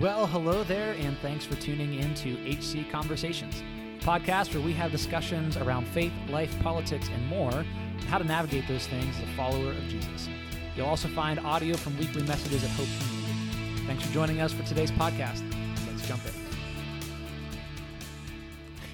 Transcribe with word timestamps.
Well, 0.00 0.26
hello 0.26 0.64
there, 0.64 0.94
and 0.94 1.14
thanks 1.18 1.44
for 1.44 1.56
tuning 1.56 1.92
in 1.92 2.14
to 2.14 2.30
HC 2.48 2.90
Conversations, 2.90 3.62
a 4.00 4.02
podcast 4.02 4.54
where 4.54 4.64
we 4.64 4.72
have 4.72 4.90
discussions 4.90 5.58
around 5.58 5.86
faith, 5.88 6.14
life, 6.30 6.58
politics, 6.62 7.10
and 7.12 7.26
more, 7.26 7.52
and 7.52 8.04
how 8.04 8.16
to 8.16 8.24
navigate 8.24 8.66
those 8.66 8.86
things 8.86 9.14
as 9.18 9.24
a 9.24 9.32
follower 9.36 9.72
of 9.72 9.88
Jesus. 9.88 10.26
You'll 10.74 10.86
also 10.86 11.08
find 11.08 11.38
audio 11.40 11.76
from 11.76 11.98
weekly 11.98 12.22
messages 12.22 12.64
at 12.64 12.70
Hope 12.70 12.88
Community. 12.98 13.86
Thanks 13.86 14.06
for 14.06 14.12
joining 14.14 14.40
us 14.40 14.54
for 14.54 14.62
today's 14.62 14.90
podcast. 14.90 15.42
Let's 15.86 16.08
jump 16.08 16.22
in. 16.24 16.49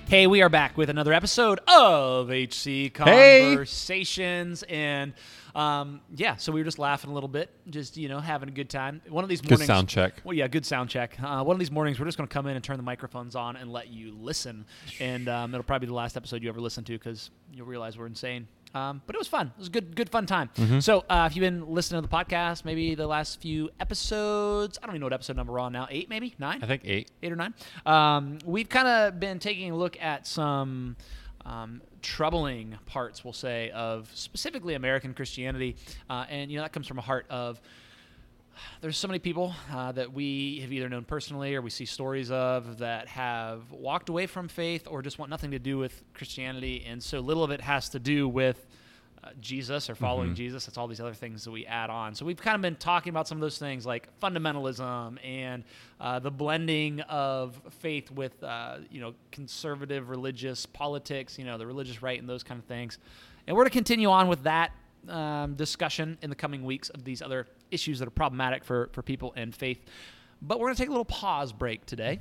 Hey, 0.08 0.28
we 0.28 0.40
are 0.40 0.48
back 0.48 0.76
with 0.76 0.88
another 0.88 1.12
episode 1.12 1.58
of 1.66 2.28
HC 2.30 2.64
Hey. 2.64 2.90
Conversations, 3.48 4.62
and 4.68 5.12
um, 5.52 6.00
yeah, 6.14 6.36
so 6.36 6.52
we 6.52 6.60
were 6.60 6.64
just 6.64 6.78
laughing 6.78 7.10
a 7.10 7.12
little 7.14 7.28
bit, 7.28 7.50
just 7.70 7.96
you 7.96 8.08
know, 8.08 8.20
having 8.20 8.48
a 8.48 8.52
good 8.52 8.70
time. 8.70 9.02
One 9.08 9.24
of 9.24 9.28
these 9.30 9.40
Good 9.40 9.50
mornings, 9.50 9.66
sound 9.66 9.88
check. 9.88 10.14
well, 10.22 10.34
yeah, 10.34 10.46
good 10.46 10.64
sound 10.64 10.90
check. 10.90 11.16
Uh, 11.20 11.42
one 11.42 11.56
of 11.56 11.58
these 11.58 11.72
mornings, 11.72 11.98
we're 11.98 12.06
just 12.06 12.16
going 12.18 12.28
to 12.28 12.32
come 12.32 12.46
in 12.46 12.54
and 12.54 12.62
turn 12.62 12.76
the 12.76 12.84
microphones 12.84 13.34
on 13.34 13.56
and 13.56 13.72
let 13.72 13.88
you 13.88 14.16
listen. 14.20 14.64
And 15.00 15.28
um, 15.28 15.52
it'll 15.52 15.64
probably 15.64 15.86
be 15.86 15.90
the 15.90 15.94
last 15.94 16.16
episode 16.16 16.40
you 16.40 16.48
ever 16.50 16.60
listen 16.60 16.84
to 16.84 16.92
because 16.92 17.30
you'll 17.52 17.66
realize 17.66 17.98
we're 17.98 18.06
insane. 18.06 18.46
Um, 18.74 19.00
but 19.06 19.14
it 19.14 19.18
was 19.18 19.28
fun. 19.28 19.46
It 19.56 19.58
was 19.58 19.68
a 19.68 19.70
good, 19.70 19.96
good, 19.96 20.10
fun 20.10 20.26
time. 20.26 20.50
Mm-hmm. 20.56 20.80
So 20.80 21.04
uh, 21.08 21.26
if 21.30 21.34
you've 21.36 21.42
been 21.42 21.72
listening 21.72 22.02
to 22.02 22.08
the 22.08 22.14
podcast, 22.14 22.64
maybe 22.64 22.94
the 22.94 23.06
last 23.06 23.40
few 23.40 23.70
episodes, 23.80 24.78
I 24.82 24.86
don't 24.86 24.96
even 24.96 25.00
know 25.00 25.06
what 25.06 25.14
episode 25.14 25.36
number 25.36 25.52
we're 25.54 25.60
on 25.60 25.72
now. 25.72 25.88
Eight, 25.90 26.10
maybe 26.10 26.34
nine 26.38 26.62
I 26.62 26.66
think 26.66 26.82
eight. 26.84 27.10
eight 27.22 27.32
or 27.32 27.36
nine. 27.36 27.54
Um, 27.86 28.38
we've 28.44 28.68
kind 28.68 28.86
of 28.86 29.18
been 29.18 29.38
taking 29.38 29.70
a 29.70 29.76
look 29.76 29.96
at 30.00 30.26
some 30.26 30.96
um, 31.46 31.80
troubling 32.02 32.76
parts, 32.86 33.24
we'll 33.24 33.32
say, 33.32 33.70
of 33.70 34.10
specifically 34.14 34.74
American 34.74 35.14
Christianity, 35.14 35.76
uh, 36.10 36.26
and 36.28 36.50
you 36.50 36.58
know 36.58 36.62
that 36.62 36.72
comes 36.72 36.86
from 36.86 36.98
a 36.98 37.02
heart 37.02 37.26
of. 37.30 37.60
There's 38.80 38.96
so 38.96 39.08
many 39.08 39.18
people 39.18 39.54
uh, 39.72 39.92
that 39.92 40.12
we 40.12 40.60
have 40.60 40.72
either 40.72 40.88
known 40.88 41.04
personally 41.04 41.54
or 41.54 41.62
we 41.62 41.70
see 41.70 41.84
stories 41.84 42.30
of 42.30 42.78
that 42.78 43.08
have 43.08 43.70
walked 43.70 44.08
away 44.08 44.26
from 44.26 44.48
faith 44.48 44.86
or 44.90 45.02
just 45.02 45.18
want 45.18 45.30
nothing 45.30 45.50
to 45.52 45.58
do 45.58 45.78
with 45.78 46.02
Christianity, 46.14 46.84
and 46.86 47.02
so 47.02 47.20
little 47.20 47.44
of 47.44 47.50
it 47.50 47.60
has 47.60 47.88
to 47.90 47.98
do 47.98 48.28
with 48.28 48.66
uh, 49.24 49.30
Jesus 49.40 49.90
or 49.90 49.94
following 49.94 50.34
Jesus. 50.34 50.68
It's 50.68 50.78
all 50.78 50.86
these 50.86 51.00
other 51.00 51.14
things 51.14 51.42
that 51.44 51.50
we 51.50 51.66
add 51.66 51.90
on. 51.90 52.14
So 52.14 52.24
we've 52.24 52.40
kind 52.40 52.54
of 52.54 52.62
been 52.62 52.76
talking 52.76 53.10
about 53.10 53.26
some 53.26 53.38
of 53.38 53.42
those 53.42 53.58
things 53.58 53.84
like 53.84 54.08
fundamentalism 54.20 55.18
and 55.24 55.64
uh, 56.00 56.18
the 56.20 56.30
blending 56.30 57.00
of 57.02 57.60
faith 57.80 58.10
with 58.10 58.42
uh, 58.44 58.78
you 58.90 59.00
know 59.00 59.14
conservative 59.32 60.10
religious 60.10 60.66
politics, 60.66 61.38
you 61.38 61.44
know 61.44 61.58
the 61.58 61.66
religious 61.66 62.02
right 62.02 62.20
and 62.20 62.28
those 62.28 62.42
kind 62.42 62.60
of 62.60 62.66
things. 62.66 62.98
And 63.46 63.56
we're 63.56 63.64
to 63.64 63.70
continue 63.70 64.10
on 64.10 64.28
with 64.28 64.42
that 64.44 64.72
um, 65.08 65.54
discussion 65.54 66.18
in 66.22 66.30
the 66.30 66.36
coming 66.36 66.64
weeks 66.64 66.88
of 66.90 67.04
these 67.04 67.22
other 67.22 67.46
issues 67.70 67.98
that 67.98 68.08
are 68.08 68.12
problematic 68.12 68.64
for 68.64 68.88
for 68.92 69.02
people 69.02 69.32
and 69.36 69.54
faith. 69.54 69.80
But 70.42 70.60
we're 70.60 70.66
going 70.66 70.76
to 70.76 70.82
take 70.82 70.88
a 70.88 70.92
little 70.92 71.04
pause 71.04 71.52
break 71.52 71.86
today. 71.86 72.20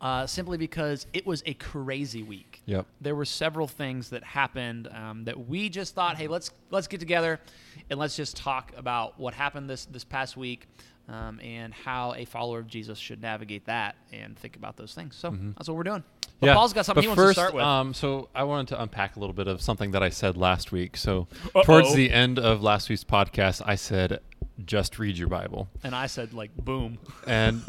Uh, 0.00 0.26
simply 0.26 0.58
because 0.58 1.06
it 1.12 1.24
was 1.24 1.44
a 1.46 1.54
crazy 1.54 2.24
week 2.24 2.60
Yep. 2.66 2.86
there 3.00 3.14
were 3.14 3.24
several 3.24 3.68
things 3.68 4.10
that 4.10 4.24
happened 4.24 4.88
um, 4.88 5.22
that 5.26 5.48
we 5.48 5.68
just 5.68 5.94
thought, 5.94 6.16
hey, 6.16 6.26
let's 6.26 6.50
let's 6.70 6.88
get 6.88 6.98
together 6.98 7.38
and 7.88 8.00
let's 8.00 8.16
just 8.16 8.36
talk 8.36 8.72
about 8.76 9.16
what 9.16 9.32
happened 9.32 9.70
this 9.70 9.84
this 9.84 10.02
past 10.02 10.36
week 10.36 10.66
um, 11.08 11.38
and 11.40 11.72
how 11.72 12.14
a 12.14 12.24
follower 12.24 12.58
of 12.58 12.66
Jesus 12.66 12.98
should 12.98 13.22
navigate 13.22 13.66
that 13.66 13.94
and 14.12 14.36
think 14.36 14.56
about 14.56 14.76
those 14.76 14.92
things. 14.92 15.14
So 15.14 15.30
that's 15.56 15.68
what 15.68 15.76
we're 15.76 15.84
doing. 15.84 16.02
But 16.40 16.48
yeah. 16.48 16.54
Paul's 16.54 16.72
got 16.72 16.84
something 16.84 17.04
but 17.04 17.10
he 17.10 17.14
first, 17.14 17.18
wants 17.18 17.34
to 17.36 17.40
start 17.40 17.54
with. 17.54 17.64
Um, 17.64 17.94
so 17.94 18.28
I 18.34 18.42
wanted 18.42 18.68
to 18.68 18.82
unpack 18.82 19.14
a 19.14 19.20
little 19.20 19.34
bit 19.34 19.46
of 19.46 19.62
something 19.62 19.92
that 19.92 20.02
I 20.02 20.08
said 20.08 20.36
last 20.36 20.72
week. 20.72 20.96
So 20.96 21.28
towards 21.64 21.90
Uh-oh. 21.90 21.94
the 21.94 22.10
end 22.10 22.40
of 22.40 22.60
last 22.60 22.88
week's 22.88 23.04
podcast, 23.04 23.62
I 23.64 23.76
said, 23.76 24.18
"Just 24.64 24.98
read 24.98 25.16
your 25.18 25.28
Bible," 25.28 25.68
and 25.82 25.94
I 25.94 26.06
said, 26.06 26.32
like, 26.32 26.54
boom. 26.56 26.98
and 27.26 27.62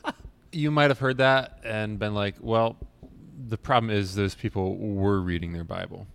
you 0.52 0.70
might 0.70 0.90
have 0.90 0.98
heard 0.98 1.18
that 1.18 1.60
and 1.64 1.98
been 1.98 2.14
like, 2.14 2.36
"Well, 2.40 2.76
the 3.48 3.58
problem 3.58 3.90
is 3.90 4.14
those 4.14 4.34
people 4.34 4.76
were 4.76 5.20
reading 5.20 5.52
their 5.52 5.64
Bible." 5.64 6.06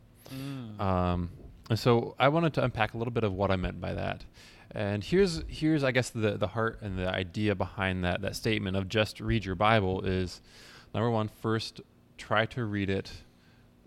Um, 0.80 1.30
and 1.70 1.78
so 1.78 2.16
I 2.18 2.30
wanted 2.30 2.54
to 2.54 2.64
unpack 2.64 2.94
a 2.94 2.98
little 2.98 3.12
bit 3.14 3.24
of 3.24 3.34
what 3.34 3.52
I 3.52 3.56
meant 3.56 3.82
by 3.82 3.94
that. 3.94 4.26
And 4.72 5.04
here's 5.04 5.44
here's 5.48 5.84
I 5.84 5.92
guess 5.92 6.09
the 6.09 6.38
the 6.38 6.48
heart 6.48 6.80
and 6.82 6.98
the 6.98 7.09
idea 7.09 7.56
behind 7.56 8.03
that 8.06 8.22
that 8.22 8.36
statement 8.36 8.78
of 8.78 8.88
just 8.88 9.20
read 9.20 9.44
your 9.44 9.56
Bible 9.56 10.02
is 10.02 10.42
number 10.94 11.09
one, 11.09 11.28
first 11.28 11.82
try 12.18 12.46
to 12.46 12.64
read 12.66 12.90
it 12.90 13.12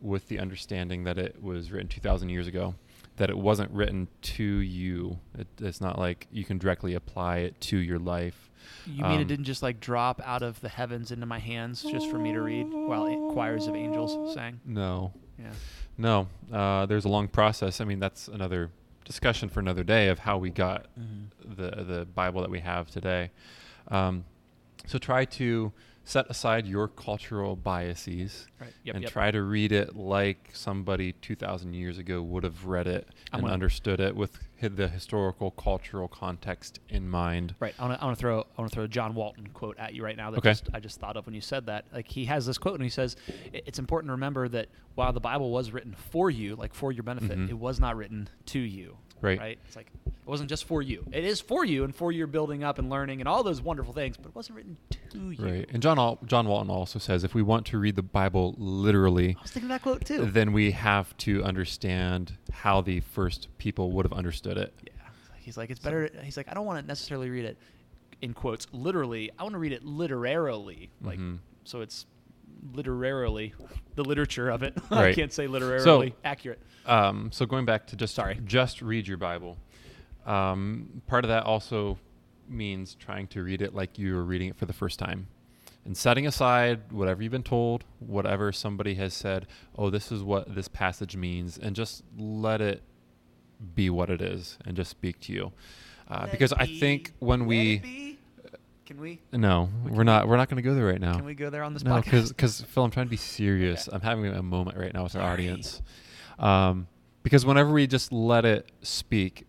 with 0.00 0.28
the 0.28 0.38
understanding 0.38 1.04
that 1.04 1.16
it 1.16 1.42
was 1.42 1.70
written 1.70 1.88
2,000 1.88 2.28
years 2.28 2.46
ago, 2.46 2.74
that 3.16 3.30
it 3.30 3.38
wasn't 3.38 3.70
written 3.70 4.08
to 4.22 4.42
you. 4.44 5.18
It, 5.38 5.46
it's 5.60 5.80
not 5.80 5.98
like 5.98 6.26
you 6.32 6.44
can 6.44 6.58
directly 6.58 6.94
apply 6.94 7.38
it 7.38 7.60
to 7.62 7.76
your 7.76 7.98
life. 7.98 8.50
You 8.86 9.02
mean 9.04 9.18
it 9.18 9.22
Um, 9.22 9.26
didn't 9.28 9.44
just 9.44 9.62
like 9.62 9.78
drop 9.80 10.20
out 10.24 10.42
of 10.42 10.60
the 10.60 10.68
heavens 10.68 11.10
into 11.12 11.26
my 11.26 11.38
hands 11.38 11.82
just 11.82 12.10
for 12.10 12.18
me 12.18 12.32
to 12.32 12.40
read 12.40 12.64
while 12.70 13.06
choirs 13.32 13.66
of 13.66 13.74
angels 13.74 14.34
sang? 14.34 14.60
No, 14.64 15.12
Yeah. 15.38 15.52
no. 15.98 16.28
Uh, 16.52 16.86
there's 16.86 17.04
a 17.04 17.08
long 17.08 17.28
process. 17.28 17.80
I 17.80 17.84
mean, 17.84 17.98
that's 18.00 18.26
another 18.28 18.70
discussion 19.04 19.48
for 19.50 19.60
another 19.60 19.84
day 19.84 20.08
of 20.08 20.18
how 20.20 20.38
we 20.38 20.50
got 20.50 20.86
the 21.44 21.70
the 21.84 22.06
Bible 22.14 22.40
that 22.40 22.50
we 22.50 22.60
have 22.60 22.90
today. 22.90 23.30
Um, 23.88 24.24
so 24.86 24.98
try 24.98 25.24
to 25.26 25.72
set 26.04 26.28
aside 26.30 26.66
your 26.66 26.86
cultural 26.88 27.56
biases 27.56 28.46
Right. 28.60 28.72
Yep. 28.84 28.94
and 28.94 29.02
yep. 29.04 29.12
try 29.12 29.30
to 29.30 29.42
read 29.42 29.72
it 29.72 29.96
like 29.96 30.50
somebody 30.52 31.12
2,000 31.12 31.74
years 31.74 31.98
ago 31.98 32.22
would 32.22 32.44
have 32.44 32.66
read 32.66 32.86
it 32.86 33.08
I'm 33.32 33.40
and 33.44 33.52
understood 33.52 34.00
it 34.00 34.14
with 34.14 34.38
the 34.60 34.88
historical 34.88 35.50
cultural 35.50 36.08
context 36.08 36.80
in 36.88 37.06
mind. 37.08 37.54
Right. 37.60 37.74
I 37.78 37.86
want 37.86 37.98
to 38.16 38.16
throw 38.16 38.40
I 38.40 38.60
want 38.60 38.70
to 38.70 38.74
throw 38.74 38.84
a 38.84 38.88
John 38.88 39.14
Walton 39.14 39.48
quote 39.48 39.78
at 39.78 39.92
you 39.94 40.02
right 40.02 40.16
now 40.16 40.30
that 40.30 40.38
Okay. 40.38 40.50
just, 40.50 40.68
I 40.72 40.80
just 40.80 41.00
thought 41.00 41.16
of 41.18 41.26
when 41.26 41.34
you 41.34 41.40
said 41.42 41.66
that. 41.66 41.84
Like 41.92 42.08
he 42.08 42.24
has 42.26 42.46
this 42.46 42.56
quote 42.56 42.74
and 42.74 42.82
he 42.82 42.88
says, 42.88 43.16
"It's 43.52 43.78
important 43.78 44.08
to 44.08 44.12
remember 44.12 44.48
that 44.48 44.68
while 44.94 45.12
the 45.12 45.20
Bible 45.20 45.50
was 45.50 45.70
written 45.72 45.94
for 45.94 46.30
you, 46.30 46.56
like 46.56 46.72
for 46.72 46.92
your 46.92 47.02
benefit, 47.02 47.36
Mhm. 47.38 47.50
it 47.50 47.58
was 47.58 47.78
not 47.78 47.96
written 47.96 48.28
to 48.46 48.58
you." 48.58 48.96
Right. 49.20 49.38
Right. 49.38 49.58
It's 49.66 49.76
like 49.76 49.86
it 50.06 50.12
wasn't 50.28 50.48
just 50.50 50.64
for 50.64 50.82
you. 50.82 51.04
It 51.12 51.24
is 51.24 51.40
for 51.40 51.64
you 51.64 51.84
and 51.84 51.94
for 51.94 52.12
your 52.12 52.26
building 52.26 52.62
up 52.64 52.78
and 52.78 52.90
learning 52.90 53.20
and 53.20 53.28
all 53.28 53.42
those 53.42 53.60
wonderful 53.62 53.92
things, 53.94 54.16
but 54.16 54.28
it 54.28 54.34
wasn't 54.34 54.56
written 54.56 54.76
to 55.12 55.30
you. 55.32 55.44
Right. 55.44 55.68
And 55.72 55.82
John 55.82 55.98
Al- 55.98 56.18
John 56.26 56.46
Walton 56.48 56.70
also 56.70 56.98
says 56.98 57.24
if 57.24 57.34
we 57.34 57.42
want 57.42 57.66
to 57.66 57.78
read 57.78 57.96
the 57.96 58.02
Bible 58.02 58.54
literally, 58.58 59.36
I 59.38 59.42
was 59.42 59.50
thinking 59.50 59.68
that 59.68 59.82
quote 59.82 60.04
too. 60.04 60.26
then 60.26 60.52
we 60.52 60.70
have 60.72 61.16
to 61.18 61.42
understand 61.44 62.32
how 62.52 62.80
the 62.80 63.00
first 63.00 63.48
people 63.58 63.92
would 63.92 64.04
have 64.04 64.12
understood 64.12 64.56
it. 64.58 64.74
Yeah. 64.84 64.90
He's 65.38 65.56
like, 65.56 65.70
it's 65.70 65.80
better. 65.80 66.08
He's 66.22 66.36
like, 66.36 66.48
I 66.50 66.54
don't 66.54 66.66
want 66.66 66.80
to 66.80 66.86
necessarily 66.86 67.28
read 67.30 67.44
it 67.44 67.56
in 68.22 68.32
quotes 68.34 68.66
literally. 68.72 69.30
I 69.38 69.42
want 69.42 69.54
to 69.54 69.58
read 69.58 69.72
it 69.72 69.84
literarily. 69.84 70.90
Like, 71.02 71.18
Mhm. 71.18 71.38
so 71.64 71.80
it's 71.82 72.06
literarily 72.72 73.52
the 73.94 74.04
literature 74.04 74.48
of 74.50 74.62
it. 74.62 74.74
I 74.90 75.02
Right. 75.02 75.14
can't 75.14 75.32
say 75.32 75.46
literarily 75.46 76.14
accurate. 76.24 76.60
Um, 76.86 77.30
so 77.32 77.46
going 77.46 77.64
back 77.64 77.86
to 77.88 77.96
just 77.96 78.14
Sorry. 78.14 78.38
just 78.44 78.82
read 78.82 79.06
your 79.06 79.16
Bible. 79.18 79.56
Um, 80.26 81.02
part 81.06 81.24
of 81.24 81.28
that 81.28 81.44
also 81.44 81.98
means 82.48 82.94
trying 82.94 83.26
to 83.28 83.42
read 83.42 83.62
it 83.62 83.74
like 83.74 83.98
you 83.98 84.14
were 84.14 84.24
reading 84.24 84.48
it 84.48 84.56
for 84.56 84.66
the 84.66 84.72
first 84.72 84.98
time, 84.98 85.26
and 85.84 85.96
setting 85.96 86.26
aside 86.26 86.92
whatever 86.92 87.22
you've 87.22 87.32
been 87.32 87.42
told, 87.42 87.84
whatever 88.00 88.52
somebody 88.52 88.94
has 88.94 89.12
said. 89.14 89.46
Oh, 89.76 89.90
this 89.90 90.10
is 90.12 90.22
what 90.22 90.54
this 90.54 90.68
passage 90.68 91.16
means, 91.16 91.58
and 91.58 91.74
just 91.76 92.02
let 92.18 92.60
it 92.60 92.82
be 93.74 93.88
what 93.90 94.10
it 94.10 94.20
is, 94.20 94.58
and 94.66 94.76
just 94.76 94.90
speak 94.90 95.20
to 95.20 95.32
you. 95.32 95.52
Uh, 96.08 96.20
Let 96.22 96.32
because 96.32 96.52
it 96.52 96.58
I 96.60 96.66
be. 96.66 96.80
think 96.80 97.12
when 97.18 97.40
Let 97.40 97.48
we 97.48 97.72
it 97.74 97.82
be. 97.82 98.13
Can 98.86 99.00
we 99.00 99.20
no, 99.32 99.70
We 99.84 99.92
we're 99.92 100.04
not 100.04 100.28
we're 100.28 100.36
not 100.36 100.48
going 100.48 100.62
to 100.62 100.68
go 100.68 100.74
there 100.74 100.86
right 100.86 101.00
now. 101.00 101.14
can 101.14 101.24
we 101.24 101.34
go 101.34 101.50
there 101.50 101.62
on 101.62 101.72
this 101.72 101.84
No, 101.84 102.00
because 102.00 102.60
Phil, 102.62 102.84
I'm 102.84 102.90
trying 102.90 103.06
to 103.06 103.10
be 103.10 103.16
serious. 103.38 103.88
Okay. 103.88 103.94
I'm 103.96 104.02
having 104.02 104.26
a 104.26 104.42
moment 104.42 104.76
right 104.76 104.92
now 104.92 105.04
with 105.04 105.16
our 105.16 105.22
audience. 105.22 105.80
Um, 106.38 106.86
because 107.22 107.46
whenever 107.46 107.72
we 107.72 107.86
just 107.86 108.12
let 108.12 108.44
it 108.44 108.70
speak, 108.82 109.46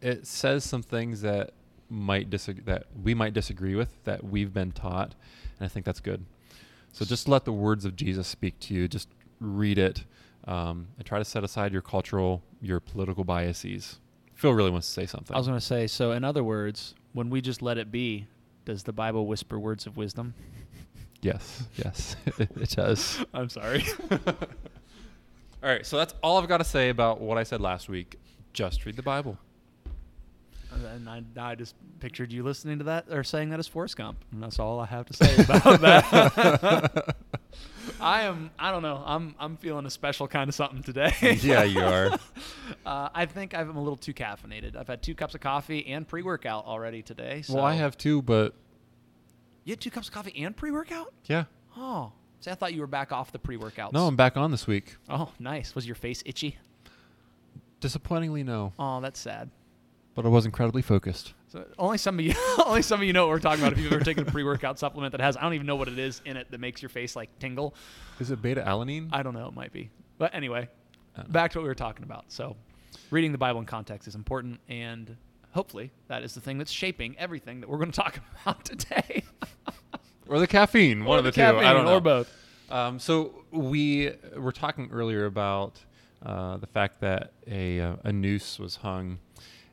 it 0.00 0.26
says 0.26 0.64
some 0.64 0.82
things 0.82 1.22
that 1.22 1.52
might 1.88 2.30
disagree 2.30 2.62
that 2.64 2.86
we 3.02 3.14
might 3.14 3.34
disagree 3.34 3.74
with 3.74 4.02
that 4.04 4.24
we've 4.24 4.52
been 4.52 4.72
taught, 4.72 5.14
and 5.58 5.66
I 5.66 5.68
think 5.68 5.84
that's 5.84 6.00
good. 6.00 6.24
So 6.92 7.04
just 7.04 7.28
let 7.28 7.44
the 7.44 7.52
words 7.52 7.84
of 7.84 7.96
Jesus 7.96 8.28
speak 8.28 8.58
to 8.60 8.74
you. 8.74 8.86
Just 8.86 9.08
read 9.40 9.78
it, 9.78 10.04
um, 10.44 10.88
and 10.96 11.06
try 11.06 11.18
to 11.18 11.24
set 11.24 11.42
aside 11.42 11.72
your 11.72 11.82
cultural, 11.82 12.42
your 12.60 12.78
political 12.80 13.24
biases. 13.24 13.98
Phil 14.42 14.52
really 14.52 14.72
wants 14.72 14.88
to 14.88 14.92
say 14.92 15.06
something. 15.06 15.36
I 15.36 15.38
was 15.38 15.46
going 15.46 15.60
to 15.60 15.64
say. 15.64 15.86
So, 15.86 16.10
in 16.10 16.24
other 16.24 16.42
words, 16.42 16.96
when 17.12 17.30
we 17.30 17.40
just 17.40 17.62
let 17.62 17.78
it 17.78 17.92
be, 17.92 18.26
does 18.64 18.82
the 18.82 18.92
Bible 18.92 19.28
whisper 19.28 19.56
words 19.56 19.86
of 19.86 19.96
wisdom? 19.96 20.34
yes, 21.22 21.62
yes, 21.76 22.16
it 22.38 22.70
does. 22.70 23.24
I'm 23.34 23.48
sorry. 23.48 23.84
All 24.10 24.34
right, 25.62 25.86
so 25.86 25.96
that's 25.96 26.14
all 26.24 26.38
I've 26.38 26.48
got 26.48 26.58
to 26.58 26.64
say 26.64 26.88
about 26.88 27.20
what 27.20 27.38
I 27.38 27.44
said 27.44 27.60
last 27.60 27.88
week. 27.88 28.16
Just 28.52 28.84
read 28.84 28.96
the 28.96 29.02
Bible. 29.02 29.38
And 30.94 31.08
I, 31.08 31.22
I 31.38 31.54
just 31.54 31.74
pictured 32.00 32.32
you 32.32 32.42
listening 32.42 32.78
to 32.78 32.84
that 32.84 33.06
or 33.10 33.22
saying 33.24 33.50
that 33.50 33.58
as 33.58 33.68
Forrest 33.68 33.96
Gump. 33.96 34.24
And 34.32 34.42
that's 34.42 34.58
all 34.58 34.80
I 34.80 34.86
have 34.86 35.06
to 35.06 35.12
say 35.12 35.34
about 35.44 35.80
that. 35.80 37.16
I 38.00 38.22
am. 38.22 38.50
I 38.58 38.70
don't 38.70 38.82
know. 38.82 39.02
I'm. 39.04 39.34
I'm 39.38 39.56
feeling 39.56 39.86
a 39.86 39.90
special 39.90 40.26
kind 40.28 40.48
of 40.48 40.54
something 40.54 40.82
today. 40.82 41.12
yeah, 41.42 41.62
you 41.64 41.80
are. 41.80 42.18
Uh, 42.84 43.08
I 43.14 43.26
think 43.26 43.54
I'm 43.54 43.76
a 43.76 43.80
little 43.80 43.96
too 43.96 44.12
caffeinated. 44.12 44.74
I've 44.74 44.88
had 44.88 45.02
two 45.02 45.14
cups 45.14 45.36
of 45.36 45.40
coffee 45.40 45.86
and 45.86 46.06
pre-workout 46.06 46.66
already 46.66 47.00
today. 47.00 47.42
So. 47.42 47.54
Well, 47.54 47.64
I 47.64 47.74
have 47.74 47.96
two, 47.96 48.22
but 48.22 48.54
You 49.64 49.72
had 49.72 49.80
two 49.80 49.90
cups 49.90 50.08
of 50.08 50.14
coffee 50.14 50.42
and 50.42 50.56
pre-workout? 50.56 51.12
yeah. 51.26 51.44
Oh, 51.76 52.10
see, 52.40 52.50
I 52.50 52.54
thought 52.56 52.74
you 52.74 52.80
were 52.80 52.88
back 52.88 53.12
off 53.12 53.30
the 53.30 53.38
pre-workouts. 53.38 53.92
No, 53.92 54.08
I'm 54.08 54.16
back 54.16 54.36
on 54.36 54.50
this 54.50 54.66
week. 54.66 54.96
Oh, 55.08 55.30
nice. 55.38 55.76
Was 55.76 55.86
your 55.86 55.94
face 55.94 56.24
itchy? 56.26 56.58
Disappointingly, 57.80 58.42
no. 58.42 58.72
Oh, 58.80 59.00
that's 59.00 59.20
sad. 59.20 59.50
But 60.14 60.26
I 60.26 60.28
was 60.28 60.44
incredibly 60.44 60.82
focused. 60.82 61.32
So 61.48 61.64
only 61.78 61.96
some 61.98 62.18
of 62.18 62.24
you, 62.24 62.34
only 62.66 62.82
some 62.82 63.00
of 63.00 63.06
you 63.06 63.12
know 63.14 63.26
what 63.26 63.30
we're 63.30 63.38
talking 63.40 63.62
about. 63.62 63.72
If 63.72 63.78
you've 63.78 63.92
ever 63.92 64.04
taken 64.04 64.26
a 64.28 64.30
pre-workout 64.30 64.78
supplement 64.78 65.12
that 65.12 65.20
has, 65.22 65.36
I 65.38 65.42
don't 65.42 65.54
even 65.54 65.66
know 65.66 65.76
what 65.76 65.88
it 65.88 65.98
is 65.98 66.20
in 66.26 66.36
it 66.36 66.50
that 66.50 66.60
makes 66.60 66.82
your 66.82 66.88
face 66.90 67.16
like 67.16 67.38
tingle. 67.38 67.74
Is 68.20 68.30
it 68.30 68.42
beta 68.42 68.60
alanine? 68.62 69.08
I 69.12 69.22
don't 69.22 69.32
know. 69.34 69.48
It 69.48 69.54
might 69.54 69.72
be. 69.72 69.90
But 70.18 70.34
anyway, 70.34 70.68
I 71.16 71.20
don't 71.20 71.28
know. 71.28 71.32
back 71.32 71.52
to 71.52 71.58
what 71.58 71.62
we 71.62 71.68
were 71.68 71.74
talking 71.74 72.04
about. 72.04 72.26
So, 72.28 72.56
reading 73.10 73.32
the 73.32 73.38
Bible 73.38 73.60
in 73.60 73.66
context 73.66 74.06
is 74.06 74.14
important, 74.14 74.60
and 74.68 75.16
hopefully, 75.52 75.90
that 76.08 76.22
is 76.22 76.34
the 76.34 76.40
thing 76.40 76.58
that's 76.58 76.70
shaping 76.72 77.16
everything 77.18 77.60
that 77.60 77.68
we're 77.70 77.78
going 77.78 77.90
to 77.92 77.96
talk 78.00 78.18
about 78.42 78.64
today. 78.66 79.24
or 80.28 80.38
the 80.40 80.46
caffeine. 80.46 81.04
one 81.04 81.16
Or 81.16 81.18
of 81.20 81.24
the, 81.24 81.32
two. 81.32 81.40
caffeine, 81.40 81.64
I 81.64 81.72
don't 81.72 81.86
know. 81.86 81.94
or 81.96 82.00
both. 82.00 82.30
Um, 82.70 82.98
so 82.98 83.44
we 83.50 84.12
were 84.36 84.52
talking 84.52 84.90
earlier 84.92 85.24
about 85.24 85.80
uh, 86.24 86.58
the 86.58 86.66
fact 86.66 87.00
that 87.00 87.32
a 87.46 87.80
uh, 87.80 87.96
a 88.04 88.12
noose 88.12 88.58
was 88.58 88.76
hung 88.76 89.18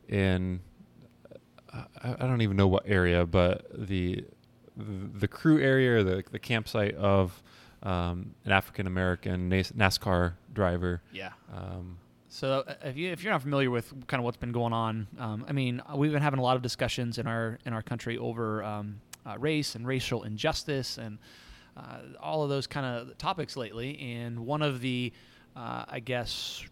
in 0.09 0.59
I, 1.73 1.85
I 2.19 2.27
don't 2.27 2.41
even 2.41 2.57
know 2.57 2.67
what 2.67 2.83
area, 2.85 3.25
but 3.25 3.65
the 3.73 4.25
the, 4.75 5.19
the 5.19 5.27
crew 5.27 5.61
area 5.61 5.97
or 5.97 6.03
the 6.03 6.23
the 6.31 6.39
campsite 6.39 6.95
of 6.95 7.41
um, 7.83 8.33
an 8.45 8.51
African 8.51 8.88
American 8.88 9.50
NASCAR 9.50 10.33
driver. 10.53 11.01
Yeah. 11.13 11.31
Um, 11.53 11.97
So 12.31 12.63
uh, 12.67 12.73
if 12.83 12.95
you 12.97 13.11
if 13.11 13.23
you're 13.23 13.33
not 13.33 13.41
familiar 13.41 13.71
with 13.71 13.91
kind 14.07 14.19
of 14.19 14.23
what's 14.25 14.38
been 14.38 14.51
going 14.51 14.73
on, 14.73 15.07
um, 15.17 15.45
I 15.47 15.51
mean, 15.51 15.81
we've 15.95 16.11
been 16.11 16.21
having 16.21 16.39
a 16.39 16.44
lot 16.44 16.56
of 16.56 16.61
discussions 16.61 17.17
in 17.17 17.27
our 17.27 17.57
in 17.65 17.73
our 17.73 17.81
country 17.81 18.17
over 18.17 18.63
um, 18.63 19.01
uh, 19.25 19.38
race 19.38 19.75
and 19.75 19.88
racial 19.88 20.23
injustice 20.23 20.97
and 20.97 21.17
uh, 21.75 22.00
all 22.21 22.44
of 22.44 22.50
those 22.50 22.67
kind 22.67 22.85
of 22.85 23.17
topics 23.17 23.57
lately. 23.57 23.97
And 24.00 24.45
one 24.45 24.61
of 24.61 24.81
the, 24.81 25.11
uh, 25.56 25.85
I 25.88 26.00
guess, 26.00 26.63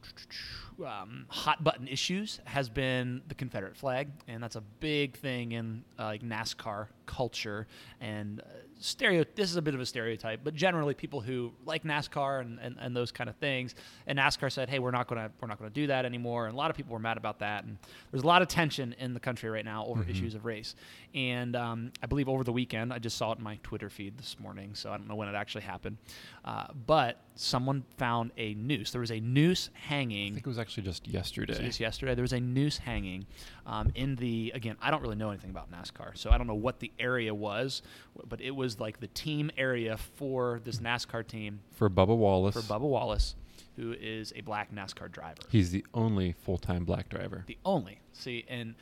um, 0.86 1.26
hot 1.30 1.64
button 1.64 1.88
issues 1.88 2.40
has 2.46 2.70
been 2.70 3.22
the 3.28 3.36
Confederate 3.36 3.76
flag, 3.76 4.10
and 4.28 4.42
that's 4.42 4.56
a 4.56 4.62
big 4.62 5.18
thing 5.18 5.54
in 5.54 5.84
uh, 5.98 6.06
like 6.06 6.22
NASCAR 6.22 6.88
culture 7.06 7.68
and 8.02 8.42
uh, 8.42 8.44
stereo. 8.80 9.24
This 9.36 9.50
is 9.50 9.56
a 9.56 9.62
bit 9.62 9.74
of 9.74 9.80
a 9.80 9.86
stereotype, 9.86 10.42
but 10.44 10.54
generally 10.54 10.94
people 10.94 11.22
who 11.22 11.52
like 11.66 11.84
NASCAR 11.84 12.42
and, 12.42 12.60
and, 12.60 12.76
and 12.80 12.96
those 12.96 13.12
kind 13.12 13.30
of 13.30 13.36
things. 13.38 13.76
And 14.06 14.20
NASCAR 14.20 14.52
said, 14.52 14.70
"Hey, 14.70 14.80
we're 14.80 14.92
not 14.92 15.08
gonna 15.08 15.32
we're 15.42 15.48
not 15.48 15.58
gonna 15.58 15.70
do 15.72 15.88
that 15.88 16.06
anymore." 16.06 16.46
And 16.46 16.54
a 16.54 16.58
lot 16.58 16.70
of 16.70 16.78
people 16.78 16.94
were 16.94 17.00
mad 17.00 17.18
about 17.18 17.40
that. 17.40 17.64
And 17.64 17.78
there's 18.12 18.24
a 18.24 18.28
lot 18.28 18.42
of 18.42 18.48
tension 18.48 18.96
in 19.00 19.14
the 19.14 19.20
country 19.20 19.50
right 19.50 19.66
now 19.66 19.86
over 19.86 20.04
issues 20.08 20.36
of 20.36 20.46
race. 20.46 20.76
And 21.14 21.56
um, 21.56 21.92
I 22.04 22.06
believe 22.06 22.30
over 22.30 22.44
the 22.44 22.52
weekend, 22.52 22.94
I 22.94 23.00
just 23.00 23.18
saw 23.18 23.32
it 23.32 23.40
in 23.40 23.44
my 23.44 23.58
Twitter 23.64 23.90
feed 23.90 24.18
this 24.18 24.38
morning, 24.40 24.76
so 24.76 24.92
I 24.92 24.98
don't 24.98 25.08
know 25.08 25.16
when 25.16 25.28
it 25.28 25.36
actually 25.36 25.62
happened. 25.62 25.98
Uh, 26.46 26.68
but 26.86 27.22
someone 27.36 27.84
found 27.98 28.32
a 28.38 28.54
noose. 28.56 28.92
There 28.92 29.02
was 29.02 29.12
a 29.12 29.20
noose 29.20 29.70
hanging. 29.74 30.34
I 30.34 30.36
think 30.36 30.46
it 30.46 30.50
was 30.50 30.60
actually 30.68 30.84
just 30.84 31.08
yesterday. 31.08 31.58
just 31.64 31.80
yesterday. 31.80 32.14
There 32.14 32.22
was 32.22 32.34
a 32.34 32.42
noose 32.42 32.78
hanging 32.78 33.26
um, 33.66 33.92
in 33.96 34.16
the 34.16 34.52
again. 34.54 34.76
I 34.82 34.92
don't 34.92 35.02
really 35.02 35.16
know 35.16 35.30
anything 35.30 35.50
about 35.50 35.72
NASCAR, 35.72 36.18
so 36.18 36.30
I 36.30 36.38
don't 36.38 36.48
know 36.48 36.56
what 36.56 36.80
the 36.80 36.92
area 37.00 37.34
was, 37.34 37.82
but 38.28 38.42
it 38.42 38.52
was 38.52 38.80
like 38.80 39.00
the 39.00 39.08
team 39.08 39.50
area 39.58 39.96
for 39.98 40.60
this 40.64 40.80
NASCAR 40.80 41.26
team 41.26 41.62
for 41.72 41.90
Bubba 41.90 42.16
Wallace. 42.18 42.54
for 42.54 42.62
Bubba 42.62 42.82
Wallace, 42.82 43.36
who 43.78 43.94
is 43.94 44.34
a 44.36 44.42
black 44.42 44.74
NASCAR 44.74 45.10
driver, 45.10 45.42
He's 45.50 45.72
the 45.72 45.86
only 45.94 46.34
full 46.34 46.58
time 46.58 46.84
black 46.84 47.08
driver. 47.08 47.46
the 47.48 47.58
only. 47.64 48.00
See, 48.12 48.44
and 48.50 48.76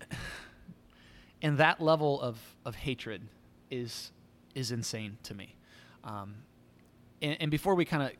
and 1.42 1.58
that 1.58 1.80
level 1.80 2.20
of 2.20 2.38
of 2.64 2.76
hatred 2.76 3.22
is 3.72 4.12
is 4.54 4.70
insane 4.70 5.18
to 5.24 5.34
me. 5.34 5.56
Um, 6.04 6.36
and, 7.20 7.36
and 7.40 7.50
before 7.50 7.74
we 7.74 7.84
kind 7.84 8.04
of 8.04 8.12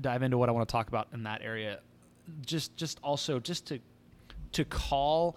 dive 0.00 0.22
into 0.22 0.38
what 0.38 0.48
I 0.48 0.52
want 0.52 0.66
to 0.66 0.72
talk 0.72 0.88
about 0.88 1.08
in 1.12 1.24
that 1.24 1.42
area, 1.42 1.80
just 2.44 2.76
just 2.76 2.98
also 3.02 3.38
just 3.38 3.66
to 3.66 3.78
to 4.52 4.64
call 4.64 5.36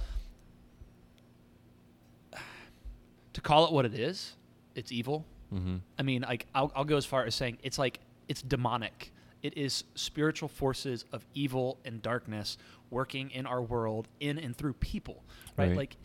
to 3.34 3.42
call 3.42 3.66
it 3.66 3.72
what 3.72 3.86
it 3.86 3.94
is, 3.94 4.36
it's 4.76 4.92
evil. 4.92 5.26
Mm-hmm. 5.54 5.78
I 5.98 6.04
mean, 6.04 6.22
like 6.24 6.46
I'll, 6.54 6.72
I'll 6.76 6.86
go 6.86 6.98
as 6.98 7.06
far 7.06 7.26
as 7.26 7.36
saying 7.36 7.58
it's 7.64 7.78
like 7.78 8.00
it's 8.28 8.42
demonic. 8.42 9.12
It 9.42 9.58
is 9.58 9.86
spiritual 9.96 10.50
forces 10.50 11.06
of 11.14 11.26
evil 11.34 11.80
and 11.86 12.02
darkness 12.02 12.58
working 12.90 13.32
in 13.32 13.46
our 13.46 13.62
world, 13.62 14.08
in 14.20 14.38
and 14.38 14.56
through 14.56 14.74
people, 14.74 15.24
right? 15.58 15.70
Right. 15.70 15.78
Like, 15.78 15.98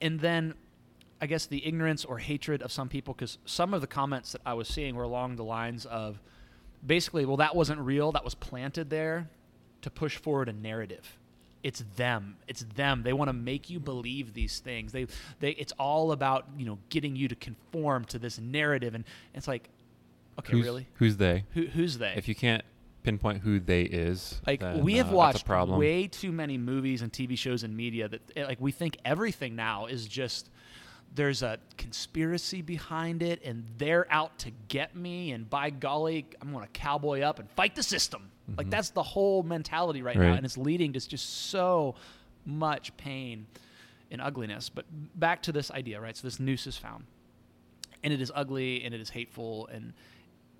and 0.00 0.18
then 0.18 0.54
I 1.20 1.26
guess 1.26 1.46
the 1.46 1.64
ignorance 1.64 2.04
or 2.04 2.18
hatred 2.18 2.62
of 2.62 2.72
some 2.72 2.88
people, 2.88 3.14
because 3.14 3.38
some 3.44 3.72
of 3.72 3.80
the 3.80 3.86
comments 3.86 4.32
that 4.32 4.40
I 4.44 4.54
was 4.54 4.66
seeing 4.66 4.96
were 4.96 5.04
along 5.04 5.36
the 5.36 5.44
lines 5.44 5.86
of, 5.86 6.20
basically, 6.84 7.24
well, 7.24 7.36
that 7.36 7.54
wasn't 7.54 7.80
real. 7.80 8.10
That 8.10 8.24
was 8.24 8.34
planted 8.34 8.90
there 8.90 9.28
to 9.82 9.90
push 9.90 10.16
forward 10.16 10.48
a 10.48 10.52
narrative. 10.52 11.18
It's 11.62 11.84
them. 11.96 12.36
It's 12.46 12.64
them. 12.76 13.02
They 13.02 13.12
want 13.12 13.28
to 13.28 13.32
make 13.32 13.68
you 13.68 13.80
believe 13.80 14.32
these 14.32 14.60
things. 14.60 14.92
They, 14.92 15.06
they. 15.40 15.50
It's 15.50 15.72
all 15.72 16.12
about 16.12 16.46
you 16.56 16.66
know 16.66 16.78
getting 16.88 17.16
you 17.16 17.28
to 17.28 17.34
conform 17.34 18.04
to 18.06 18.18
this 18.18 18.38
narrative, 18.38 18.94
and 18.94 19.04
it's 19.34 19.48
like, 19.48 19.68
okay, 20.38 20.52
who's, 20.52 20.64
really? 20.64 20.86
Who's 20.94 21.16
they? 21.16 21.44
Who, 21.54 21.66
who's 21.66 21.98
they? 21.98 22.14
If 22.16 22.28
you 22.28 22.36
can't 22.36 22.62
pinpoint 23.02 23.42
who 23.42 23.58
they 23.58 23.82
is, 23.82 24.40
like 24.46 24.60
then, 24.60 24.84
we 24.84 24.94
have 24.94 25.08
uh, 25.08 25.14
a 25.14 25.16
watched 25.16 25.46
problem. 25.46 25.80
way 25.80 26.06
too 26.06 26.30
many 26.30 26.58
movies 26.58 27.02
and 27.02 27.12
TV 27.12 27.36
shows 27.36 27.64
and 27.64 27.76
media 27.76 28.08
that 28.08 28.20
eh, 28.36 28.44
like 28.44 28.60
we 28.60 28.70
think 28.70 28.96
everything 29.04 29.56
now 29.56 29.86
is 29.86 30.06
just 30.06 30.50
there's 31.14 31.42
a 31.42 31.58
conspiracy 31.76 32.62
behind 32.62 33.22
it 33.22 33.42
and 33.44 33.64
they're 33.78 34.06
out 34.12 34.38
to 34.38 34.50
get 34.68 34.94
me 34.94 35.32
and 35.32 35.48
by 35.48 35.70
golly 35.70 36.26
I'm 36.40 36.52
going 36.52 36.64
to 36.64 36.70
cowboy 36.70 37.22
up 37.22 37.38
and 37.38 37.50
fight 37.50 37.74
the 37.74 37.82
system. 37.82 38.30
Like 38.56 38.66
Mhm. 38.68 38.70
that's 38.70 38.90
the 38.90 39.02
whole 39.02 39.42
mentality 39.42 40.02
right, 40.02 40.16
now 40.16 40.34
and 40.36 40.44
it's 40.46 40.56
leading 40.56 40.92
to 40.94 41.00
just 41.08 41.28
so 41.50 41.94
much 42.46 42.96
pain 42.96 43.46
and 44.10 44.20
ugliness. 44.22 44.68
But 44.70 44.86
back 45.18 45.42
to 45.42 45.52
this 45.52 45.70
idea, 45.70 46.00
right? 46.00 46.16
So 46.16 46.26
this 46.26 46.40
noose 46.40 46.66
is 46.66 46.76
found. 46.76 47.04
And 48.02 48.12
it 48.12 48.20
is 48.20 48.32
ugly 48.34 48.84
and 48.84 48.94
it 48.94 49.00
is 49.00 49.10
hateful 49.10 49.66
and 49.68 49.92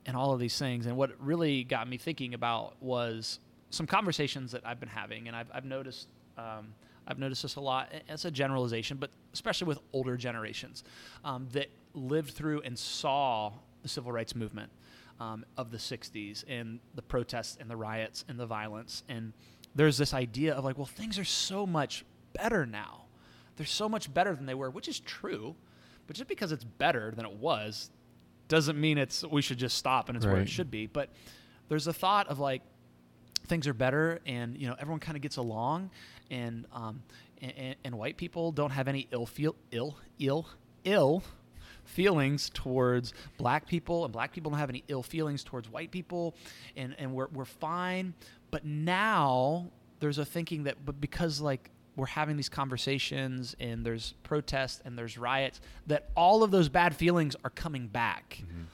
and 0.06 0.16
all 0.16 0.32
of 0.32 0.40
these 0.40 0.58
things. 0.58 0.86
And 0.86 0.96
what 0.96 1.12
really 1.20 1.64
got 1.64 1.86
me 1.88 1.98
thinking 1.98 2.32
about 2.34 2.80
was 2.82 3.40
some 3.70 3.86
conversations 3.86 4.52
that 4.52 4.66
I've 4.66 4.80
been 4.80 4.88
having, 4.88 5.28
and 5.28 5.36
I've, 5.36 5.50
I've 5.52 5.64
noticed 5.66 6.08
um, 6.38 6.72
I've 7.06 7.18
noticed 7.18 7.42
this 7.42 7.56
a 7.56 7.60
lot. 7.60 7.90
It's 8.08 8.24
a 8.24 8.30
generalization, 8.30 8.96
but 8.98 9.10
especially 9.32 9.66
with 9.66 9.78
older 9.92 10.16
generations 10.16 10.84
um, 11.24 11.46
that 11.52 11.68
lived 11.94 12.30
through 12.32 12.60
and 12.62 12.78
saw 12.78 13.52
the 13.82 13.88
civil 13.88 14.12
rights 14.12 14.34
movement 14.34 14.70
um, 15.20 15.44
of 15.56 15.70
the 15.70 15.78
'60s 15.78 16.44
and 16.48 16.80
the 16.94 17.02
protests 17.02 17.56
and 17.60 17.70
the 17.70 17.76
riots 17.76 18.24
and 18.28 18.38
the 18.38 18.46
violence. 18.46 19.02
And 19.08 19.32
there's 19.74 19.98
this 19.98 20.14
idea 20.14 20.54
of 20.54 20.64
like, 20.64 20.76
well, 20.76 20.86
things 20.86 21.18
are 21.18 21.24
so 21.24 21.66
much 21.66 22.04
better 22.32 22.66
now. 22.66 23.04
They're 23.56 23.66
so 23.66 23.88
much 23.88 24.12
better 24.12 24.34
than 24.34 24.46
they 24.46 24.54
were, 24.54 24.70
which 24.70 24.88
is 24.88 25.00
true. 25.00 25.56
But 26.06 26.16
just 26.16 26.28
because 26.28 26.52
it's 26.52 26.64
better 26.64 27.12
than 27.14 27.26
it 27.26 27.32
was 27.32 27.90
doesn't 28.48 28.80
mean 28.80 28.96
it's 28.98 29.24
we 29.24 29.42
should 29.42 29.58
just 29.58 29.76
stop 29.76 30.08
and 30.08 30.16
it's 30.16 30.24
where 30.24 30.36
it 30.42 30.48
should 30.48 30.70
be. 30.70 30.86
But 30.86 31.10
there's 31.68 31.86
a 31.86 31.92
thought 31.92 32.28
of 32.28 32.38
like 32.38 32.62
things 33.46 33.66
are 33.66 33.74
better 33.74 34.20
and 34.26 34.56
you 34.56 34.66
know 34.66 34.74
everyone 34.78 35.00
kind 35.00 35.16
of 35.16 35.22
gets 35.22 35.36
along 35.36 35.90
and 36.30 36.66
um 36.72 37.02
and, 37.40 37.76
and 37.84 37.98
white 37.98 38.16
people 38.16 38.52
don't 38.52 38.70
have 38.70 38.88
any 38.88 39.08
ill 39.10 39.26
feel 39.26 39.54
ill 39.70 39.96
ill 40.18 40.46
ill 40.84 41.22
feelings 41.88 42.50
towards 42.54 43.12
black 43.38 43.66
people 43.66 44.04
and 44.04 44.12
black 44.12 44.32
people 44.32 44.50
don't 44.50 44.60
have 44.60 44.68
any 44.70 44.84
ill 44.88 45.02
feelings 45.02 45.42
towards 45.42 45.68
white 45.70 45.90
people 45.90 46.34
and 46.76 46.94
and 46.98 47.12
we're 47.12 47.28
we're 47.32 47.44
fine 47.44 48.14
but 48.50 48.64
now 48.64 49.66
there's 50.00 50.18
a 50.18 50.24
thinking 50.24 50.64
that 50.64 50.76
but 50.84 51.00
because 51.00 51.40
like 51.40 51.70
we're 51.96 52.06
having 52.06 52.36
these 52.36 52.48
conversations 52.48 53.56
and 53.58 53.84
there's 53.84 54.14
protests 54.22 54.80
and 54.84 54.96
there's 54.96 55.18
riots 55.18 55.60
that 55.88 56.10
all 56.14 56.42
of 56.44 56.50
those 56.52 56.68
bad 56.68 56.94
feelings 56.94 57.34
are 57.42 57.50
coming 57.50 57.88
back 57.88 58.42
Mhm. 58.44 58.66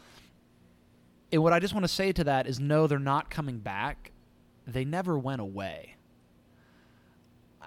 and 1.33 1.43
what 1.43 1.53
I 1.55 1.59
just 1.61 1.73
want 1.73 1.85
to 1.85 1.89
say 1.89 2.13
to 2.13 2.25
that 2.25 2.47
is 2.47 2.61
no, 2.61 2.87
they're 2.87 2.99
not 2.99 3.31
coming 3.31 3.59
back. 3.59 4.13
They 4.67 4.85
never 4.85 5.19
went 5.19 5.41
away. 5.41 5.97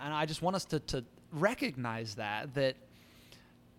And 0.01 0.13
I 0.13 0.25
just 0.25 0.42
want 0.42 0.56
us 0.56 0.66
to, 0.66 0.80
to 0.82 1.04
recognize 1.32 2.16
that, 2.16 2.54
that 2.54 2.75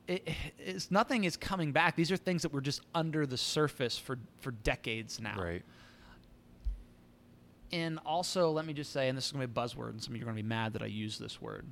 it, 0.08 0.28
it's 0.58 0.90
nothing 0.90 1.24
is 1.24 1.36
coming 1.36 1.70
back. 1.70 1.94
These 1.94 2.10
are 2.10 2.16
things 2.16 2.42
that 2.42 2.52
were 2.52 2.60
just 2.62 2.80
under 2.94 3.26
the 3.26 3.36
surface 3.36 3.96
for, 3.98 4.18
for 4.40 4.50
decades 4.50 5.20
now. 5.20 5.40
Right. 5.40 5.62
And 7.70 7.98
also, 8.06 8.50
let 8.50 8.64
me 8.64 8.72
just 8.72 8.92
say, 8.92 9.08
and 9.08 9.16
this 9.18 9.26
is 9.26 9.32
going 9.32 9.42
to 9.42 9.48
be 9.48 9.60
a 9.60 9.62
buzzword, 9.62 9.90
and 9.90 10.02
some 10.02 10.14
of 10.14 10.16
you 10.16 10.22
are 10.22 10.26
going 10.26 10.36
to 10.36 10.42
be 10.42 10.48
mad 10.48 10.72
that 10.72 10.82
I 10.82 10.86
use 10.86 11.18
this 11.18 11.40
word. 11.40 11.66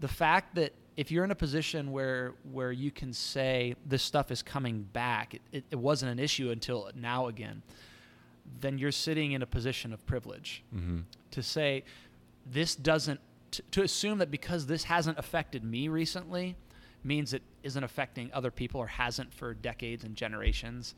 The 0.00 0.08
fact 0.08 0.54
that 0.54 0.72
if 0.96 1.10
you're 1.12 1.24
in 1.24 1.30
a 1.30 1.34
position 1.36 1.92
where 1.92 2.32
where 2.50 2.72
you 2.72 2.90
can 2.90 3.12
say 3.12 3.74
this 3.86 4.02
stuff 4.02 4.30
is 4.30 4.42
coming 4.42 4.82
back, 4.82 5.34
it, 5.34 5.42
it, 5.52 5.64
it 5.70 5.78
wasn't 5.78 6.10
an 6.12 6.18
issue 6.18 6.50
until 6.50 6.90
now 6.94 7.28
again, 7.28 7.62
then 8.60 8.78
you're 8.78 8.90
sitting 8.90 9.32
in 9.32 9.42
a 9.42 9.46
position 9.46 9.92
of 9.92 10.04
privilege 10.06 10.64
Mm-hmm. 10.74 11.00
to 11.30 11.42
say 11.42 11.84
this 12.50 12.74
doesn't 12.74 13.20
to, 13.52 13.62
to 13.70 13.82
assume 13.82 14.18
that 14.18 14.30
because 14.30 14.66
this 14.66 14.84
hasn't 14.84 15.18
affected 15.18 15.62
me 15.62 15.88
recently 15.88 16.56
means 17.04 17.32
it 17.34 17.42
isn't 17.62 17.82
affecting 17.84 18.30
other 18.32 18.50
people 18.50 18.80
or 18.80 18.86
hasn't 18.86 19.32
for 19.32 19.54
decades 19.54 20.04
and 20.04 20.14
generations 20.16 20.94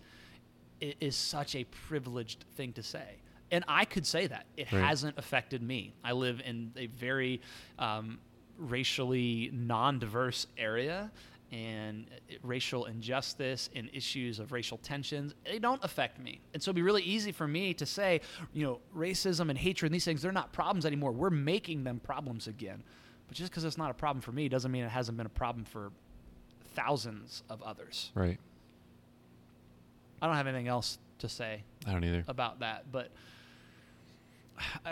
i- 0.83 0.95
is 1.01 1.17
such 1.17 1.55
a 1.55 1.65
privileged 1.65 2.45
thing 2.57 2.73
to 2.73 2.83
say. 2.83 3.17
And 3.51 3.65
i 3.69 3.85
could 3.85 4.07
say 4.07 4.27
that. 4.27 4.47
It 4.57 4.71
Right. 4.73 4.83
hasn't 4.83 5.19
affected 5.19 5.63
me. 5.63 5.95
I 6.03 6.13
live 6.13 6.41
in 6.45 6.73
a 6.77 6.87
very 6.87 7.41
um, 7.79 8.19
racially 8.59 9.51
non-diverse 9.53 10.47
area 10.57 11.11
and 11.53 12.07
uh, 12.11 12.35
racial 12.43 12.87
injustice 12.87 13.69
and 13.77 13.89
issues 13.93 14.39
of 14.39 14.51
racial 14.53 14.79
tensions 14.79 15.35
they 15.45 15.59
don't 15.59 15.83
affect 15.85 16.19
me. 16.19 16.41
And 16.53 16.63
so 16.63 16.71
it'd 16.71 16.77
be 16.77 16.83
really 16.83 17.03
easy 17.03 17.31
for 17.33 17.47
me 17.47 17.75
to 17.75 17.87
say 17.87 18.21
you 18.53 18.65
know 18.65 18.81
racism 18.97 19.51
and 19.51 19.59
hatred 19.59 19.91
and 19.91 19.95
these 19.95 20.05
things 20.05 20.23
they're 20.23 20.33
not 20.33 20.53
problems 20.53 20.87
anymore. 20.87 21.13
We're 21.13 21.31
making 21.31 21.85
them 21.85 22.01
problems 22.01 22.47
again 22.49 22.83
but 23.29 23.37
just 23.37 23.51
because 23.51 23.65
it's 23.65 23.79
not 23.79 23.91
a 23.91 23.95
problem 23.95 24.21
for 24.21 24.33
me 24.33 24.49
doesn't 24.49 24.71
mean 24.73 24.85
it 24.85 24.91
hasn't 24.91 25.17
been 25.17 25.27
a 25.27 25.31
problem 25.31 25.65
for 25.65 25.91
thousands 26.75 27.43
of 27.49 27.63
others 27.63 28.11
Right. 28.15 28.39
i 30.21 30.27
don't 30.27 30.37
have 30.37 30.47
anything 30.47 30.69
else 30.69 30.99
to 31.19 31.29
say 31.29 31.63
I 31.87 31.93
don't 31.93 32.05
either. 32.05 32.25
about 32.29 32.61
that. 32.61 32.87
But 32.91 33.11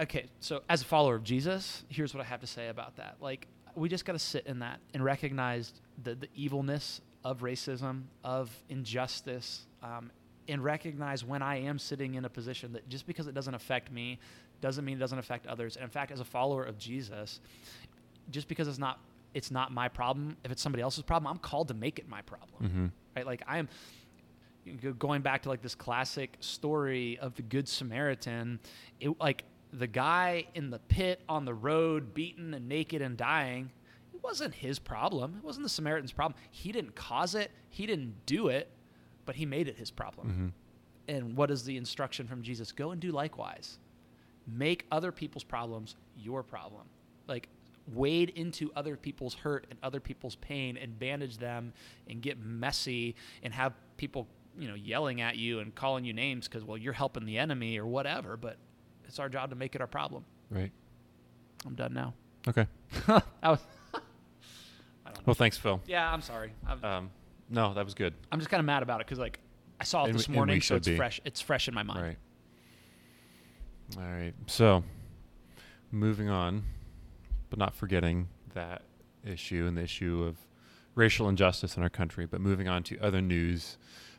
okay, 0.03 0.27
so 0.41 0.63
as 0.69 0.83
a 0.83 0.85
follower 0.85 1.15
of 1.15 1.25
Jesus, 1.25 1.85
here's 1.89 2.15
what 2.15 2.21
I 2.25 2.27
have 2.29 2.41
to 2.41 2.47
say 2.47 2.69
about 2.69 2.97
that. 2.97 3.17
Like, 3.21 3.47
we 3.75 3.89
just 3.89 4.05
got 4.05 4.13
to 4.13 4.19
sit 4.19 4.47
in 4.47 4.61
that 4.61 4.81
and 4.95 5.05
recognize 5.05 5.73
the, 6.03 6.15
the 6.15 6.29
evilness 6.35 7.01
of 7.25 7.41
racism, 7.41 8.03
of 8.25 8.51
injustice, 8.69 9.67
um, 9.83 10.11
and 10.49 10.63
recognize 10.63 11.25
when 11.25 11.43
I 11.43 11.61
am 11.61 11.79
sitting 11.79 12.15
in 12.15 12.25
a 12.25 12.29
position 12.29 12.73
that 12.75 12.89
just 12.89 13.07
because 13.07 13.27
it 13.27 13.35
doesn't 13.35 13.55
affect 13.55 13.91
me 13.93 14.19
doesn't 14.61 14.85
mean 14.85 14.97
it 14.97 15.01
doesn't 15.01 15.19
affect 15.19 15.47
others. 15.47 15.77
And 15.77 15.85
in 15.85 15.91
fact, 15.91 16.13
as 16.13 16.21
a 16.21 16.25
follower 16.25 16.65
of 16.65 16.79
Jesus, 16.79 17.41
just 18.31 18.49
because 18.49 18.69
it's 18.69 18.79
not 18.79 18.99
it's 19.35 19.51
not 19.51 19.73
my 19.73 19.89
problem, 19.89 20.37
if 20.45 20.53
it's 20.53 20.61
somebody 20.61 20.83
else's 20.83 21.05
problem, 21.05 21.31
I'm 21.31 21.39
called 21.39 21.69
to 21.69 21.75
make 21.75 21.99
it 21.99 22.09
my 22.09 22.21
problem 22.23 22.63
Mm-hmm. 22.63 22.87
right? 23.17 23.27
Like 23.27 23.43
I 23.47 23.59
am 23.59 23.69
going 24.99 25.23
back 25.23 25.43
to 25.43 25.49
like 25.49 25.63
this 25.63 25.75
classic 25.75 26.37
story 26.41 27.19
of 27.19 27.35
the 27.35 27.43
Good 27.43 27.69
Samaritan. 27.69 28.61
It 29.01 29.19
like 29.21 29.45
the 29.73 29.87
guy 29.87 30.47
in 30.55 30.71
the 30.71 30.79
pit 30.79 31.21
on 31.29 31.45
the 31.45 31.55
road, 31.55 32.15
beaten 32.15 32.55
and 32.55 32.69
naked 32.69 33.03
and 33.03 33.17
dying. 33.17 33.71
It 34.15 34.23
wasn't 34.23 34.55
his 34.55 34.79
problem. 34.79 35.35
It 35.39 35.45
wasn't 35.45 35.65
the 35.65 35.71
Samaritan's 35.71 36.13
problem. 36.13 36.39
He 36.51 36.71
didn't 36.73 36.95
cause 36.95 37.35
it. 37.35 37.51
He 37.71 37.87
didn't 37.87 38.27
do 38.27 38.49
it, 38.49 38.69
but 39.25 39.35
he 39.35 39.47
made 39.47 39.67
it 39.67 39.77
his 39.77 39.91
problem. 39.91 40.29
Mm-hmm. 40.29 40.47
And 41.09 41.37
what 41.37 41.51
is 41.51 41.65
the 41.65 41.77
instruction 41.77 42.29
from 42.29 42.43
Jesus? 42.43 42.71
Go 42.71 42.93
and 42.93 43.01
do 43.01 43.11
likewise. 43.11 43.79
Make 44.47 44.87
other 44.93 45.11
people's 45.11 45.45
problems 45.45 45.97
your 46.17 46.43
problem. 46.43 46.83
Like 47.27 47.49
wade 47.93 48.31
into 48.31 48.71
other 48.77 48.97
people's 48.97 49.35
hurt 49.35 49.67
and 49.71 49.79
other 49.83 50.01
people's 50.01 50.37
pain 50.37 50.77
and 50.77 50.99
bandage 50.99 51.39
them 51.39 51.73
and 52.09 52.23
get 52.23 52.39
messy 52.39 53.15
and 53.43 53.53
have 53.53 53.73
people, 53.97 54.29
you 54.59 54.69
know, 54.69 54.75
yelling 54.75 55.21
at 55.21 55.37
you 55.37 55.59
and 55.61 55.75
calling 55.75 56.05
you 56.05 56.13
names 56.13 56.47
because 56.49 56.65
well 56.65 56.77
you're 56.79 56.93
helping 56.93 57.25
the 57.25 57.39
enemy 57.39 57.79
or 57.79 57.87
whatever, 57.87 58.37
but 58.37 58.57
it's 59.05 59.19
our 59.19 59.29
job 59.29 59.51
to 59.51 59.57
make 59.57 59.75
it 59.75 59.81
our 59.81 59.87
problem. 59.87 60.25
Right. 60.51 60.71
I'm 61.67 61.75
done 61.75 61.93
now. 61.93 62.15
Okay. 62.49 62.67
I 63.09 63.21
was 63.51 63.61
I 63.95 63.99
don't 65.07 65.17
know. 65.17 65.23
Well, 65.27 65.35
thanks, 65.35 65.59
Phil. 65.59 65.81
Yeah, 65.87 66.11
I'm 66.13 66.23
sorry. 66.23 66.53
I'm, 66.67 66.85
Um, 66.85 67.11
no, 67.51 67.75
that 67.75 67.85
was 67.85 67.95
good. 67.95 68.15
I'm 68.31 68.39
just 68.39 68.49
kind 68.51 68.61
of 68.61 68.65
mad 68.67 68.83
about 68.83 69.01
it 69.01 69.07
because 69.07 69.19
like 69.19 69.39
I 69.81 69.85
saw 69.85 70.05
it 70.05 70.11
And 70.11 70.19
this 70.19 70.29
we- 70.29 70.35
morning, 70.37 70.61
so 70.61 70.77
it's 70.77 70.87
be. 70.89 70.97
fresh. 70.97 71.21
It's 71.25 71.41
fresh 71.41 71.67
in 71.69 71.75
my 71.75 71.83
mind. 71.83 72.03
Right. 72.03 72.19
All 73.97 74.03
right. 74.11 74.33
So, 74.47 74.85
moving 75.91 76.29
on, 76.31 76.63
but 77.53 77.59
not 77.59 77.75
forgetting 77.75 78.29
that 78.55 78.81
issue 79.27 79.67
and 79.69 79.77
the 79.77 79.83
issue 79.83 80.23
of 80.27 80.39
racial 80.95 81.29
injustice 81.29 81.77
in 81.77 81.83
our 81.83 81.91
country, 81.91 82.25
but 82.25 82.41
moving 82.41 82.67
on 82.67 82.83
to 82.83 82.99
other 83.01 83.21
news, 83.21 83.77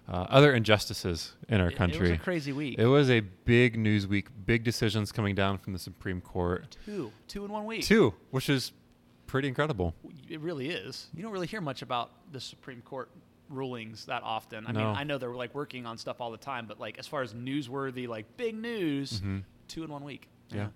uh, 0.07 0.27
other 0.29 0.53
injustices 0.53 1.33
in 1.49 1.59
our 1.59 1.67
It- 1.69 1.73
It, 1.73 1.75
country. 1.77 2.01
was 2.01 2.11
a 2.11 2.17
crazy 2.19 2.51
week. 2.53 2.77
It 2.77 2.85
was 2.85 3.09
a 3.09 3.21
big 3.21 3.75
news 3.79 4.05
week, 4.05 4.27
big 4.45 4.63
decisions 4.63 5.11
coming 5.11 5.33
down 5.33 5.57
from 5.57 5.73
the 5.73 5.79
Supreme 5.79 6.21
Court. 6.21 6.77
two, 6.85 7.11
two 7.27 7.43
in 7.43 7.51
one 7.51 7.65
week. 7.65 7.83
Two, 7.83 8.13
which 8.29 8.49
is 8.49 8.71
pretty 9.25 9.47
incredible. 9.47 9.95
It 10.29 10.39
really 10.39 10.69
is. 10.69 11.07
You 11.15 11.23
don't 11.23 11.31
really 11.31 11.47
hear 11.47 11.61
much 11.61 11.81
about 11.81 12.11
the 12.31 12.39
Supreme 12.39 12.81
Court 12.83 13.09
rulings 13.49 14.05
that 14.05 14.21
often. 14.21 14.67
I 14.67 14.71
No. 14.73 14.79
mean, 14.89 14.95
I 14.95 15.03
know 15.05 15.17
they're 15.17 15.33
like 15.33 15.55
working 15.55 15.87
on 15.87 15.97
stuff 15.97 16.21
all 16.21 16.29
the 16.29 16.37
time, 16.37 16.67
but 16.67 16.79
like 16.79 16.99
as 16.99 17.07
far 17.07 17.23
as 17.23 17.33
newsworthy, 17.33 18.07
like 18.07 18.37
big 18.37 18.53
news, 18.55 19.21
Mhm. 19.21 19.43
two 19.67 19.83
in 19.83 19.89
one 19.89 20.03
week. 20.03 20.27
Yeah. 20.51 20.67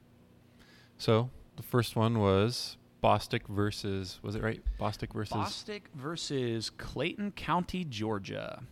So 0.97 1.29
the 1.57 1.63
first 1.63 1.95
one 1.95 2.19
was 2.19 2.77
Bostock 3.01 3.47
versus 3.47 4.19
was 4.23 4.35
it 4.35 4.41
right? 4.41 4.61
Bostock 4.77 5.11
versus. 5.13 5.33
Bostock 5.33 5.81
versus 5.93 6.69
Clayton 6.69 7.31
County, 7.31 7.83
Georgia. 7.83 8.63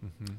hmm 0.00 0.34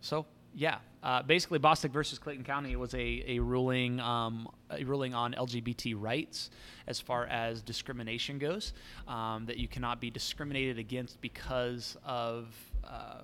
So 0.00 0.26
yeah, 0.54 0.78
uh, 1.02 1.22
basically 1.22 1.58
Bostock 1.58 1.92
versus 1.92 2.18
Clayton 2.18 2.44
County 2.44 2.76
was 2.76 2.94
a, 2.94 3.24
a 3.26 3.38
ruling 3.38 4.00
um, 4.00 4.48
a 4.70 4.84
ruling 4.84 5.14
on 5.14 5.32
LGBT 5.32 5.94
rights 5.96 6.50
as 6.86 7.00
far 7.00 7.26
as 7.26 7.62
discrimination 7.62 8.38
goes. 8.38 8.72
Um, 9.08 9.46
that 9.46 9.56
you 9.56 9.68
cannot 9.68 10.00
be 10.00 10.10
discriminated 10.10 10.78
against 10.78 11.20
because 11.20 11.96
of 12.04 12.54
uh, 12.84 13.22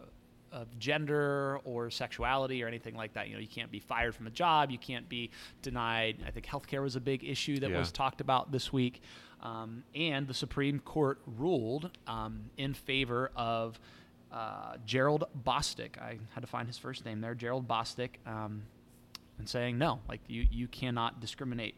of 0.52 0.78
gender 0.78 1.59
or 1.64 1.90
sexuality 1.90 2.62
or 2.62 2.67
anything 2.69 2.95
like 2.95 3.12
that. 3.14 3.28
You 3.28 3.35
know, 3.35 3.40
you 3.40 3.49
can't 3.49 3.71
be 3.71 3.81
fired 3.81 4.14
from 4.14 4.26
a 4.26 4.31
job. 4.31 4.71
You 4.71 4.78
can't 4.78 5.09
be 5.09 5.31
denied. 5.62 6.17
I 6.26 6.31
think 6.31 6.47
healthcare 6.47 6.83
was 6.83 6.97
a 6.97 7.00
big 7.00 7.25
issue 7.25 7.59
that 7.61 7.71
Yeah. 7.71 7.78
was 7.78 7.93
talked 7.93 8.21
about 8.21 8.50
this 8.52 8.73
week. 8.73 9.02
Um, 9.43 9.85
and 9.95 10.26
the 10.26 10.35
Supreme 10.35 10.81
Court 10.81 11.21
ruled 11.26 11.90
um, 12.07 12.50
in 12.57 12.75
favor 12.75 13.31
of 13.37 13.78
uh, 14.33 14.76
Gerald 14.85 15.25
Bostock. 15.35 15.97
I 15.99 16.19
had 16.35 16.40
to 16.40 16.47
find 16.47 16.67
his 16.67 16.76
first 16.78 17.05
name 17.05 17.21
there, 17.21 17.35
Gerald 17.35 17.67
Bostock, 17.69 18.11
um, 18.26 18.62
and 19.38 19.49
saying 19.49 19.78
no, 19.78 20.00
like 20.09 20.21
you, 20.26 20.47
you 20.50 20.67
cannot 20.69 21.21
discriminate. 21.21 21.76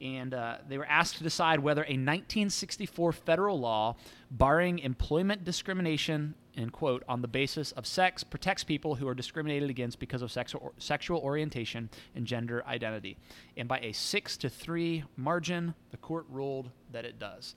And 0.00 0.34
uh, 0.34 0.56
they 0.68 0.78
were 0.78 0.86
asked 0.86 1.18
to 1.18 1.22
decide 1.22 1.60
whether 1.60 1.82
a 1.82 1.94
1964 1.94 3.12
federal 3.12 3.60
law 3.60 3.94
barring 4.32 4.80
employment 4.80 5.44
discrimination, 5.44 6.34
in 6.54 6.70
quote, 6.70 7.02
on 7.08 7.22
the 7.22 7.28
basis 7.28 7.72
of 7.72 7.86
sex 7.86 8.22
protects 8.22 8.62
people 8.64 8.94
who 8.96 9.08
are 9.08 9.14
discriminated 9.14 9.70
against 9.70 9.98
because 9.98 10.22
of 10.22 10.30
sexual, 10.30 10.72
sexual 10.78 11.18
orientation 11.20 11.88
and 12.14 12.26
gender 12.26 12.62
identity. 12.66 13.16
And 13.56 13.68
by 13.68 13.78
a 13.80 13.92
six 13.92 14.36
to 14.38 14.48
three 14.50 15.04
margin, 15.16 15.74
the 15.90 15.96
court 15.96 16.26
ruled 16.28 16.70
that 16.92 17.04
it 17.04 17.18
does. 17.18 17.54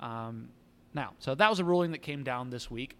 Um, 0.00 0.48
now, 0.92 1.12
so 1.18 1.34
that 1.34 1.48
was 1.48 1.58
a 1.58 1.64
ruling 1.64 1.92
that 1.92 2.02
came 2.02 2.22
down 2.22 2.50
this 2.50 2.70
week 2.70 2.96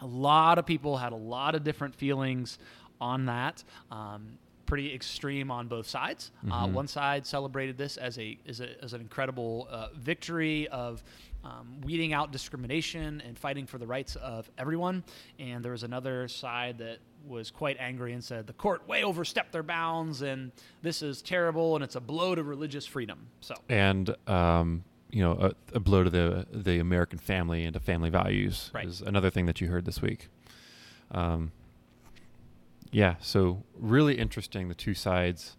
a 0.00 0.06
lot 0.06 0.58
of 0.58 0.64
people 0.64 0.96
had 0.96 1.12
a 1.12 1.16
lot 1.16 1.54
of 1.54 1.64
different 1.64 1.94
feelings 1.94 2.58
on 2.98 3.26
that. 3.26 3.62
Um, 3.90 4.38
pretty 4.64 4.94
extreme 4.94 5.50
on 5.50 5.68
both 5.68 5.86
sides. 5.86 6.30
Uh, 6.50 6.66
Mhm. 6.66 6.72
one 6.72 6.86
side 6.86 7.26
celebrated 7.26 7.76
this 7.76 7.98
as 7.98 8.18
a 8.18 8.38
as, 8.48 8.60
a, 8.62 8.82
as 8.82 8.94
an 8.94 9.02
incredible 9.02 9.68
uh, 9.70 9.88
victory 9.94 10.66
of 10.68 11.02
um, 11.44 11.80
weeding 11.82 12.12
out 12.12 12.30
discrimination 12.32 13.20
and 13.26 13.38
fighting 13.38 13.66
for 13.66 13.78
the 13.78 13.86
rights 13.86 14.16
of 14.16 14.50
everyone. 14.58 15.02
And 15.38 15.64
there 15.64 15.72
was 15.72 15.82
another 15.82 16.28
side 16.28 16.78
that 16.78 16.98
was 17.26 17.50
quite 17.50 17.76
angry 17.78 18.12
and 18.12 18.22
said 18.22 18.46
the 18.46 18.52
court 18.52 18.86
way 18.88 19.04
overstepped 19.04 19.52
their 19.52 19.62
bounds 19.62 20.22
and 20.22 20.50
this 20.82 21.02
is 21.02 21.22
terrible 21.22 21.76
and 21.76 21.84
it's 21.84 21.94
a 21.94 22.00
blow 22.00 22.34
to 22.34 22.42
religious 22.42 22.84
freedom. 22.86 23.28
So 23.40 23.54
And 23.68 24.14
um, 24.28 24.84
you 25.10 25.22
know, 25.22 25.32
a, 25.32 25.76
a 25.76 25.80
blow 25.80 26.02
to 26.02 26.10
the 26.10 26.46
the 26.52 26.78
American 26.78 27.18
family 27.18 27.64
and 27.64 27.74
to 27.74 27.80
family 27.80 28.10
values 28.10 28.70
Right. 28.74 28.86
is 28.86 29.00
another 29.02 29.30
thing 29.30 29.46
that 29.46 29.60
you 29.60 29.68
heard 29.68 29.84
this 29.84 30.00
week. 30.02 30.28
Um, 31.12 31.52
yeah, 32.90 33.14
so 33.20 33.62
really 33.78 34.18
interesting 34.18 34.68
the 34.68 34.74
two 34.74 34.94
sides, 34.94 35.56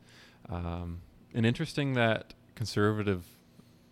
um, 0.50 1.02
and 1.34 1.46
interesting 1.46 1.94
that 1.94 2.34
conservative 2.56 3.26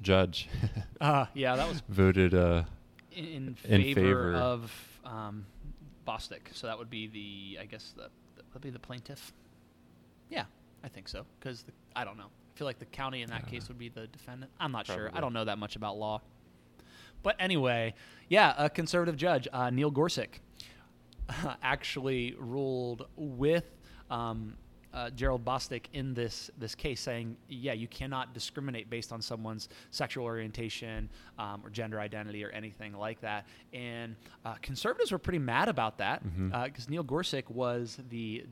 judge 0.02 0.50
uh, 1.02 1.26
yeah, 1.34 1.56
that 1.56 1.68
was 1.68 1.82
voted. 1.90 2.34
Uh, 2.34 2.64
in, 3.12 3.56
in 3.66 3.82
In 3.82 3.82
favor, 3.96 4.02
favor. 4.02 4.36
of 4.36 4.72
um, 5.06 5.46
Bostock. 6.06 6.50
So 6.54 6.68
that 6.68 6.78
would 6.78 6.90
be 6.90 7.08
the, 7.08 7.60
I 7.62 7.66
guess, 7.66 7.92
the, 7.96 8.04
that 8.36 8.46
would 8.54 8.62
be 8.62 8.70
the 8.70 8.80
plaintiff. 8.80 9.34
Yeah, 10.30 10.46
I 10.84 10.88
think 10.88 11.10
so. 11.10 11.26
Because 11.40 11.66
I 11.96 12.06
don't 12.06 12.18
know. 12.18 12.28
I 12.28 12.58
feel 12.58 12.66
like 12.66 12.80
the 12.80 12.86
county 12.86 13.22
in 13.22 13.30
that 13.30 13.48
case 13.48 13.68
would 13.68 13.78
be 13.78 13.90
the 13.90 14.08
defendant. 14.08 14.52
I'm 14.60 14.72
not 14.72 14.88
sure. 14.88 15.12
I 15.14 15.20
don't 15.20 15.34
know 15.34 15.46
that 15.46 15.58
much 15.58 15.76
about 15.76 15.98
law. 15.98 16.22
But 17.24 17.36
anyway, 17.40 17.94
yeah, 18.30 18.54
a 18.58 18.70
conservative 18.70 19.16
judge, 19.18 19.48
uh, 19.52 19.70
Neil 19.70 19.92
Gorsuch, 19.92 20.40
actually 21.64 22.36
ruled 22.40 23.08
with 23.16 23.66
um, 24.10 24.56
uh, 24.94 25.10
Gerald 25.12 25.44
Bostock 25.46 25.82
in 25.94 26.14
this 26.14 26.52
this 26.58 26.76
case, 26.76 27.00
saying, 27.00 27.38
yeah, 27.48 27.74
you 27.74 27.88
cannot 27.88 28.34
discriminate 28.34 28.90
based 28.90 29.12
on 29.14 29.22
someone's 29.22 29.70
sexual 29.90 30.26
orientation 30.26 31.10
um, 31.40 31.62
or 31.64 31.70
gender 31.70 32.00
identity 32.00 32.44
or 32.44 32.50
anything 32.50 32.94
like 32.94 33.22
that. 33.22 33.46
And 33.74 34.16
uh, 34.46 34.56
conservatives 34.62 35.12
were 35.12 35.18
pretty 35.20 35.40
mad 35.40 35.70
about 35.70 35.98
that 36.00 36.22
because 36.24 36.86
Mhm. 36.86 36.90
Neil 36.90 37.04
Gorsuch 37.04 37.50
was 37.50 38.00
the 38.10 38.46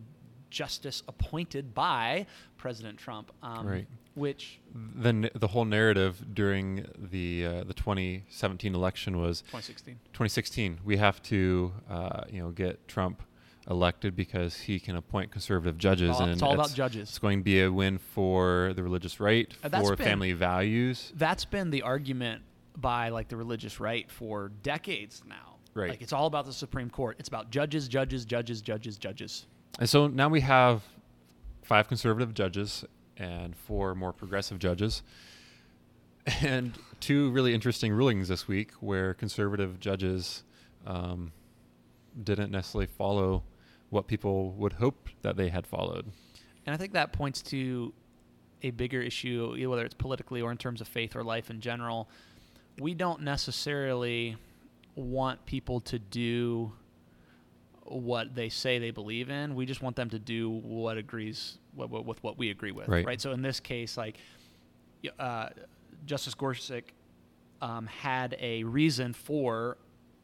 justice 0.50 1.04
appointed 1.08 1.76
by 1.76 2.26
President 2.58 2.98
Trump, 2.98 3.32
um, 3.44 3.68
Right. 3.68 3.88
which 4.16 4.60
the 4.74 5.10
n- 5.10 5.30
the 5.36 5.48
whole 5.48 5.66
narrative 5.66 6.26
during 6.34 6.88
the 6.98 7.46
uh, 7.46 7.64
the 7.66 7.74
2017 7.76 8.74
election 8.74 9.20
was 9.20 9.42
2016. 9.42 10.00
2016. 10.14 10.80
We 10.84 10.98
have 10.98 11.22
to 11.24 11.74
uh, 11.90 12.24
you 12.32 12.42
know 12.42 12.50
get 12.50 12.88
Trump 12.88 13.22
elected 13.70 14.16
because 14.16 14.56
he 14.56 14.80
can 14.80 14.96
appoint 14.96 15.32
conservative 15.32 15.78
judges, 15.78 16.20
and 16.20 16.32
it's 16.32 16.42
all 16.42 16.54
about 16.54 16.74
judges. 16.74 17.10
It's 17.10 17.20
going 17.20 17.40
to 17.40 17.44
be 17.44 17.62
a 17.62 17.72
win 17.72 17.98
for 17.98 18.74
the 18.76 18.82
religious 18.84 19.20
right, 19.20 19.54
Uh, 19.64 19.70
for 19.70 19.96
been- 19.96 20.06
family 20.06 20.34
values. 20.34 21.14
That's 21.16 21.46
been 21.46 21.70
the 21.70 21.84
argument 21.84 22.44
by 22.76 23.10
like 23.10 23.28
the 23.28 23.38
religious 23.38 23.80
right 23.80 24.10
for 24.10 24.50
decades 24.64 25.22
now. 25.28 25.58
Right. 25.76 25.90
Like 25.92 26.02
it's 26.02 26.14
all 26.14 26.26
about 26.26 26.46
the 26.46 26.54
Supreme 26.54 26.90
Court. 26.90 27.18
It's 27.20 27.28
about 27.28 27.52
judges, 27.52 27.88
judges, 27.88 28.26
judges, 28.26 28.62
judges, 28.62 28.98
judges. 28.98 29.46
And 29.80 29.88
so 29.88 30.08
now 30.08 30.30
we 30.30 30.42
have 30.42 30.84
five 31.62 31.88
conservative 31.88 32.34
judges 32.34 32.84
and 33.18 33.56
four 33.56 33.94
more 33.96 34.14
progressive 34.14 34.60
judges. 34.60 35.04
And 36.42 36.78
two 37.00 37.32
really 37.32 37.54
interesting 37.56 37.92
rulings 37.92 38.28
this 38.28 38.48
week 38.48 38.72
where 38.82 39.14
conservative 39.16 39.80
judges 39.80 40.44
um, 40.86 41.32
didn't 42.24 42.52
necessarily 42.52 42.86
follow 42.86 43.44
what 43.90 44.08
people 44.08 44.52
would 44.52 44.74
hope 44.74 45.10
that 45.22 45.38
they 45.38 45.50
had 45.50 45.66
followed. 45.66 46.06
And 46.66 46.74
I 46.74 46.78
think 46.78 46.94
that 46.94 47.14
points 47.14 47.42
to 47.44 47.94
a 48.62 48.72
bigger 48.72 49.02
issue, 49.02 49.56
whether 49.70 49.86
it's 49.86 49.94
politically 49.94 50.42
or 50.42 50.52
in 50.52 50.58
terms 50.58 50.82
of 50.82 50.88
faith 50.88 51.16
or 51.16 51.24
life 51.24 51.50
in 51.50 51.62
general. 51.62 52.10
We 52.80 52.94
don't 52.94 53.22
necessarily 53.22 54.38
want 54.96 55.46
people 55.46 55.80
to 55.82 56.00
do 56.00 56.74
what 57.84 58.36
they 58.36 58.50
say 58.50 58.80
they 58.80 58.92
believe 58.92 59.30
in. 59.30 59.56
We 59.56 59.66
just 59.66 59.82
want 59.82 59.96
them 59.96 60.10
to 60.12 60.20
do 60.20 60.50
what 60.50 60.98
agrees 60.98 61.58
with, 61.76 61.90
with 61.90 62.22
what 62.24 62.38
we 62.38 62.52
agree 62.52 62.72
with. 62.72 62.88
Right. 62.88 63.20
So 63.20 63.32
in 63.32 63.42
this 63.42 63.60
case, 63.60 63.98
like 63.98 64.18
uh, 65.18 65.50
Justice 66.06 66.36
Gorsuch 66.36 66.86
um, 67.62 67.88
had 67.88 68.38
a 68.40 68.64
reason 68.64 69.14
for 69.14 69.78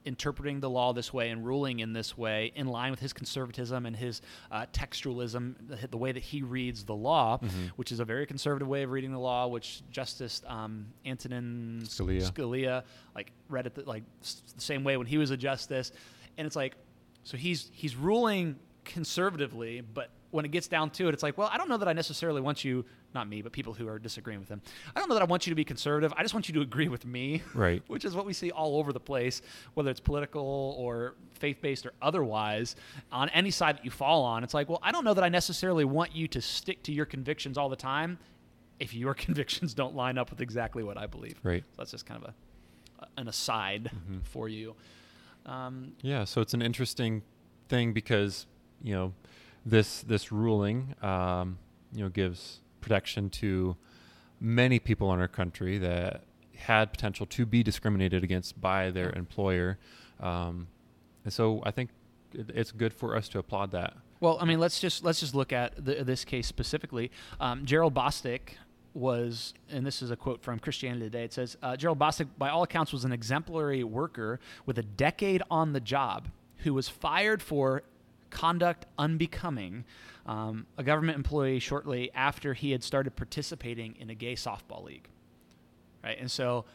interpreting 0.06 0.60
the 0.60 0.70
law 0.70 0.94
this 0.94 1.12
way 1.12 1.30
and 1.32 1.46
ruling 1.46 1.80
in 1.80 1.92
this 1.94 2.18
way 2.18 2.52
in 2.56 2.68
line 2.68 2.92
with 2.92 3.00
his 3.00 3.12
conservatism 3.12 3.86
and 3.86 3.96
his 3.96 4.22
uh, 4.52 4.66
textualism, 4.72 5.56
the, 5.68 5.88
the 5.88 5.98
way 5.98 6.12
that 6.12 6.22
he 6.24 6.42
reads 6.44 6.84
the 6.86 6.96
law, 6.96 7.40
Mhm. 7.40 7.70
which 7.76 7.92
is 7.92 8.00
a 8.00 8.06
very 8.06 8.26
conservative 8.26 8.68
way 8.68 8.84
of 8.84 8.92
reading 8.92 9.12
the 9.12 9.20
law, 9.20 9.48
which 9.48 9.82
Justice 9.92 10.42
um, 10.48 10.86
Antonin 11.06 11.82
Scalia. 11.84 12.32
Scalia 12.32 12.84
like 13.16 13.32
read 13.50 13.66
it 13.66 13.76
the, 13.76 13.84
like 13.84 14.04
s- 14.22 14.44
the 14.56 14.62
same 14.62 14.84
way 14.84 14.96
when 14.98 15.08
he 15.08 15.18
was 15.18 15.32
a 15.32 15.38
justice, 15.38 15.92
and 16.38 16.46
it's 16.46 16.56
like, 16.56 16.76
so 17.24 17.36
he's 17.38 17.70
he's 17.74 17.96
ruling 17.96 18.56
conservatively, 18.84 19.82
but 19.82 20.10
when 20.32 20.46
it 20.46 20.52
gets 20.52 20.68
down 20.68 20.90
to 20.90 21.08
it, 21.08 21.14
it's 21.14 21.24
like, 21.24 21.38
well, 21.38 21.50
I 21.52 21.58
don't 21.58 21.70
know 21.70 21.78
that 21.78 21.88
I 21.88 21.94
necessarily 21.94 22.42
want 22.42 22.64
you, 22.66 22.84
not 23.16 23.28
me, 23.28 23.42
but 23.42 23.52
people 23.52 23.74
who 23.74 23.88
are 23.88 23.98
disagreeing 23.98 24.40
with 24.40 24.50
him. 24.50 24.62
I 24.96 25.00
don't 25.00 25.10
know 25.10 25.16
that 25.16 25.22
I 25.24 25.26
want 25.26 25.48
you 25.48 25.52
to 25.52 25.56
be 25.56 25.64
conservative. 25.64 26.14
I 26.16 26.22
just 26.22 26.36
want 26.36 26.48
you 26.48 26.54
to 26.56 26.62
agree 26.62 26.88
with 26.90 27.06
me, 27.06 27.42
Right. 27.56 27.82
which 27.88 28.06
is 28.06 28.14
what 28.14 28.26
we 28.28 28.34
see 28.34 28.52
all 28.52 28.78
over 28.78 28.94
the 28.94 29.00
place, 29.00 29.42
whether 29.74 29.90
it's 29.90 30.00
political 30.00 30.76
or 30.78 31.16
faith 31.40 31.58
based 31.62 31.86
or 31.88 31.94
otherwise, 32.02 32.76
on 33.12 33.30
any 33.30 33.50
side 33.50 33.78
that 33.78 33.86
you 33.86 33.90
fall 33.92 34.24
on. 34.24 34.44
It's 34.44 34.54
like, 34.54 34.70
well, 34.70 34.80
I 34.84 34.92
don't 34.92 35.04
know 35.04 35.16
that 35.16 35.24
I 35.24 35.30
necessarily 35.30 35.86
want 35.86 36.16
you 36.16 36.28
to 36.28 36.42
stick 36.42 36.84
to 36.84 36.92
your 36.92 37.06
convictions 37.06 37.58
all 37.58 37.70
the 37.70 37.76
time 37.76 38.20
if 38.80 38.94
your 38.94 39.14
convictions 39.26 39.74
don't 39.74 39.96
line 39.96 40.18
up 40.20 40.30
with 40.30 40.42
exactly 40.42 40.84
what 40.84 40.98
I 40.98 41.08
believe. 41.08 41.40
Right. 41.42 41.64
So 41.72 41.76
that's 41.78 41.92
just 41.92 42.06
kind 42.06 42.22
of 42.24 42.30
a 42.30 42.34
an 43.18 43.28
aside 43.28 43.92
Mhm. 44.10 44.24
for 44.24 44.48
you. 44.50 44.74
Um, 45.46 45.94
Yeah, 46.02 46.24
so 46.24 46.42
it's 46.42 46.54
an 46.54 46.62
interesting 46.62 47.22
thing 47.70 47.94
because 47.94 48.48
you 48.82 48.94
know 48.94 49.14
this 49.66 50.02
this 50.02 50.32
ruling 50.32 50.96
um, 51.02 51.58
you 51.94 52.04
know 52.04 52.10
gives 52.10 52.62
protection 52.86 53.30
to 53.32 53.76
many 54.40 54.78
people 54.80 55.12
in 55.14 55.20
our 55.20 55.28
country 55.28 55.80
that 55.80 56.22
had 56.56 56.92
potential 56.92 57.26
to 57.26 57.46
be 57.46 57.64
discriminated 57.64 58.24
against 58.24 58.62
by 58.62 58.92
their 58.92 59.12
employer, 59.14 59.78
um, 60.20 60.68
and 61.24 61.34
so 61.34 61.62
I 61.66 61.72
think 61.72 61.90
it, 62.34 62.52
it's 62.54 62.72
good 62.72 62.94
for 62.94 63.16
us 63.16 63.28
to 63.30 63.40
applaud 63.40 63.72
that. 63.72 63.96
Well, 64.20 64.38
I 64.40 64.46
mean, 64.46 64.60
let's 64.60 64.80
just 64.80 65.04
let's 65.04 65.20
just 65.20 65.36
look 65.36 65.52
at 65.52 65.84
the, 65.84 66.04
this 66.04 66.24
case 66.24 66.48
specifically. 66.48 67.12
Um, 67.40 67.66
Gerald 67.66 67.94
Bostock 67.94 68.54
was, 68.94 69.54
and 69.70 69.86
this 69.86 70.02
is 70.02 70.12
a 70.12 70.16
quote 70.16 70.42
from 70.42 70.60
Christianity 70.60 71.08
Today. 71.08 71.26
It 71.26 71.34
says, 71.34 71.58
uh, 71.62 71.76
"Gerald 71.76 72.00
Bostock, 72.00 72.28
by 72.38 72.50
all 72.50 72.64
accounts, 72.64 72.94
was 72.94 73.04
an 73.04 73.12
exemplary 73.12 73.84
worker 73.84 74.40
with 74.66 74.78
a 74.78 74.84
decade 74.84 75.42
on 75.50 75.74
the 75.74 75.82
job, 75.82 76.30
who 76.60 76.74
was 76.74 76.88
fired 76.88 77.42
for 77.42 77.84
conduct 78.36 78.86
unbecoming 78.98 79.86
um, 80.26 80.66
a 80.78 80.84
government 80.84 81.16
employee 81.16 81.60
shortly 81.60 82.12
after 82.14 82.54
he 82.54 82.72
had 82.72 82.84
started 82.84 83.16
participating 83.16 83.96
in 84.00 84.10
a 84.10 84.16
gay 84.16 84.36
softball 84.36 84.84
league." 84.84 85.08
Right, 86.04 86.18
and 86.20 86.30
so. 86.30 86.66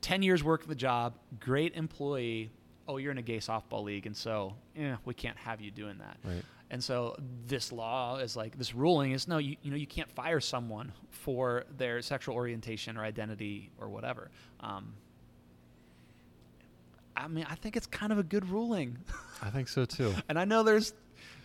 10 0.00 0.22
years 0.22 0.44
work 0.44 0.60
of 0.60 0.68
the 0.68 0.74
job, 0.74 1.14
great 1.40 1.74
employee. 1.74 2.50
Oh, 2.86 2.98
you're 2.98 3.10
in 3.10 3.16
a 3.16 3.22
gay 3.22 3.38
softball 3.38 3.82
league, 3.82 4.04
and 4.04 4.14
so, 4.14 4.54
yeah, 4.76 4.96
we 5.06 5.14
can't 5.14 5.38
have 5.38 5.62
you 5.62 5.70
doing 5.70 5.96
that. 5.96 6.18
Right. 6.22 6.44
And 6.70 6.82
so 6.82 7.16
this 7.46 7.72
law 7.72 8.16
is 8.18 8.36
like 8.36 8.58
this 8.58 8.74
ruling 8.74 9.12
is 9.12 9.28
no, 9.28 9.38
you, 9.38 9.56
you 9.62 9.70
know, 9.70 9.76
you 9.76 9.86
can't 9.86 10.10
fire 10.10 10.40
someone 10.40 10.92
for 11.10 11.64
their 11.78 12.02
sexual 12.02 12.34
orientation 12.34 12.96
or 12.96 13.04
identity 13.04 13.70
or 13.78 13.88
whatever. 13.88 14.30
Um, 14.60 14.94
I 17.16 17.28
mean, 17.28 17.46
I 17.48 17.54
think 17.54 17.76
it's 17.76 17.86
kind 17.86 18.12
of 18.12 18.18
a 18.18 18.22
good 18.22 18.48
ruling. 18.48 18.98
I 19.42 19.50
think 19.50 19.68
so 19.68 19.84
too. 19.84 20.12
and 20.28 20.38
I 20.38 20.44
know 20.44 20.62
there's 20.62 20.92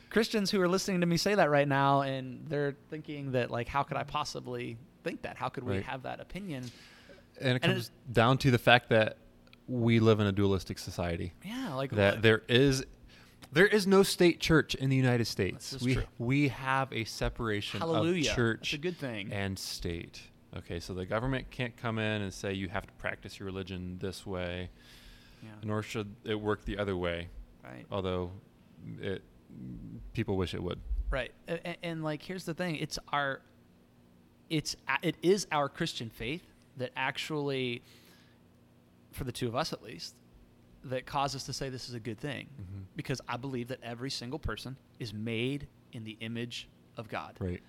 Christians 0.10 0.49
who 0.49 0.60
are 0.62 0.67
listening 0.67 1.01
to 1.01 1.08
me 1.08 1.17
say 1.17 1.36
that 1.36 1.49
right 1.49 1.67
now, 1.67 2.01
and 2.01 2.45
they're 2.47 2.75
thinking 2.89 3.34
that 3.34 3.51
like, 3.51 3.67
how 3.67 3.84
could 3.84 3.97
I 3.97 4.03
possibly 4.03 4.77
think 5.03 5.21
that? 5.21 5.38
How 5.38 5.49
could 5.49 5.63
we 5.63 5.75
Right. 5.75 5.84
have 5.86 6.03
that 6.03 6.19
opinion? 6.19 6.63
And 7.39 7.49
it 7.58 7.63
And 7.63 7.73
comes 7.73 7.91
down 8.12 8.38
to 8.39 8.51
the 8.51 8.58
fact 8.58 8.89
that 8.89 9.17
we 9.67 9.99
live 9.99 10.19
in 10.19 10.25
a 10.27 10.32
dualistic 10.32 10.79
society. 10.79 11.34
Yeah, 11.45 11.73
like 11.75 11.91
that 11.91 12.15
what- 12.15 12.21
there 12.23 12.41
is 12.49 12.86
there 13.51 13.65
is 13.67 13.88
no 13.88 14.03
state 14.03 14.39
church 14.39 14.75
in 14.75 14.89
the 14.89 14.95
United 14.95 15.25
States. 15.25 15.79
We 15.82 15.95
true. 15.95 16.03
we 16.19 16.47
have 16.49 16.91
a 16.93 17.03
separation 17.05 17.79
Hallelujah. 17.79 18.29
of 18.32 18.36
church 18.36 18.60
That's 18.71 18.73
a 18.73 18.77
good 18.77 18.97
thing. 18.97 19.32
and 19.32 19.58
state. 19.58 20.21
Okay, 20.58 20.79
so 20.79 20.93
the 20.95 21.05
government 21.05 21.49
can't 21.51 21.75
come 21.77 21.99
in 21.99 22.21
and 22.23 22.34
say 22.34 22.53
you 22.53 22.69
have 22.69 22.86
to 22.88 22.93
practice 22.93 23.39
your 23.39 23.45
religion 23.45 23.97
this 23.99 24.25
way, 24.25 24.69
yeah, 25.43 25.49
nor 25.63 25.82
should 25.82 26.13
it 26.23 26.39
work 26.39 26.65
the 26.65 26.78
other 26.78 26.95
way. 26.97 27.28
right. 27.63 27.86
Although 27.91 28.32
it 29.02 29.21
people 30.13 30.38
wish 30.38 30.54
it 30.54 30.62
would. 30.63 30.80
Right, 31.12 31.32
and, 31.47 31.78
and 31.84 32.04
like 32.04 32.21
here's 32.21 32.45
the 32.45 32.54
thing: 32.54 32.75
it's 32.75 32.99
our, 33.12 33.41
it's 34.49 34.75
it 35.02 35.15
is 35.21 35.47
our 35.52 35.67
Christian 35.69 36.10
faith 36.10 36.43
that 36.78 36.91
actually, 36.95 37.82
for 39.12 39.23
the 39.23 39.32
two 39.32 39.47
of 39.47 39.56
us 39.56 39.73
at 39.73 39.82
least, 39.82 40.15
that 40.86 41.06
cause 41.06 41.36
us 41.36 41.43
to 41.45 41.54
say 41.54 41.69
this 41.69 41.89
is 41.89 41.95
a 41.95 41.99
good 41.99 42.19
thing, 42.19 42.47
Mhm. 42.62 42.84
because 42.95 43.21
I 43.28 43.38
believe 43.38 43.67
that 43.69 43.80
every 43.84 44.10
single 44.12 44.39
person 44.39 44.78
is 44.99 45.13
made 45.13 45.67
in 45.93 46.04
the 46.04 46.15
image 46.21 46.67
of 46.95 47.10
God. 47.10 47.36
Right. 47.39 47.62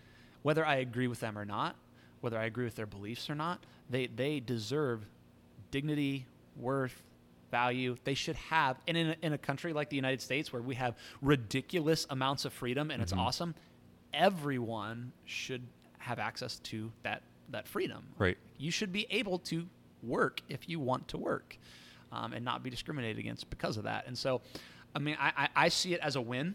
Whether 0.42 0.64
I 0.64 0.76
agree 0.76 1.08
with 1.08 1.20
them 1.20 1.38
or 1.38 1.44
not, 1.44 1.76
whether 2.20 2.38
I 2.38 2.44
agree 2.44 2.64
with 2.64 2.76
their 2.76 2.86
beliefs 2.86 3.28
or 3.30 3.34
not, 3.34 3.64
they 3.88 4.06
they 4.06 4.38
deserve 4.40 5.06
dignity, 5.70 6.26
worth, 6.56 7.02
value. 7.50 7.96
They 8.04 8.14
should 8.14 8.36
have, 8.36 8.78
and 8.88 8.96
in 8.96 9.10
a, 9.10 9.16
in 9.22 9.32
a 9.32 9.38
country 9.38 9.72
like 9.72 9.90
the 9.90 9.96
United 9.96 10.20
States 10.22 10.52
where 10.52 10.62
we 10.62 10.74
have 10.76 10.96
ridiculous 11.22 12.06
amounts 12.10 12.44
of 12.44 12.52
freedom 12.52 12.90
and 12.90 13.02
it's 13.02 13.12
Mhm. 13.12 13.18
awesome, 13.18 13.54
everyone 14.12 15.12
should 15.24 15.62
have 15.98 16.18
access 16.18 16.58
to 16.60 16.92
that 17.02 17.22
that 17.50 17.66
freedom. 17.66 18.04
Right. 18.16 18.38
You 18.58 18.70
should 18.70 18.92
be 18.92 19.08
able 19.10 19.40
to 19.40 19.66
work 20.04 20.40
if 20.48 20.68
you 20.68 20.78
want 20.78 21.08
to 21.08 21.18
work, 21.18 21.58
um, 22.12 22.32
and 22.32 22.44
not 22.44 22.62
be 22.62 22.70
discriminated 22.70 23.18
against 23.18 23.50
because 23.50 23.76
of 23.76 23.82
that. 23.84 24.06
And 24.06 24.16
so, 24.16 24.40
I 24.94 25.00
mean, 25.00 25.16
I, 25.18 25.32
I, 25.36 25.48
I 25.64 25.68
see 25.68 25.92
it 25.94 26.00
as 26.00 26.14
a 26.14 26.20
win. 26.20 26.54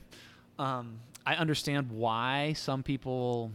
Um, 0.58 1.00
I 1.26 1.36
understand 1.36 1.92
why 1.92 2.54
some 2.54 2.82
people 2.82 3.52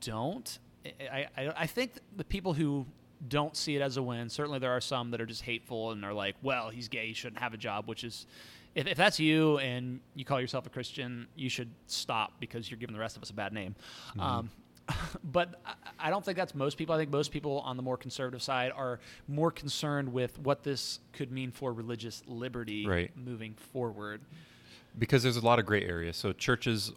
don't. 0.00 0.58
I, 0.84 1.26
I, 1.38 1.52
I 1.56 1.66
think 1.66 1.92
the 2.18 2.24
people 2.24 2.52
who 2.52 2.84
don't 3.28 3.56
see 3.56 3.76
it 3.76 3.82
as 3.82 3.96
a 3.96 4.02
win, 4.02 4.28
certainly 4.28 4.58
there 4.58 4.72
are 4.72 4.80
some 4.80 5.10
that 5.12 5.20
are 5.20 5.26
just 5.26 5.42
hateful 5.42 5.92
and 5.92 6.04
are 6.04 6.12
like, 6.12 6.34
well, 6.42 6.70
he's 6.70 6.88
gay, 6.88 7.06
he 7.08 7.12
shouldn't 7.12 7.40
have 7.40 7.54
a 7.54 7.56
job, 7.56 7.86
which 7.88 8.04
is, 8.04 8.26
if, 8.74 8.86
if 8.86 8.96
that's 8.96 9.20
you 9.20 9.58
and 9.58 10.00
you 10.14 10.24
call 10.24 10.40
yourself 10.40 10.66
a 10.66 10.70
Christian, 10.70 11.26
you 11.36 11.48
should 11.48 11.70
stop 11.86 12.32
because 12.40 12.70
you're 12.70 12.78
giving 12.78 12.94
the 12.94 13.00
rest 13.00 13.16
of 13.16 13.22
us 13.22 13.30
a 13.30 13.34
bad 13.34 13.52
name. 13.52 13.74
Um, 14.18 14.50
but 15.24 15.60
I- 15.66 15.74
I 16.04 16.10
don't 16.10 16.24
think 16.24 16.36
that's 16.36 16.52
most 16.56 16.78
people. 16.78 16.96
I 16.96 16.98
think 16.98 17.12
most 17.12 17.30
people 17.30 17.60
on 17.60 17.76
the 17.76 17.82
more 17.82 17.96
conservative 17.96 18.42
side 18.42 18.72
are 18.74 18.98
more 19.28 19.52
concerned 19.52 20.12
with 20.12 20.36
what 20.40 20.64
this 20.64 20.98
could 21.12 21.30
mean 21.30 21.52
for 21.52 21.72
religious 21.72 22.24
liberty 22.26 22.84
Right. 22.88 23.12
moving 23.16 23.54
forward. 23.72 24.20
because 24.98 25.22
there's 25.22 25.36
a 25.36 25.44
lot 25.46 25.60
of 25.60 25.64
gray 25.66 25.84
areas. 25.84 26.16
So 26.16 26.32
churches 26.32 26.90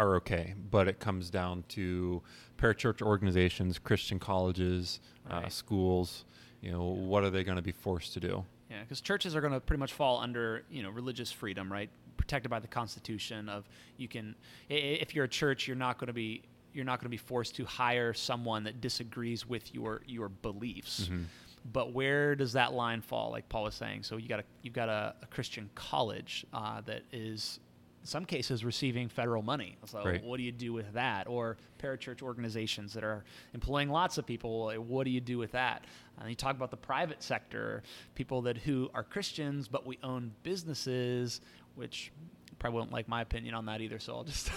are 0.00 0.16
okay, 0.16 0.54
but 0.70 0.88
it 0.88 0.98
comes 0.98 1.28
down 1.28 1.62
to 1.68 2.22
parachurch 2.56 3.02
organizations, 3.02 3.78
Christian 3.78 4.18
colleges, 4.18 4.98
uh, 5.28 5.48
schools. 5.48 6.24
You 6.62 6.72
know, 6.72 6.84
what 6.84 7.22
are 7.22 7.30
they 7.30 7.44
going 7.44 7.56
to 7.56 7.62
be 7.62 7.72
forced 7.72 8.14
to 8.14 8.20
do? 8.20 8.44
Yeah, 8.70 8.80
because 8.82 9.00
churches 9.00 9.36
are 9.36 9.40
going 9.40 9.52
to 9.52 9.60
pretty 9.60 9.78
much 9.80 9.92
fall 9.92 10.20
under 10.20 10.64
you 10.70 10.82
know 10.82 10.90
religious 10.90 11.30
freedom, 11.30 11.70
right? 11.70 11.90
Protected 12.16 12.50
by 12.50 12.60
the 12.60 12.68
Constitution. 12.68 13.48
Of 13.48 13.68
you 13.98 14.08
can, 14.08 14.34
if 14.68 15.14
you're 15.14 15.26
a 15.26 15.28
church, 15.28 15.66
you're 15.68 15.76
not 15.76 15.98
going 15.98 16.08
to 16.08 16.12
be 16.14 16.42
you're 16.72 16.84
not 16.84 16.98
going 16.98 17.06
to 17.06 17.10
be 17.10 17.16
forced 17.16 17.56
to 17.56 17.64
hire 17.64 18.14
someone 18.14 18.64
that 18.64 18.80
disagrees 18.80 19.46
with 19.46 19.74
your 19.74 20.02
your 20.06 20.28
beliefs. 20.28 21.08
Mhm. 21.10 21.24
But 21.72 21.92
where 21.92 22.34
does 22.34 22.54
that 22.54 22.72
line 22.72 23.02
fall? 23.02 23.30
Like 23.30 23.48
Paul 23.50 23.64
was 23.64 23.74
saying, 23.74 24.04
so 24.04 24.16
you 24.16 24.28
got 24.28 24.40
a 24.40 24.44
you've 24.62 24.72
got 24.74 24.88
a, 24.88 25.14
a 25.22 25.26
Christian 25.26 25.68
college 25.74 26.46
uh, 26.54 26.80
that 26.86 27.02
is. 27.12 27.60
Some 28.02 28.24
cases, 28.24 28.64
receiving 28.64 29.08
federal 29.08 29.42
money. 29.42 29.76
So, 29.84 30.02
Right. 30.02 30.24
what 30.24 30.38
do 30.38 30.42
you 30.42 30.52
do 30.52 30.72
with 30.72 30.92
that? 30.94 31.26
Or 31.28 31.58
parachurch 31.78 32.22
organizations 32.22 32.94
that 32.94 33.04
are 33.04 33.24
employing 33.52 33.90
lots 33.90 34.16
of 34.16 34.26
people. 34.26 34.72
What 34.72 35.04
do 35.04 35.10
you 35.10 35.20
do 35.20 35.36
with 35.36 35.52
that? 35.52 35.84
And 36.18 36.28
you 36.28 36.34
talk 36.34 36.56
about 36.56 36.70
the 36.70 36.76
private 36.76 37.22
sector, 37.22 37.82
people 38.14 38.42
that 38.42 38.56
who 38.58 38.90
are 38.94 39.02
Christians, 39.02 39.68
but 39.68 39.86
we 39.86 39.98
own 40.02 40.32
businesses, 40.42 41.40
which 41.74 42.10
probably 42.58 42.78
won't 42.78 42.92
like 42.92 43.08
my 43.08 43.22
opinion 43.22 43.54
on 43.54 43.66
that 43.66 43.80
either. 43.80 43.98
So 43.98 44.14
I'll 44.16 44.24
just 44.24 44.50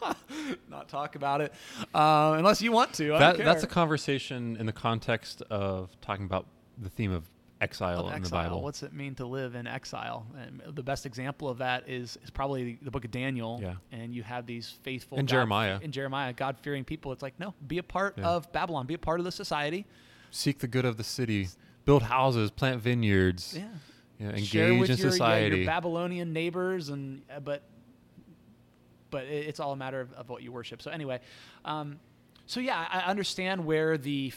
not 0.68 0.88
talk 0.88 1.14
about 1.14 1.40
it 1.40 1.52
uh, 1.94 2.34
unless 2.38 2.62
you 2.62 2.72
want 2.72 2.92
to. 2.94 3.14
I 3.14 3.18
That, 3.18 3.38
that's 3.38 3.62
a 3.62 3.66
conversation 3.68 4.56
in 4.56 4.66
the 4.66 4.72
context 4.72 5.42
of 5.50 5.90
talking 6.00 6.24
about 6.24 6.46
the 6.78 6.88
theme 6.90 7.12
of 7.12 7.28
exile 7.60 8.08
in 8.10 8.22
the. 8.22 8.28
Bible. 8.28 8.62
What's 8.62 8.82
it 8.82 8.92
mean 8.92 9.14
to 9.16 9.26
live 9.26 9.54
in 9.54 9.66
exile? 9.66 10.26
And 10.38 10.62
the 10.74 10.82
best 10.82 11.06
example 11.06 11.48
of 11.48 11.58
that 11.58 11.88
is, 11.88 12.18
is 12.22 12.30
probably 12.30 12.78
the 12.82 12.90
book 12.90 13.04
of 13.04 13.10
Daniel. 13.10 13.58
Yeah. 13.60 13.74
And 13.92 14.14
you 14.14 14.22
have 14.22 14.46
these 14.46 14.68
faithful 14.82 15.18
And 15.18 15.26
God- 15.26 15.32
Jeremiah. 15.32 15.78
in 15.82 15.92
Jeremiah, 15.92 16.32
God 16.32 16.56
fearing 16.60 16.84
people. 16.84 17.12
It's 17.12 17.22
like 17.22 17.38
no, 17.38 17.54
be 17.66 17.78
a 17.78 17.82
part 17.82 18.18
Yeah. 18.18 18.28
of 18.28 18.52
Babylon, 18.52 18.86
be 18.86 18.94
a 18.94 18.98
part 18.98 19.18
of 19.20 19.24
the 19.24 19.32
society. 19.32 19.86
Seek 20.30 20.58
the 20.58 20.68
good 20.68 20.84
of 20.84 20.96
the 20.96 21.04
city, 21.04 21.48
build 21.84 22.02
houses, 22.02 22.50
plant 22.50 22.80
vineyards, 22.82 23.54
Yeah. 23.56 23.68
Share 24.20 24.30
engage 24.30 24.80
with 24.80 24.90
in 24.90 24.96
your, 24.98 25.16
yeah, 25.16 25.46
your 25.46 25.66
Babylonian 25.66 26.32
neighbors, 26.32 26.88
and 26.88 27.22
uh, 27.34 27.38
but 27.40 27.62
but 29.10 29.24
it, 29.26 29.46
it's 29.46 29.60
all 29.60 29.72
a 29.72 29.76
matter 29.76 30.00
of, 30.00 30.12
of 30.14 30.28
what 30.28 30.42
you 30.42 30.50
worship. 30.52 30.82
So 30.82 30.90
anyway, 30.90 31.20
um, 31.64 32.00
so 32.46 32.58
yeah, 32.60 32.86
I 32.90 32.98
I 32.98 33.04
understand 33.04 33.64
where 33.64 33.96
the 33.96 34.32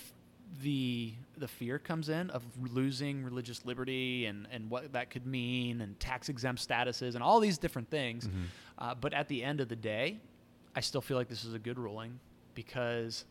the 0.62 1.14
the 1.42 1.48
fear 1.48 1.78
comes 1.78 2.08
in 2.08 2.30
of 2.30 2.44
losing 2.72 3.24
religious 3.24 3.66
liberty 3.66 4.26
and 4.28 4.48
and 4.52 4.70
what 4.70 4.94
that 4.94 5.10
could 5.10 5.26
mean 5.26 5.82
and 5.82 6.00
tax 6.00 6.30
exempt 6.30 6.66
statuses 6.66 7.16
and 7.16 7.24
all 7.24 7.40
these 7.42 7.58
different 7.58 7.90
things. 7.90 8.28
Mhm. 8.28 8.46
Uh, 8.78 8.96
but 8.96 9.14
at 9.14 9.28
the 9.28 9.44
end 9.44 9.60
of 9.60 9.68
the 9.68 9.76
day, 9.76 10.20
I 10.76 10.80
still 10.80 11.02
feel 11.02 11.18
like 11.18 11.28
this 11.28 11.44
is 11.44 11.54
a 11.54 11.60
good 11.60 11.78
ruling 11.78 12.20
because 12.56 13.26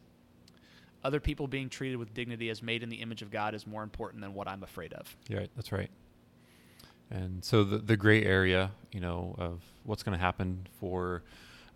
other 1.02 1.20
people 1.20 1.46
being 1.46 1.70
treated 1.70 1.96
with 1.96 2.12
dignity 2.12 2.50
as 2.50 2.62
made 2.62 2.82
in 2.82 2.90
the 2.90 2.96
image 3.00 3.22
of 3.22 3.30
God 3.30 3.54
is 3.54 3.66
more 3.66 3.82
important 3.82 4.20
than 4.20 4.34
what 4.34 4.46
I'm 4.46 4.62
afraid 4.62 4.92
of. 4.92 5.16
Yeah, 5.28 5.38
right, 5.38 5.50
that's 5.56 5.72
right. 5.72 5.90
And 7.10 7.44
so 7.44 7.64
the 7.64 7.78
the 7.78 7.96
gray 7.96 8.22
area, 8.24 8.70
you 8.92 9.00
know, 9.00 9.34
of 9.38 9.62
what's 9.84 10.02
going 10.02 10.16
to 10.16 10.22
happen 10.22 10.66
for, 10.78 11.22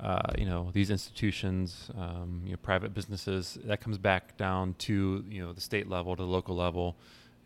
uh, 0.01 0.33
you 0.37 0.45
know, 0.45 0.71
these 0.73 0.91
institutions, 0.91 1.91
um, 1.97 2.43
you 2.45 2.53
know, 2.53 2.57
private 2.57 2.93
businesses, 2.95 3.59
that 3.65 3.81
comes 3.81 3.97
back 3.97 4.37
down 4.37 4.75
to 4.79 5.25
you 5.29 5.41
know 5.45 5.53
the 5.53 5.61
state 5.61 5.89
level 5.89 6.17
to 6.17 6.23
the 6.23 6.29
local 6.29 6.57
level. 6.57 6.97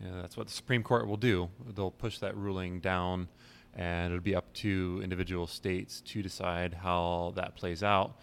You 0.00 0.10
know, 0.10 0.22
that's 0.22 0.36
what 0.36 0.46
the 0.46 0.52
Supreme 0.52 0.82
Court 0.82 1.06
will 1.06 1.16
do. 1.16 1.48
They'll 1.74 1.90
push 1.90 2.18
that 2.18 2.36
ruling 2.36 2.80
down, 2.80 3.28
and 3.74 4.12
it'll 4.12 4.22
be 4.22 4.34
up 4.34 4.52
to 4.54 5.00
individual 5.02 5.46
states 5.46 6.00
to 6.02 6.22
decide 6.22 6.72
how 6.72 7.32
that 7.36 7.54
plays 7.54 7.82
out 7.82 8.16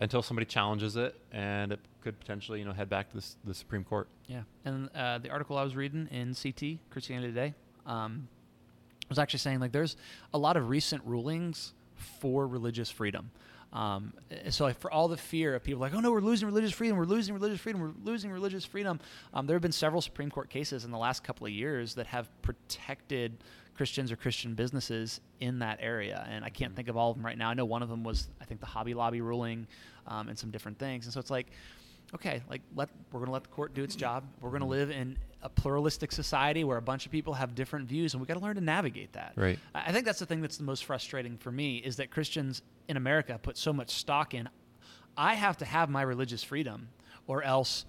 until 0.00 0.22
somebody 0.22 0.46
challenges 0.46 0.96
it, 0.96 1.14
and 1.32 1.72
it 1.72 1.80
could 2.00 2.18
potentially 2.18 2.58
you 2.58 2.64
know 2.64 2.72
head 2.72 2.88
back 2.88 3.10
to 3.10 3.18
the, 3.18 3.26
the 3.44 3.54
Supreme 3.54 3.84
Court. 3.84 4.08
Yeah, 4.26 4.42
and 4.64 4.90
uh, 4.94 5.18
the 5.18 5.30
article 5.30 5.56
I 5.56 5.62
was 5.62 5.76
reading 5.76 6.08
in 6.10 6.34
CT 6.34 6.78
Christianity 6.90 7.28
Today 7.28 7.54
um, 7.86 8.26
was 9.08 9.20
actually 9.20 9.38
saying 9.38 9.60
like 9.60 9.70
there's 9.70 9.96
a 10.34 10.38
lot 10.38 10.56
of 10.56 10.68
recent 10.68 11.02
rulings 11.04 11.74
for 11.94 12.46
religious 12.46 12.90
freedom. 12.90 13.30
Um, 13.72 14.14
eh, 14.30 14.50
so 14.50 14.64
like, 14.64 14.78
for 14.78 14.90
all 14.90 15.08
the 15.08 15.16
fear 15.16 15.54
of 15.54 15.62
people 15.62 15.80
like, 15.80 15.94
oh 15.94 16.00
no, 16.00 16.10
we're 16.10 16.20
losing 16.20 16.46
religious 16.46 16.72
freedom, 16.72 16.96
we're 16.96 17.04
losing 17.04 17.34
religious 17.34 17.60
freedom, 17.60 17.80
we're 17.80 18.10
losing 18.10 18.30
religious 18.30 18.64
freedom. 18.64 19.00
Um, 19.34 19.46
there 19.46 19.54
have 19.54 19.62
been 19.62 19.72
several 19.72 20.00
Supreme 20.00 20.30
Court 20.30 20.48
cases 20.48 20.84
in 20.84 20.90
the 20.90 20.98
last 20.98 21.22
couple 21.22 21.46
of 21.46 21.52
years 21.52 21.94
that 21.94 22.06
have 22.06 22.30
protected 22.42 23.36
Christians 23.76 24.10
or 24.10 24.16
Christian 24.16 24.54
businesses 24.54 25.20
in 25.40 25.60
that 25.60 25.78
area, 25.80 26.26
and 26.28 26.44
I 26.44 26.48
can't 26.48 26.74
think 26.74 26.88
of 26.88 26.96
all 26.96 27.10
of 27.10 27.16
them 27.16 27.24
right 27.24 27.38
now. 27.38 27.48
I 27.48 27.54
know 27.54 27.64
one 27.64 27.82
of 27.82 27.88
them 27.88 28.02
was 28.02 28.28
I 28.40 28.44
think 28.44 28.60
the 28.60 28.66
Hobby 28.66 28.92
Lobby 28.92 29.20
ruling 29.20 29.68
um, 30.06 30.28
and 30.28 30.36
some 30.36 30.50
different 30.50 30.78
things, 30.78 31.04
and 31.04 31.12
so 31.14 31.20
it's 31.20 31.30
like 31.30 31.46
okay, 32.14 32.42
like 32.48 32.62
let 32.74 32.88
we're 33.12 33.20
going 33.20 33.26
to 33.28 33.32
let 33.32 33.42
the 33.44 33.48
court 33.50 33.74
do 33.74 33.82
its 33.82 33.94
job. 33.96 34.24
We're 34.40 34.50
going 34.50 34.60
to 34.62 34.66
live 34.66 34.90
in 34.90 35.16
a 35.42 35.48
pluralistic 35.48 36.10
society 36.12 36.64
where 36.64 36.78
a 36.78 36.82
bunch 36.82 37.06
of 37.06 37.12
people 37.12 37.34
have 37.34 37.54
different 37.54 37.88
views, 37.88 38.14
and 38.14 38.20
we 38.20 38.26
got 38.26 38.34
to 38.34 38.40
learn 38.40 38.56
to 38.56 38.60
navigate 38.60 39.12
that. 39.12 39.32
Right. 39.36 39.58
I 39.74 39.92
think 39.92 40.04
that's 40.04 40.18
the 40.18 40.26
thing 40.26 40.40
that's 40.40 40.56
the 40.56 40.64
most 40.64 40.84
frustrating 40.84 41.36
for 41.36 41.52
me 41.52 41.76
is 41.78 41.96
that 41.96 42.10
Christians 42.10 42.62
in 42.88 42.96
America 42.96 43.38
put 43.42 43.56
so 43.56 43.72
much 43.72 43.90
stock 43.90 44.34
in. 44.34 44.48
I 45.16 45.34
have 45.34 45.56
to 45.58 45.64
have 45.64 45.90
my 45.90 46.02
religious 46.02 46.42
freedom, 46.42 46.88
or 47.26 47.42
else 47.42 47.84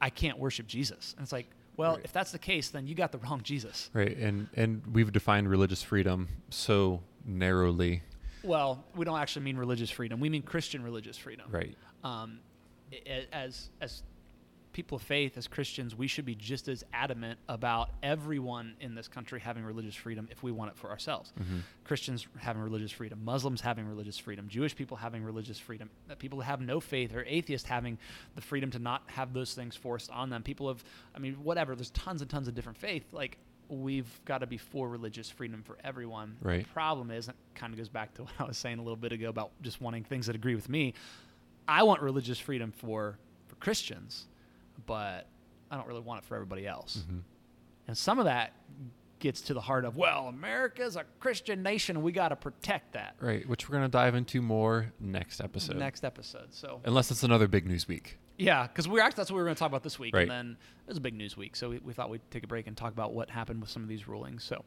I 0.00 0.10
can't 0.10 0.38
worship 0.38 0.66
Jesus. 0.66 1.14
And 1.16 1.24
it's 1.24 1.32
like, 1.32 1.46
well, 1.76 1.94
Right. 1.96 2.04
if 2.04 2.12
that's 2.12 2.30
the 2.30 2.38
case, 2.38 2.68
then 2.70 2.86
you 2.86 2.94
got 2.94 3.10
the 3.12 3.18
wrong 3.18 3.40
Jesus. 3.42 3.90
Right, 3.92 4.16
and 4.16 4.48
and 4.54 4.82
we've 4.92 5.10
defined 5.12 5.50
religious 5.50 5.82
freedom 5.82 6.28
so 6.50 7.02
narrowly. 7.24 8.02
Well, 8.44 8.84
we 8.94 9.04
don't 9.04 9.18
actually 9.18 9.44
mean 9.44 9.56
religious 9.56 9.90
freedom. 9.90 10.20
We 10.20 10.28
mean 10.28 10.42
Christian 10.42 10.82
religious 10.84 11.16
freedom. 11.18 11.46
Right. 11.50 11.76
um, 12.04 12.38
as 13.32 13.70
as 13.80 14.02
people 14.72 14.96
of 14.96 15.02
faith, 15.02 15.38
as 15.38 15.46
Christians, 15.46 15.94
we 15.94 16.08
should 16.08 16.24
be 16.24 16.34
just 16.34 16.66
as 16.66 16.82
adamant 16.92 17.38
about 17.48 17.90
everyone 18.02 18.74
in 18.80 18.96
this 18.96 19.06
country 19.06 19.38
having 19.38 19.62
religious 19.62 19.94
freedom 19.94 20.26
if 20.32 20.42
we 20.42 20.50
want 20.50 20.68
it 20.68 20.76
for 20.76 20.90
ourselves. 20.90 21.32
Mhm. 21.38 21.60
Christians 21.84 22.26
having 22.40 22.60
religious 22.60 22.90
freedom, 22.90 23.24
Muslims 23.24 23.60
having 23.60 23.86
religious 23.86 24.18
freedom, 24.18 24.48
Jewish 24.48 24.74
people 24.74 24.96
having 24.96 25.22
religious 25.22 25.60
freedom, 25.60 25.90
uh, 26.10 26.16
people 26.16 26.38
who 26.38 26.42
have 26.42 26.60
no 26.60 26.80
faith 26.80 27.14
or 27.14 27.22
atheists 27.24 27.68
having 27.68 27.96
the 28.34 28.40
freedom 28.40 28.68
to 28.72 28.80
not 28.80 29.08
have 29.10 29.32
those 29.32 29.54
things 29.54 29.76
forced 29.76 30.10
on 30.10 30.28
them. 30.28 30.42
People 30.42 30.68
of, 30.68 30.82
I 31.14 31.20
mean, 31.20 31.34
whatever. 31.44 31.76
There's 31.76 31.90
tons 31.90 32.20
and 32.20 32.28
tons 32.28 32.48
of 32.48 32.54
different 32.56 32.76
faith. 32.78 33.04
Like 33.12 33.38
we've 33.68 34.20
got 34.24 34.38
to 34.38 34.46
be 34.48 34.58
for 34.58 34.88
religious 34.88 35.30
freedom 35.30 35.62
for 35.62 35.78
everyone. 35.84 36.36
Right. 36.42 36.64
The 36.64 36.72
problem 36.72 37.12
is, 37.12 37.28
it 37.28 37.36
kind 37.54 37.72
of 37.72 37.78
goes 37.78 37.88
back 37.88 38.12
to 38.14 38.22
what 38.24 38.32
I 38.40 38.44
was 38.44 38.58
saying 38.58 38.80
a 38.80 38.82
little 38.82 38.96
bit 38.96 39.12
ago 39.12 39.28
about 39.28 39.52
just 39.62 39.80
wanting 39.80 40.02
things 40.02 40.26
that 40.26 40.34
agree 40.34 40.56
with 40.56 40.68
me. 40.68 40.94
I 41.68 41.82
want 41.82 42.02
religious 42.02 42.38
freedom 42.38 42.72
for 42.72 43.18
for 43.48 43.54
Christians, 43.56 44.26
but 44.86 45.26
I 45.70 45.76
don't 45.76 45.86
really 45.86 46.00
want 46.00 46.22
it 46.22 46.26
for 46.26 46.34
everybody 46.34 46.66
else. 46.66 47.04
Mhm. 47.10 47.22
And 47.88 47.96
some 47.98 48.18
of 48.18 48.24
that 48.26 48.52
gets 49.18 49.40
to 49.42 49.54
the 49.54 49.60
heart 49.60 49.84
of, 49.84 49.96
well, 49.96 50.28
America's 50.28 50.96
a 50.96 51.04
Christian 51.20 51.62
nation, 51.62 51.96
and 51.96 52.04
we 52.04 52.12
got 52.12 52.28
to 52.28 52.36
protect 52.36 52.92
that. 52.92 53.16
Right, 53.20 53.48
which 53.48 53.68
we're 53.68 53.74
going 53.78 53.88
to 53.88 53.92
dive 53.92 54.14
into 54.14 54.42
more 54.42 54.92
next 55.00 55.40
episode. 55.40 55.76
Next 55.76 56.04
episode. 56.04 56.52
So 56.52 56.80
Unless 56.84 57.10
it's 57.10 57.22
another 57.22 57.48
big 57.48 57.66
news 57.66 57.88
week. 57.88 58.18
yeah, 58.36 58.66
because 58.66 58.86
we're 58.88 59.00
actually 59.00 59.16
that's 59.22 59.30
what 59.30 59.36
we 59.36 59.42
were 59.42 59.46
going 59.46 59.54
to 59.56 59.58
talk 59.58 59.68
about 59.70 59.82
this 59.82 59.98
week, 59.98 60.14
Right. 60.14 60.22
and 60.22 60.30
then 60.30 60.56
it 60.86 60.88
was 60.88 60.98
a 60.98 61.00
big 61.00 61.14
news 61.14 61.36
week, 61.36 61.56
so 61.56 61.70
we, 61.70 61.78
we 61.78 61.92
thought 61.94 62.10
we'd 62.10 62.20
take 62.30 62.44
a 62.44 62.46
break 62.46 62.66
and 62.66 62.76
talk 62.76 62.92
about 62.92 63.14
what 63.14 63.30
happened 63.30 63.60
with 63.62 63.70
some 63.70 63.82
of 63.82 63.88
these 63.88 64.06
rulings. 64.08 64.44
So. 64.44 64.62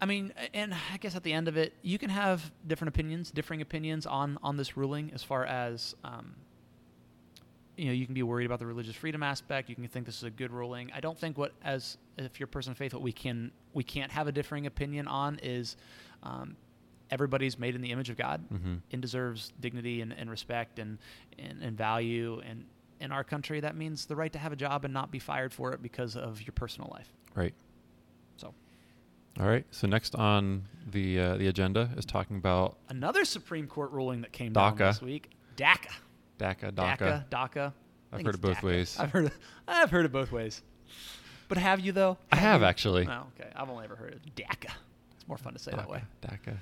I 0.00 0.04
mean, 0.06 0.32
and 0.52 0.74
I 0.92 0.98
guess 0.98 1.16
at 1.16 1.22
the 1.22 1.32
end 1.32 1.48
of 1.48 1.56
it, 1.56 1.72
you 1.82 1.98
can 1.98 2.10
have 2.10 2.52
different 2.66 2.88
opinions, 2.94 3.30
differing 3.30 3.62
opinions 3.62 4.04
on 4.06 4.38
on 4.42 4.56
this 4.56 4.76
ruling 4.76 5.10
as 5.14 5.22
far 5.22 5.44
as 5.46 5.94
um, 6.04 6.34
you 7.76 7.86
know, 7.86 7.92
you 7.92 8.06
can 8.06 8.14
be 8.14 8.22
worried 8.22 8.46
about 8.46 8.58
the 8.58 8.66
religious 8.66 8.96
freedom 8.96 9.22
aspect. 9.22 9.68
You 9.68 9.74
can 9.74 9.86
think 9.88 10.06
this 10.06 10.16
is 10.16 10.22
a 10.22 10.30
good 10.30 10.50
ruling. 10.50 10.90
I 10.94 11.00
don't 11.00 11.18
think 11.18 11.36
what, 11.36 11.52
as 11.62 11.98
if 12.16 12.40
you're 12.40 12.46
a 12.46 12.48
person 12.48 12.72
of 12.72 12.78
faith, 12.78 12.94
what 12.94 13.02
we 13.02 13.12
can 13.12 13.50
we 13.74 13.84
can't 13.84 14.10
have 14.12 14.26
a 14.28 14.32
differing 14.32 14.66
opinion 14.66 15.06
on 15.08 15.38
is 15.42 15.76
um, 16.22 16.56
everybody's 17.10 17.58
made 17.58 17.74
in 17.74 17.80
the 17.82 17.92
image 17.92 18.08
of 18.10 18.16
God 18.16 18.42
Mhm. 18.52 18.80
and 18.92 19.02
deserves 19.02 19.52
dignity 19.60 20.00
and, 20.00 20.12
and 20.12 20.30
respect 20.30 20.78
and, 20.78 20.98
and 21.38 21.62
and 21.62 21.76
value. 21.76 22.40
And 22.46 22.64
in 23.00 23.12
our 23.12 23.24
country, 23.24 23.60
that 23.60 23.76
means 23.76 24.06
the 24.06 24.16
right 24.16 24.32
to 24.32 24.38
have 24.38 24.52
a 24.52 24.56
job 24.56 24.84
and 24.86 24.94
not 24.94 25.10
be 25.10 25.18
fired 25.18 25.52
for 25.52 25.72
it 25.72 25.82
because 25.82 26.16
of 26.16 26.40
your 26.42 26.52
personal 26.52 26.88
life. 26.92 27.12
Right. 27.34 27.54
All 29.38 29.46
right. 29.46 29.64
So 29.70 29.86
next 29.86 30.14
on 30.14 30.64
the 30.90 31.18
uh, 31.20 31.36
the 31.36 31.48
agenda 31.48 31.90
is 31.96 32.04
talking 32.04 32.36
about 32.36 32.78
another 32.88 33.24
Supreme 33.24 33.66
Court 33.66 33.90
ruling 33.92 34.22
that 34.22 34.32
came 34.32 34.52
down 34.52 34.74
DACA. 34.74 34.78
this 34.78 35.02
week. 35.02 35.30
DACA. 35.56 35.92
DACA. 36.38 36.72
DACA. 36.72 36.74
DACA. 36.74 37.28
DACA. 37.30 37.72
I've 38.12 38.16
think 38.18 38.26
heard 38.26 38.34
it's 38.34 38.38
it 38.38 38.40
both 38.40 38.56
DACA. 38.58 38.62
ways. 38.62 38.96
I've 38.98 39.10
heard. 39.10 39.32
I've 39.68 39.90
heard 39.90 40.06
it 40.06 40.12
both 40.12 40.32
ways. 40.32 40.62
But 41.48 41.58
have 41.58 41.80
you 41.80 41.92
though? 41.92 42.16
I 42.32 42.36
have 42.36 42.62
you? 42.62 42.66
actually. 42.66 43.06
Oh, 43.08 43.24
okay. 43.38 43.50
I've 43.54 43.68
only 43.68 43.84
ever 43.84 43.96
heard 43.96 44.14
of 44.14 44.20
DACA. 44.34 44.70
It's 45.16 45.28
more 45.28 45.36
fun 45.38 45.52
to 45.52 45.58
say 45.58 45.70
that 45.72 45.86
DACA. 45.86 45.90
way. 45.90 46.02
DACA. 46.22 46.56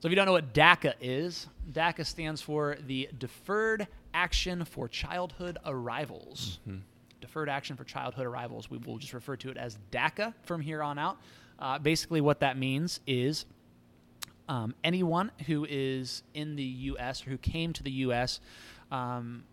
So 0.00 0.06
if 0.06 0.10
you 0.10 0.16
don't 0.16 0.26
know 0.26 0.32
what 0.32 0.52
DACA 0.54 0.94
is, 1.00 1.48
DACA 1.72 2.04
stands 2.06 2.40
for 2.40 2.76
the 2.86 3.08
Deferred 3.18 3.88
Action 4.14 4.64
for 4.64 4.86
Childhood 4.86 5.58
Arrivals. 5.66 6.60
Mhm. 6.68 6.82
Deferred 7.20 7.48
Action 7.48 7.74
for 7.76 7.82
Childhood 7.82 8.26
Arrivals. 8.26 8.70
We 8.70 8.78
will 8.78 8.98
just 8.98 9.12
refer 9.12 9.34
to 9.36 9.50
it 9.50 9.56
as 9.56 9.76
DACA 9.90 10.34
from 10.44 10.60
here 10.60 10.82
on 10.84 10.98
out. 10.98 11.18
Uh, 11.58 11.78
basically, 11.78 12.20
what 12.20 12.40
that 12.40 12.56
means 12.56 13.00
is 13.06 13.44
um, 14.48 14.74
anyone 14.84 15.30
who 15.46 15.66
is 15.68 16.22
in 16.34 16.56
the 16.56 16.62
U.S. 16.62 17.26
or 17.26 17.30
who 17.30 17.38
came 17.38 17.72
to 17.74 17.82
the 17.82 17.90
U.S. 17.90 18.40
Um, 18.90 19.44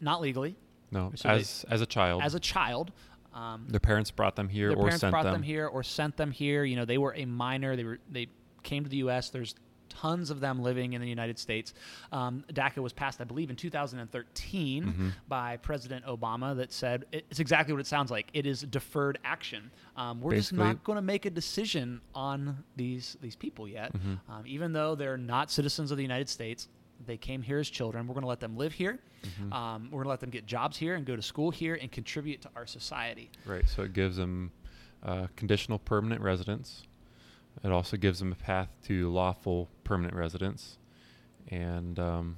not 0.00 0.20
legally 0.20 0.56
No, 0.90 1.12
So 1.14 1.28
they- 1.28 1.34
as 1.34 1.64
as 1.68 1.80
a 1.80 1.86
child, 1.86 2.22
as 2.22 2.34
a 2.34 2.40
child. 2.40 2.92
Um, 3.32 3.66
their 3.68 3.78
parents 3.80 4.10
brought 4.10 4.34
them 4.34 4.48
here 4.48 4.70
their 4.70 4.76
or 4.76 4.82
parents 4.84 5.00
sent 5.02 5.12
brought 5.12 5.22
them. 5.22 5.34
them. 5.34 5.42
here 5.44 5.66
or 5.68 5.84
sent 5.84 6.16
them 6.16 6.32
here. 6.32 6.64
You 6.64 6.74
know, 6.74 6.84
they 6.84 6.98
were 6.98 7.14
a 7.14 7.24
minor. 7.26 7.76
They 7.76 7.84
were 7.84 7.98
they 8.10 8.26
came 8.64 8.82
to 8.82 8.90
the 8.90 8.96
U.S. 8.98 9.30
There's 9.30 9.54
tons 9.90 10.30
of 10.30 10.40
them 10.40 10.62
living 10.62 10.94
in 10.94 11.00
the 11.02 11.08
United 11.08 11.38
States. 11.38 11.74
Um, 12.12 12.44
DACA 12.52 12.78
was 12.78 12.92
passed, 12.94 13.20
I 13.20 13.24
believe, 13.24 13.50
in 13.50 13.56
2013 13.56 14.84
Mhm. 14.84 15.12
by 15.28 15.56
President 15.58 16.04
Obama. 16.06 16.56
That 16.56 16.72
said, 16.72 17.04
it's 17.12 17.40
exactly 17.40 17.74
what 17.74 17.80
it 17.80 17.86
sounds 17.86 18.10
like. 18.10 18.30
It 18.32 18.46
is 18.46 18.62
deferred 18.62 19.18
action. 19.24 19.70
Um, 19.96 20.20
we're 20.20 20.36
just 20.36 20.52
not 20.52 20.82
going 20.84 20.96
to 20.96 21.02
make 21.02 21.26
a 21.26 21.30
decision 21.30 22.00
on 22.14 22.64
these 22.76 23.16
these 23.20 23.36
people 23.36 23.68
yet, 23.68 23.92
Mhm. 23.92 24.20
um, 24.28 24.46
even 24.46 24.72
though 24.72 24.94
they're 24.94 25.18
not 25.18 25.50
citizens 25.50 25.90
of 25.90 25.96
the 25.96 26.02
United 26.02 26.28
States. 26.28 26.68
They 27.06 27.16
came 27.16 27.40
here 27.42 27.58
as 27.58 27.70
children. 27.70 28.06
We're 28.06 28.12
going 28.14 28.22
to 28.24 28.28
let 28.28 28.40
them 28.40 28.56
live 28.58 28.74
here. 28.74 28.98
Mhm. 29.22 29.52
Um, 29.54 29.84
we're 29.84 29.98
going 29.98 30.04
to 30.04 30.08
let 30.10 30.20
them 30.20 30.28
get 30.30 30.44
jobs 30.46 30.76
here 30.76 30.94
and 30.96 31.06
go 31.06 31.16
to 31.16 31.22
school 31.22 31.50
here 31.50 31.74
and 31.80 31.90
contribute 31.90 32.42
to 32.42 32.50
our 32.54 32.66
society. 32.66 33.30
Right. 33.46 33.66
So 33.68 33.82
it 33.84 33.92
gives 33.94 34.16
them 34.16 34.52
uh, 35.02 35.28
conditional 35.34 35.78
permanent 35.78 36.20
residence. 36.20 36.82
It 37.62 37.70
also 37.72 37.96
gives 37.96 38.18
them 38.20 38.32
a 38.32 38.36
path 38.36 38.68
to 38.84 39.10
lawful 39.10 39.68
permanent 39.84 40.14
residence, 40.14 40.78
and 41.48 41.98
um, 41.98 42.36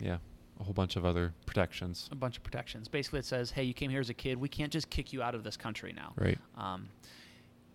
yeah, 0.00 0.18
a 0.60 0.64
whole 0.64 0.72
bunch 0.72 0.96
of 0.96 1.04
other 1.04 1.34
protections. 1.46 2.08
a 2.12 2.14
bunch 2.14 2.36
of 2.38 2.42
protections. 2.42 2.88
Basically, 2.88 3.18
it 3.18 3.24
says, 3.26 3.50
"Hey, 3.50 3.64
you 3.64 3.74
came 3.74 3.90
here 3.90 4.00
as 4.00 4.08
a 4.10 4.14
kid. 4.14 4.38
We 4.40 4.48
can't 4.48 4.72
just 4.72 4.88
kick 4.90 5.12
you 5.12 5.22
out 5.22 5.34
of 5.34 5.44
this 5.44 5.56
country 5.56 5.92
now." 5.92 6.12
Right. 6.16 6.38
Um, 6.56 6.88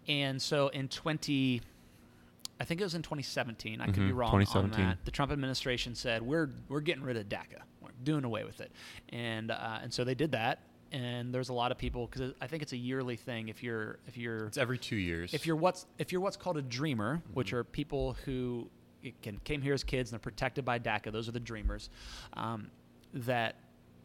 and 0.07 0.41
so 0.41 0.69
in 0.69 0.87
20, 0.87 1.61
I 2.59 2.63
think 2.63 2.81
it 2.81 2.83
was 2.83 2.95
in 2.95 3.03
2017. 3.03 3.79
I 3.79 3.85
could 3.85 3.95
be 3.95 3.99
Mhm, 4.01 4.15
wrong 4.15 4.33
on 4.33 4.39
2017. 4.41 4.85
that. 4.87 5.05
The 5.05 5.11
Trump 5.11 5.31
administration 5.31 5.93
said, 5.93 6.21
"We're 6.23 6.49
we're 6.67 6.81
getting 6.81 7.03
rid 7.03 7.15
of 7.17 7.29
DACA. 7.29 7.61
We're 7.81 7.91
doing 8.03 8.23
away 8.23 8.43
with 8.43 8.59
it," 8.59 8.71
and 9.09 9.51
uh, 9.51 9.79
and 9.83 9.93
so 9.93 10.03
they 10.03 10.15
did 10.15 10.31
that. 10.31 10.63
And 10.91 11.33
there's 11.33 11.49
a 11.49 11.53
lot 11.53 11.71
of 11.71 11.77
people 11.77 12.07
because 12.07 12.33
I 12.41 12.47
think 12.47 12.63
it's 12.63 12.73
a 12.73 12.77
yearly 12.77 13.15
thing. 13.15 13.49
If 13.49 13.61
you're 13.61 13.99
if 14.07 14.17
you're 14.17 14.47
It's 14.47 14.57
every 14.57 14.77
two 14.79 14.95
years. 14.95 15.33
if 15.33 15.45
you're 15.45 15.55
what's 15.55 15.85
if 15.99 16.11
you're 16.11 16.21
what's 16.21 16.37
called 16.37 16.57
a 16.57 16.61
dreamer, 16.63 17.21
which 17.33 17.51
Mhm. 17.51 17.57
are 17.57 17.63
people 17.63 18.13
who 18.25 18.69
can, 19.21 19.37
came 19.45 19.61
here 19.61 19.73
as 19.73 19.83
kids 19.83 20.09
and 20.11 20.19
they're 20.19 20.23
protected 20.23 20.65
by 20.65 20.77
DACA, 20.79 21.11
those 21.11 21.29
are 21.29 21.31
the 21.31 21.39
dreamers. 21.39 21.89
Um, 22.33 22.69
that 23.13 23.55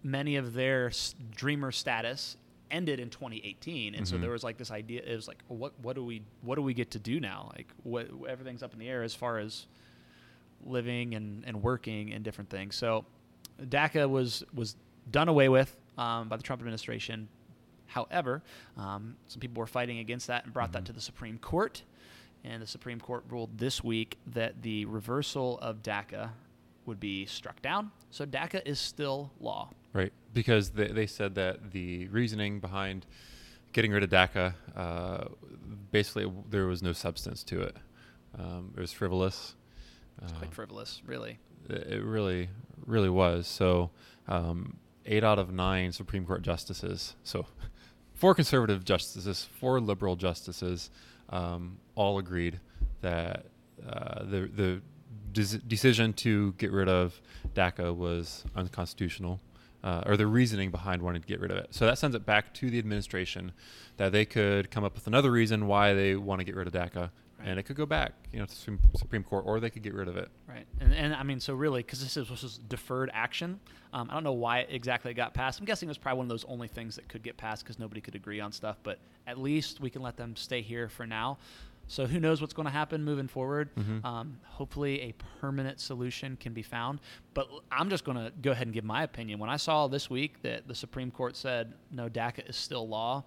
many 0.03 0.37
of 0.37 0.53
their 0.55 0.89
s- 0.89 1.15
dreamer 1.35 1.73
status 1.73 2.37
ended 2.71 3.01
in 3.01 3.09
2018, 3.11 3.95
and 3.95 4.07
so 4.07 4.17
Mhm. 4.17 4.21
there 4.21 4.31
was 4.31 4.45
like 4.45 4.57
this 4.59 4.71
idea. 4.71 5.03
It 5.03 5.15
was 5.17 5.27
like, 5.27 5.43
what 5.49 5.73
what 5.81 5.95
do 5.97 6.05
we 6.05 6.23
what 6.43 6.57
do 6.57 6.63
we 6.63 6.75
get 6.75 6.91
to 6.93 6.99
do 6.99 7.19
now? 7.19 7.51
Like, 7.57 7.69
what 7.83 8.09
everything's 8.29 8.63
up 8.63 8.73
in 8.75 8.79
the 8.79 8.89
air 8.89 9.03
as 9.03 9.15
far 9.15 9.39
as 9.39 9.67
living 10.65 11.15
and, 11.15 11.45
and 11.47 11.63
working 11.63 12.13
and 12.13 12.25
different 12.25 12.51
things. 12.51 12.75
So 12.77 13.05
DACA 13.61 14.09
was 14.09 14.45
was 14.53 14.77
done 15.11 15.29
away 15.29 15.49
with 15.49 15.77
um, 15.99 16.29
by 16.29 16.37
the 16.37 16.43
Trump 16.43 16.61
administration. 16.61 17.29
However, 17.87 18.43
um, 18.77 19.17
some 19.27 19.41
people 19.41 19.61
were 19.61 19.67
fighting 19.67 19.99
against 19.99 20.27
that 20.27 20.45
and 20.45 20.53
brought 20.53 20.73
that 20.73 20.83
Mhm. 20.83 20.87
to 20.87 20.93
the 20.93 21.01
Supreme 21.01 21.39
Court, 21.39 21.83
and 22.43 22.63
the 22.63 22.67
Supreme 22.67 22.99
Court 23.01 23.25
ruled 23.29 23.59
this 23.59 23.85
week 23.85 24.19
that 24.27 24.63
the 24.63 24.85
reversal 24.87 25.59
of 25.61 25.83
DACA 25.83 26.31
would 26.87 27.01
be 27.01 27.25
struck 27.27 27.63
down. 27.63 27.91
So 28.11 28.27
DACA 28.27 28.63
is 28.67 28.79
still 28.79 29.33
law. 29.41 29.71
Right, 29.93 30.13
because 30.33 30.71
they, 30.71 30.89
they 30.89 31.07
said 31.07 31.35
that 31.37 31.71
the 31.73 32.09
reasoning 32.09 32.59
behind 32.61 33.07
getting 33.73 33.93
rid 33.93 34.03
of 34.03 34.11
DACA, 34.11 34.55
uh, 34.77 35.25
basically 35.91 36.31
there 36.51 36.67
was 36.67 36.83
no 36.83 36.93
substance 36.93 37.43
to 37.45 37.61
it. 37.63 37.77
Um, 38.37 38.73
it 38.77 38.81
was 38.81 38.93
frivolous. 38.93 39.55
It's 40.23 40.33
Uh, 40.33 40.37
quite 40.37 40.53
frivolous, 40.53 41.03
really. 41.07 41.39
it 41.69 41.87
it 41.95 42.03
really, 42.05 42.49
really 42.85 43.09
was. 43.09 43.47
So, 43.47 43.91
um, 44.29 44.77
eight 45.07 45.25
out 45.25 45.39
of 45.39 45.53
nine 45.53 45.93
Supreme 45.93 46.25
Court 46.25 46.43
justices, 46.43 47.15
so 47.23 47.47
four 48.15 48.35
conservative 48.35 48.85
justices, 48.85 49.47
four 49.59 49.81
liberal 49.81 50.17
justices, 50.17 50.91
um, 51.31 51.79
all 51.95 52.19
agreed 52.19 52.61
that 53.01 53.47
uh, 53.87 54.25
the 54.25 54.51
the 54.55 54.83
decision 55.67 56.13
to 56.13 56.53
get 56.53 56.71
rid 56.71 56.89
of 56.89 57.21
DACA 57.55 57.95
was 57.95 58.45
unconstitutional. 58.55 59.41
Uh, 59.83 60.03
or 60.07 60.17
the 60.17 60.27
reasoning 60.27 60.71
behind 60.71 61.03
wanting 61.03 61.21
to 61.21 61.29
get 61.29 61.39
rid 61.41 61.51
of 61.51 61.59
it. 61.59 61.67
So 61.69 61.85
that 61.85 61.99
sends 61.99 62.17
it 62.17 62.25
back 62.25 62.55
to 62.55 62.71
the 62.71 62.79
administration 62.79 63.53
that 63.99 64.13
they 64.13 64.25
could 64.25 64.71
come 64.71 64.83
up 64.83 64.95
with 64.95 65.07
another 65.07 65.31
reason 65.31 65.67
why 65.67 65.93
they 65.93 66.17
want 66.17 66.39
to 66.39 66.45
get 66.47 66.55
rid 66.55 66.67
of 66.67 66.73
DACA. 66.73 67.11
And 67.45 67.59
it 67.59 67.65
could 67.65 67.77
go 67.77 67.87
back, 67.87 68.13
you 68.33 68.39
know, 68.39 68.47
to 68.47 68.55
Supreme, 68.55 68.81
Supreme 68.97 69.23
Court, 69.23 69.45
or 69.47 69.61
they 69.61 69.71
could 69.71 69.83
get 69.83 69.95
rid 69.95 70.09
of 70.09 70.17
it. 70.17 70.29
Right, 70.49 70.67
and, 70.81 70.95
and 70.95 71.15
I 71.15 71.23
mean, 71.23 71.41
so 71.41 71.55
really, 71.55 71.83
because 71.83 72.01
this 72.03 72.17
is 72.17 72.29
this 72.29 72.43
is 72.43 72.59
deferred 72.69 73.11
action. 73.13 73.61
Um, 73.93 74.09
I 74.11 74.15
don't 74.15 74.25
know 74.25 74.33
why 74.33 74.61
exactly 74.61 75.11
it 75.11 75.15
got 75.15 75.35
passed. 75.35 75.61
I'm 75.61 75.67
guessing 75.67 75.89
it 75.89 75.91
was 75.91 75.99
probably 75.99 76.19
one 76.19 76.25
of 76.27 76.31
those 76.31 76.45
only 76.47 76.67
things 76.69 76.97
that 76.97 77.09
could 77.09 77.23
get 77.23 77.37
passed 77.37 77.63
because 77.63 77.79
nobody 77.79 78.01
could 78.01 78.15
agree 78.17 78.41
on 78.41 78.51
stuff. 78.51 78.77
But 78.83 78.99
at 79.27 79.39
least 79.39 79.81
we 79.81 79.91
can 79.91 80.03
let 80.03 80.17
them 80.17 80.35
stay 80.37 80.63
here 80.63 80.89
for 80.89 81.07
now. 81.07 81.39
So 81.87 82.07
who 82.07 82.19
knows 82.19 82.41
what's 82.41 82.55
going 82.55 82.65
to 82.65 82.73
happen 82.73 83.05
moving 83.05 83.29
forward? 83.29 83.69
Mhm. 83.77 84.03
Um, 84.05 84.39
hopefully, 84.47 85.03
a 85.03 85.13
permanent 85.41 85.79
solution 85.81 86.37
can 86.39 86.55
be 86.55 86.63
found. 86.63 86.99
But 87.35 87.47
I'm 87.71 87.91
just 87.91 88.05
going 88.05 88.17
to 88.17 88.33
go 88.41 88.53
ahead 88.53 88.67
and 88.67 88.73
give 88.75 88.85
my 88.85 89.03
opinion. 89.03 89.39
When 89.39 89.51
I 89.51 89.59
saw 89.59 89.87
this 89.87 90.09
week 90.09 90.41
that 90.43 90.67
the 90.67 90.75
Supreme 90.75 91.11
Court 91.11 91.37
said 91.37 91.75
no, 91.91 92.09
DACA 92.09 92.49
is 92.49 92.57
still 92.57 92.89
law, 92.89 93.23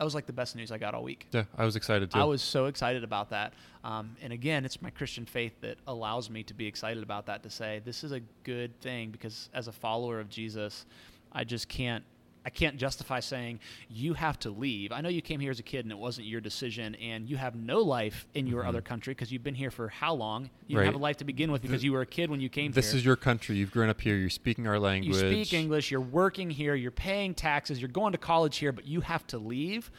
that 0.00 0.04
was 0.04 0.14
like 0.14 0.24
the 0.24 0.32
best 0.32 0.56
news 0.56 0.72
I 0.72 0.78
got 0.78 0.94
all 0.94 1.02
week. 1.02 1.26
Yeah, 1.30 1.44
I 1.58 1.66
was 1.66 1.76
excited 1.76 2.10
too. 2.10 2.18
I 2.18 2.24
was 2.24 2.40
so 2.40 2.64
excited 2.64 3.04
about 3.04 3.28
that. 3.30 3.52
Um, 3.84 4.16
and 4.22 4.32
again, 4.32 4.64
it's 4.64 4.80
my 4.80 4.88
Christian 4.88 5.26
faith 5.26 5.52
that 5.60 5.76
allows 5.86 6.30
me 6.30 6.42
to 6.44 6.54
be 6.54 6.66
excited 6.66 7.02
about 7.02 7.26
that 7.26 7.42
to 7.42 7.50
say 7.50 7.82
this 7.84 8.02
is 8.02 8.10
a 8.10 8.20
good 8.42 8.80
thing 8.80 9.10
because 9.10 9.50
as 9.52 9.68
a 9.68 9.72
follower 9.72 10.18
of 10.18 10.30
Jesus, 10.30 10.86
I 11.32 11.44
just 11.44 11.68
can't. 11.68 12.02
I 12.44 12.48
can't 12.50 12.78
justify 12.78 13.20
saying 13.20 13.60
you 13.90 14.14
have 14.14 14.38
to 14.40 14.50
leave. 14.50 14.92
I 14.92 15.02
know 15.02 15.10
you 15.10 15.20
came 15.20 15.40
here 15.40 15.50
as 15.50 15.58
a 15.58 15.62
kid 15.62 15.84
and 15.84 15.92
it 15.92 15.98
wasn't 15.98 16.26
your 16.26 16.40
decision, 16.40 16.94
and 16.94 17.28
you 17.28 17.36
have 17.36 17.54
no 17.54 17.80
life 17.80 18.26
in 18.34 18.46
your 18.46 18.62
Mhm. 18.64 18.68
other 18.68 18.80
country 18.80 19.12
because 19.12 19.30
you've 19.30 19.42
been 19.42 19.54
here 19.54 19.70
for 19.70 19.88
how 19.88 20.14
long? 20.14 20.48
You 20.66 20.76
didn't 20.76 20.86
have 20.86 20.94
a 20.94 20.98
life 20.98 21.18
to 21.18 21.24
begin 21.24 21.52
with 21.52 21.60
because 21.60 21.80
Th- 21.80 21.84
you 21.84 21.92
were 21.92 22.00
a 22.00 22.06
kid 22.06 22.30
when 22.30 22.40
you 22.40 22.48
came 22.48 22.72
this 22.72 22.92
here. 22.92 22.98
is 22.98 23.04
your 23.04 23.16
country. 23.16 23.56
You've 23.56 23.70
grown 23.70 23.90
up 23.90 24.00
here. 24.00 24.16
You're 24.16 24.30
speaking 24.30 24.66
our 24.66 24.78
language. 24.78 25.14
You 25.14 25.44
speak 25.44 25.52
English, 25.52 25.90
you're 25.90 26.00
working 26.00 26.48
here, 26.48 26.74
you're 26.74 26.90
paying 26.90 27.34
taxes, 27.34 27.78
you're 27.78 27.88
going 27.90 28.12
to 28.12 28.18
college 28.18 28.56
here, 28.56 28.72
but 28.72 28.86
you 28.86 29.02
have 29.02 29.26
to 29.28 29.38
leave. 29.38 29.90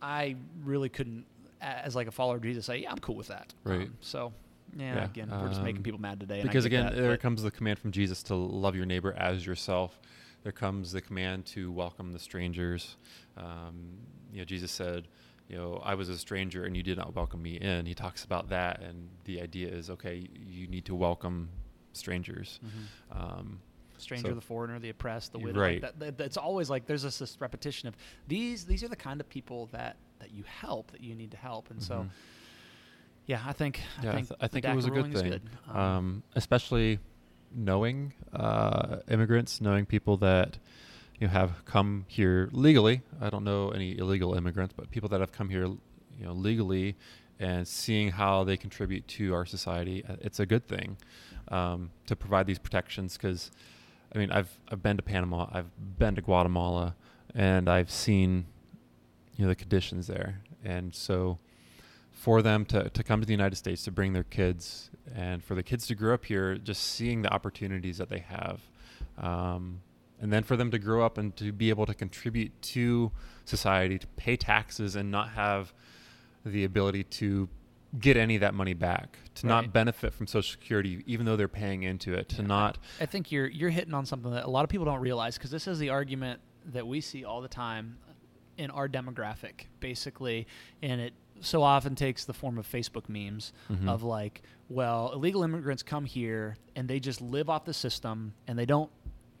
I 0.00 0.36
really 0.64 0.88
couldn't, 0.88 1.24
as 1.60 1.96
like 1.96 2.06
a 2.06 2.12
follower 2.12 2.36
of 2.36 2.42
Jesus, 2.42 2.66
say, 2.66 2.78
yeah, 2.78 2.92
I'm 2.92 2.98
cool 2.98 3.16
with 3.16 3.28
that. 3.28 3.52
Right. 3.64 3.82
Um, 3.82 3.96
so, 4.00 4.32
yeah, 4.76 4.94
Yeah, 4.94 5.04
again, 5.06 5.28
we're 5.30 5.48
just 5.48 5.62
making 5.62 5.78
um, 5.78 5.82
people 5.82 6.00
mad 6.00 6.20
today. 6.20 6.40
Because 6.42 6.64
again, 6.66 6.84
that, 6.86 6.94
there 6.96 7.16
comes 7.16 7.42
the 7.42 7.50
command 7.50 7.78
from 7.80 7.90
Jesus 7.90 8.22
to 8.24 8.36
love 8.36 8.76
your 8.76 8.86
neighbor 8.86 9.12
as 9.14 9.44
yourself. 9.44 9.98
There 10.42 10.52
comes 10.52 10.92
the 10.92 11.00
command 11.00 11.46
to 11.46 11.70
welcome 11.72 12.12
the 12.12 12.18
strangers. 12.18 12.96
Um, 13.36 13.98
you 14.32 14.38
know, 14.38 14.44
Jesus 14.44 14.70
said, 14.70 15.08
"You 15.48 15.56
know, 15.56 15.82
I 15.84 15.94
was 15.94 16.08
a 16.08 16.18
stranger 16.18 16.64
and 16.64 16.76
you 16.76 16.82
did 16.82 16.96
not 16.96 17.14
welcome 17.14 17.42
me 17.42 17.56
in." 17.56 17.86
He 17.86 17.94
talks 17.94 18.24
about 18.24 18.48
that, 18.50 18.80
and 18.82 19.08
the 19.24 19.40
idea 19.40 19.68
is, 19.68 19.90
okay, 19.90 20.28
you 20.34 20.66
need 20.68 20.84
to 20.86 20.94
welcome 20.94 21.48
strangers. 21.92 22.60
Mhm. 22.64 23.16
Um, 23.20 23.60
stranger, 23.96 24.28
so- 24.28 24.34
the 24.34 24.40
foreigner, 24.40 24.78
the 24.78 24.90
oppressed, 24.90 25.32
the 25.32 25.38
widow. 25.40 25.60
right. 25.60 25.82
Like 25.82 25.98
that, 25.98 26.18
that, 26.18 26.24
it's 26.24 26.36
always 26.36 26.70
like 26.70 26.86
there's 26.86 27.02
this, 27.02 27.18
this 27.18 27.36
repetition 27.40 27.88
of 27.88 27.96
these. 28.28 28.64
These 28.64 28.84
are 28.84 28.88
the 28.88 28.96
kind 28.96 29.20
of 29.20 29.28
people 29.28 29.66
that 29.72 29.96
that 30.20 30.30
you 30.32 30.44
help, 30.44 30.90
that 30.92 31.00
you 31.02 31.14
need 31.14 31.30
to 31.32 31.36
help, 31.36 31.70
and 31.70 31.82
so. 31.82 31.94
mhm. 32.02 32.10
Yeah, 33.26 33.42
I 33.46 33.52
think 33.52 33.80
yeah, 34.02 34.08
I 34.08 34.12
I, 34.12 34.14
think, 34.16 34.28
th- 34.28 34.38
I 34.40 34.48
think 34.48 34.64
it 34.64 34.74
was 34.74 34.86
a 34.86 34.90
good 34.90 35.12
thing, 35.12 35.40
Um, 35.66 35.76
um, 35.76 36.22
especially 36.34 36.98
knowing 37.54 38.12
uh, 38.32 38.98
immigrants, 39.10 39.60
knowing 39.60 39.86
people 39.86 40.16
that 40.18 40.58
you 41.18 41.26
know, 41.26 41.32
have 41.32 41.64
come 41.64 42.04
here 42.08 42.48
legally. 42.52 43.02
I 43.20 43.30
don't 43.30 43.44
know 43.44 43.70
any 43.70 43.98
illegal 43.98 44.34
immigrants, 44.34 44.74
but 44.76 44.90
people 44.90 45.08
that 45.10 45.20
have 45.20 45.32
come 45.32 45.48
here, 45.48 45.66
you 45.66 46.24
know, 46.24 46.32
legally, 46.32 46.96
and 47.40 47.66
seeing 47.66 48.10
how 48.10 48.44
they 48.44 48.56
contribute 48.56 49.06
to 49.08 49.34
our 49.34 49.46
society, 49.46 50.04
uh, 50.08 50.16
it's 50.20 50.40
a 50.40 50.46
good 50.46 50.66
thing 50.66 50.96
um, 51.48 51.90
to 52.06 52.16
provide 52.16 52.46
these 52.46 52.58
protections. 52.58 53.16
Because, 53.16 53.50
I 54.14 54.18
mean, 54.18 54.30
I've 54.30 54.58
I've 54.70 54.82
been 54.82 54.96
to 54.96 55.02
Panama, 55.02 55.48
I've 55.52 55.98
been 55.98 56.14
to 56.16 56.22
Guatemala, 56.22 56.94
and 57.34 57.68
I've 57.68 57.90
seen, 57.90 58.46
you 59.36 59.44
know, 59.44 59.48
the 59.48 59.56
conditions 59.56 60.06
there, 60.06 60.40
and 60.64 60.94
so 60.94 61.38
for 62.18 62.42
them 62.42 62.64
to, 62.64 62.90
to 62.90 63.04
come 63.04 63.20
to 63.20 63.26
the 63.26 63.32
United 63.32 63.54
States 63.54 63.84
to 63.84 63.92
bring 63.92 64.12
their 64.12 64.24
kids 64.24 64.90
and 65.14 65.42
for 65.42 65.54
the 65.54 65.62
kids 65.62 65.86
to 65.86 65.94
grow 65.94 66.14
up 66.14 66.24
here, 66.24 66.56
just 66.56 66.82
seeing 66.82 67.22
the 67.22 67.32
opportunities 67.32 67.96
that 67.98 68.08
they 68.08 68.18
have. 68.18 68.60
Um, 69.18 69.82
and 70.20 70.32
then 70.32 70.42
for 70.42 70.56
them 70.56 70.72
to 70.72 70.80
grow 70.80 71.06
up 71.06 71.16
and 71.16 71.34
to 71.36 71.52
be 71.52 71.70
able 71.70 71.86
to 71.86 71.94
contribute 71.94 72.50
to 72.60 73.12
society, 73.44 73.98
to 74.00 74.06
pay 74.16 74.36
taxes 74.36 74.96
and 74.96 75.12
not 75.12 75.28
have 75.30 75.72
the 76.44 76.64
ability 76.64 77.04
to 77.04 77.48
get 78.00 78.16
any 78.16 78.34
of 78.34 78.40
that 78.40 78.52
money 78.52 78.74
back, 78.74 79.16
to 79.36 79.46
Right. 79.46 79.62
not 79.62 79.72
benefit 79.72 80.12
from 80.12 80.26
Social 80.26 80.50
Security, 80.50 81.04
even 81.06 81.24
though 81.24 81.36
they're 81.36 81.46
paying 81.46 81.84
into 81.84 82.14
it, 82.14 82.28
to 82.30 82.42
Yeah, 82.42 82.48
not. 82.48 82.78
I 83.00 83.06
think 83.06 83.30
you're 83.30 83.46
you're 83.46 83.70
hitting 83.70 83.94
on 83.94 84.04
something 84.06 84.32
that 84.32 84.44
a 84.44 84.50
lot 84.50 84.64
of 84.64 84.70
people 84.70 84.84
don't 84.84 85.00
realize 85.00 85.38
because 85.38 85.52
this 85.52 85.68
is 85.68 85.78
the 85.78 85.90
argument 85.90 86.40
that 86.66 86.84
we 86.84 87.00
see 87.00 87.24
all 87.24 87.40
the 87.40 87.48
time 87.48 87.96
in 88.58 88.72
our 88.72 88.88
demographic, 88.88 89.66
basically, 89.78 90.48
and 90.82 91.00
it 91.00 91.14
so 91.40 91.62
often 91.62 91.94
takes 91.94 92.24
the 92.24 92.32
form 92.34 92.58
of 92.58 92.66
Facebook 92.66 93.08
memes 93.08 93.52
Mhm. 93.70 93.88
of 93.88 94.02
like, 94.02 94.42
well, 94.68 95.12
illegal 95.12 95.42
immigrants 95.42 95.82
come 95.82 96.04
here 96.04 96.56
and 96.76 96.88
they 96.88 97.00
just 97.00 97.20
live 97.20 97.48
off 97.48 97.64
the 97.64 97.72
system 97.74 98.34
and 98.46 98.58
they 98.58 98.66
don't 98.66 98.90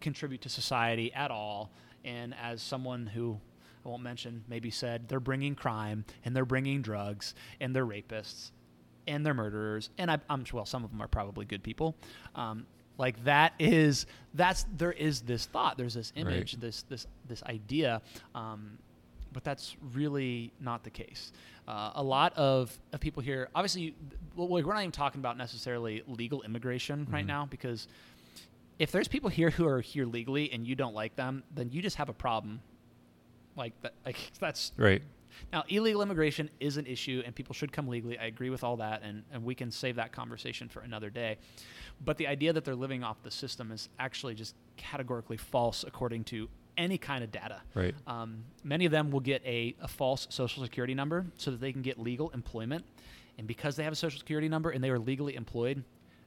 contribute 0.00 0.40
to 0.42 0.48
society 0.48 1.12
at 1.12 1.30
all. 1.30 1.70
And 2.04 2.34
as 2.40 2.62
someone 2.62 3.06
who 3.06 3.40
I 3.84 3.88
won't 3.88 4.02
mention 4.02 4.44
maybe 4.48 4.70
said, 4.70 5.08
they're 5.08 5.20
bringing 5.20 5.54
crime 5.54 6.04
and 6.24 6.34
they're 6.36 6.44
bringing 6.44 6.82
drugs 6.82 7.34
and 7.60 7.74
they're 7.74 7.86
rapists 7.86 8.50
and 9.06 9.24
they're 9.24 9.34
murderers. 9.34 9.90
And 9.98 10.10
I, 10.10 10.18
I'm 10.30 10.44
well, 10.52 10.66
some 10.66 10.84
of 10.84 10.90
them 10.90 11.00
are 11.02 11.08
probably 11.08 11.44
good 11.46 11.62
people. 11.62 11.96
Um, 12.34 12.66
like 12.96 13.22
that 13.24 13.52
is 13.60 14.06
that's 14.34 14.66
there 14.76 14.92
is 14.92 15.20
this 15.22 15.46
thought. 15.46 15.78
There's 15.78 15.94
this 15.94 16.12
image. 16.16 16.54
Right. 16.54 16.60
This 16.60 16.82
this 16.82 17.06
this 17.26 17.42
idea. 17.44 18.02
Um, 18.34 18.78
but 19.32 19.44
that's 19.44 19.76
really 19.92 20.52
not 20.60 20.84
the 20.84 20.90
case. 20.90 21.32
Uh, 21.66 21.92
a 21.96 22.02
lot 22.02 22.32
of, 22.36 22.76
of 22.92 23.00
people 23.00 23.22
here, 23.22 23.48
obviously, 23.54 23.94
well, 24.36 24.48
we're 24.48 24.62
not 24.62 24.78
even 24.80 24.90
talking 24.92 25.20
about 25.20 25.36
necessarily 25.36 26.02
legal 26.06 26.42
immigration 26.42 27.06
right 27.10 27.24
Mhm. 27.24 27.28
now 27.28 27.46
because 27.46 27.88
if 28.78 28.90
there's 28.92 29.08
people 29.08 29.28
here 29.28 29.50
who 29.50 29.66
are 29.66 29.80
here 29.80 30.06
legally 30.06 30.50
and 30.52 30.66
you 30.66 30.74
don't 30.74 30.94
like 30.94 31.16
them, 31.16 31.42
then 31.54 31.70
you 31.70 31.82
just 31.82 31.96
have 31.96 32.08
a 32.08 32.12
problem. 32.14 32.60
Like 33.56 33.72
that, 33.82 33.94
like 34.06 34.16
that's 34.38 34.72
Right. 34.76 35.02
now 35.52 35.64
illegal 35.68 36.00
immigration 36.00 36.48
is 36.60 36.76
an 36.76 36.86
issue 36.86 37.22
and 37.26 37.34
people 37.34 37.54
should 37.54 37.72
come 37.72 37.88
legally. 37.88 38.18
I 38.18 38.26
agree 38.26 38.50
with 38.50 38.62
all 38.64 38.76
that, 38.78 39.02
and, 39.02 39.24
and 39.32 39.44
we 39.44 39.54
can 39.54 39.70
save 39.70 39.96
that 39.96 40.12
conversation 40.12 40.68
for 40.68 40.80
another 40.80 41.10
day. 41.10 41.38
But 42.04 42.16
the 42.16 42.28
idea 42.28 42.52
that 42.52 42.64
they're 42.64 42.76
living 42.76 43.02
off 43.02 43.22
the 43.22 43.30
system 43.30 43.72
is 43.72 43.88
actually 43.98 44.34
just 44.36 44.54
categorically 44.76 45.36
false 45.36 45.84
according 45.84 46.24
to 46.24 46.48
any 46.78 46.96
kind 46.96 47.22
of 47.22 47.30
data. 47.30 47.60
Right. 47.74 47.94
Um, 48.06 48.44
many 48.64 48.86
of 48.86 48.92
them 48.92 49.10
will 49.10 49.20
get 49.20 49.42
a, 49.44 49.74
a 49.82 49.88
false 49.88 50.26
social 50.30 50.62
security 50.62 50.94
number 50.94 51.26
so 51.36 51.50
that 51.50 51.60
they 51.60 51.72
can 51.72 51.82
get 51.82 51.98
legal 51.98 52.30
employment. 52.30 52.84
And 53.36 53.46
because 53.46 53.76
they 53.76 53.84
have 53.84 53.92
a 53.92 53.96
social 53.96 54.18
security 54.18 54.48
number 54.48 54.70
and 54.70 54.82
they 54.82 54.90
are 54.90 54.98
legally 54.98 55.36
employed, 55.36 55.84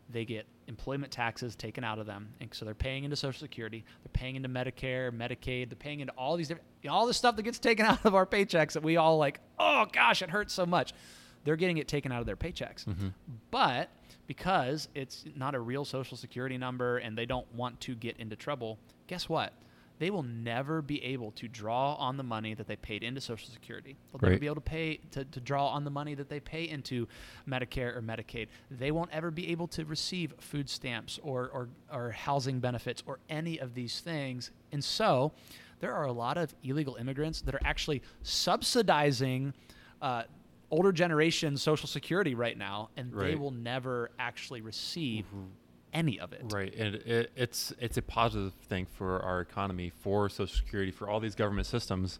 they 0.09 0.25
get 0.25 0.45
employment 0.67 1.11
taxes 1.11 1.55
taken 1.55 1.83
out 1.83 1.99
of 1.99 2.05
them. 2.05 2.29
And 2.39 2.49
so 2.53 2.65
they're 2.65 2.73
paying 2.73 3.03
into 3.03 3.15
social 3.15 3.39
security, 3.39 3.83
they're 4.03 4.11
paying 4.13 4.35
into 4.35 4.49
Medicare, 4.49 5.11
Medicaid, 5.11 5.69
they're 5.69 5.75
paying 5.77 6.01
into 6.01 6.13
all 6.13 6.35
these 6.35 6.47
different, 6.49 6.67
all 6.89 7.07
the 7.07 7.13
stuff 7.13 7.35
that 7.37 7.43
gets 7.43 7.59
taken 7.59 7.85
out 7.87 8.05
of 8.05 8.13
our 8.13 8.25
paychecks 8.25 8.73
that 8.73 8.83
we 8.83 8.97
all 8.97 9.17
like, 9.17 9.39
oh 9.59 9.85
gosh, 9.91 10.21
it 10.21 10.29
hurts 10.29 10.53
so 10.53 10.65
much. 10.65 10.93
They're 11.43 11.55
getting 11.55 11.77
it 11.77 11.87
taken 11.87 12.11
out 12.11 12.19
of 12.19 12.25
their 12.25 12.35
paychecks. 12.35 12.85
Mhm. 12.85 13.13
But 13.49 13.89
because 14.27 14.87
it's 14.93 15.25
not 15.35 15.55
a 15.55 15.59
real 15.59 15.83
social 15.85 16.15
security 16.15 16.57
number 16.57 16.97
and 16.99 17.17
they 17.17 17.25
don't 17.25 17.51
want 17.55 17.79
to 17.81 17.95
get 17.95 18.17
into 18.17 18.35
trouble, 18.35 18.77
guess 19.07 19.27
what? 19.27 19.53
They 20.01 20.09
will 20.09 20.23
never 20.23 20.81
be 20.81 21.03
able 21.03 21.29
to 21.33 21.47
draw 21.47 21.93
on 21.93 22.17
the 22.17 22.23
money 22.23 22.55
that 22.55 22.65
they 22.65 22.75
paid 22.75 23.03
into 23.03 23.21
Social 23.21 23.51
Security. 23.51 23.95
They'll 24.11 24.19
never 24.31 24.39
be 24.39 24.47
able 24.47 24.55
to 24.55 24.61
pay 24.61 24.99
to, 25.11 25.25
to 25.25 25.39
draw 25.39 25.67
on 25.67 25.83
the 25.83 25.91
money 25.91 26.15
that 26.15 26.27
they 26.27 26.39
pay 26.39 26.67
into 26.67 27.07
Medicare 27.47 27.95
or 27.95 28.01
Medicaid. 28.01 28.47
They 28.71 28.89
won't 28.89 29.11
ever 29.11 29.29
be 29.29 29.49
able 29.51 29.67
to 29.67 29.85
receive 29.85 30.33
food 30.39 30.67
stamps 30.71 31.19
or, 31.21 31.51
or, 31.53 31.69
or 31.93 32.09
housing 32.09 32.59
benefits 32.59 33.03
or 33.05 33.19
any 33.29 33.59
of 33.59 33.75
these 33.75 33.99
things. 33.99 34.49
And 34.71 34.83
so 34.83 35.33
there 35.81 35.93
are 35.93 36.05
a 36.05 36.11
lot 36.11 36.35
of 36.35 36.55
illegal 36.63 36.95
immigrants 36.95 37.41
that 37.41 37.53
are 37.53 37.61
actually 37.63 38.01
subsidizing 38.23 39.53
uh, 40.01 40.23
older 40.71 40.91
generation 40.91 41.55
Social 41.57 41.87
Security 41.87 42.33
right 42.33 42.57
now, 42.57 42.89
and 42.97 43.13
they 43.13 43.35
will 43.35 43.51
never 43.51 44.09
actually 44.17 44.61
receive 44.61 45.25
any 45.93 46.19
of 46.19 46.33
it. 46.33 46.41
Right, 46.51 46.73
and 46.75 46.95
it, 46.95 47.31
it's 47.35 47.73
it's 47.79 47.97
a 47.97 48.01
positive 48.01 48.53
thing 48.67 48.85
for 48.85 49.21
our 49.21 49.41
economy, 49.41 49.91
for 50.01 50.29
Social 50.29 50.55
Security, 50.55 50.91
for 50.91 51.09
all 51.09 51.19
these 51.19 51.35
government 51.35 51.67
systems, 51.67 52.19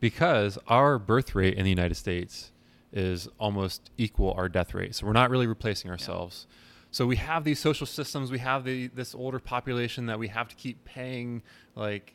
because 0.00 0.58
our 0.68 0.98
birth 0.98 1.34
rate 1.34 1.54
in 1.54 1.64
the 1.64 1.70
United 1.70 1.96
States 1.96 2.52
is 2.92 3.28
almost 3.38 3.90
equal 3.98 4.32
our 4.32 4.48
death 4.48 4.72
rate. 4.72 4.94
So 4.94 5.06
we're 5.06 5.12
not 5.12 5.30
really 5.30 5.46
replacing 5.46 5.90
ourselves. 5.90 6.46
So 6.92 7.06
we 7.06 7.16
have 7.16 7.42
these 7.42 7.58
social 7.58 7.88
systems. 7.88 8.30
We 8.30 8.38
have 8.38 8.64
the 8.64 8.86
this 8.86 9.14
older 9.16 9.40
population 9.40 10.06
that 10.06 10.18
we 10.18 10.28
have 10.28 10.48
to 10.48 10.54
keep 10.54 10.84
paying, 10.84 11.42
like, 11.74 12.14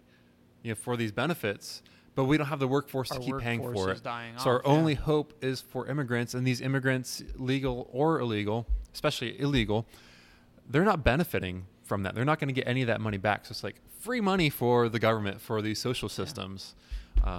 you 0.63 0.71
know, 0.71 0.75
for 0.75 0.95
these 0.95 1.11
benefits. 1.11 1.81
But 2.15 2.25
we 2.25 2.37
don't 2.37 2.47
have 2.47 2.59
the 2.59 2.67
workforce 2.67 3.11
Our 3.11 3.19
to 3.19 3.23
keep 3.25 3.37
paying 3.39 3.61
for 3.61 3.91
it. 3.91 4.01
so 4.03 4.49
our 4.49 4.61
yeah. 4.65 4.71
only 4.71 4.95
hope 4.95 5.33
is 5.41 5.61
for 5.61 5.87
immigrants, 5.87 6.33
and 6.33 6.45
these 6.45 6.59
immigrants, 6.59 7.23
legal 7.35 7.89
or 7.91 8.19
illegal, 8.19 8.67
especially 8.93 9.39
illegal, 9.39 9.85
they're 10.69 10.83
not 10.85 11.03
benefiting 11.03 11.65
from 11.83 12.03
that. 12.03 12.13
They're 12.15 12.25
not 12.25 12.39
going 12.39 12.47
to 12.49 12.53
get 12.53 12.67
any 12.67 12.81
of 12.81 12.87
that 12.87 13.01
money 13.01 13.17
back. 13.17 13.45
So 13.45 13.51
it's 13.51 13.63
like 13.63 13.75
free 13.99 14.21
money 14.21 14.49
for 14.49 14.87
the 14.89 14.99
government 14.99 15.41
for 15.41 15.61
these 15.61 15.79
social 15.79 16.09
systems. 16.09 16.75
Um, 17.23 17.33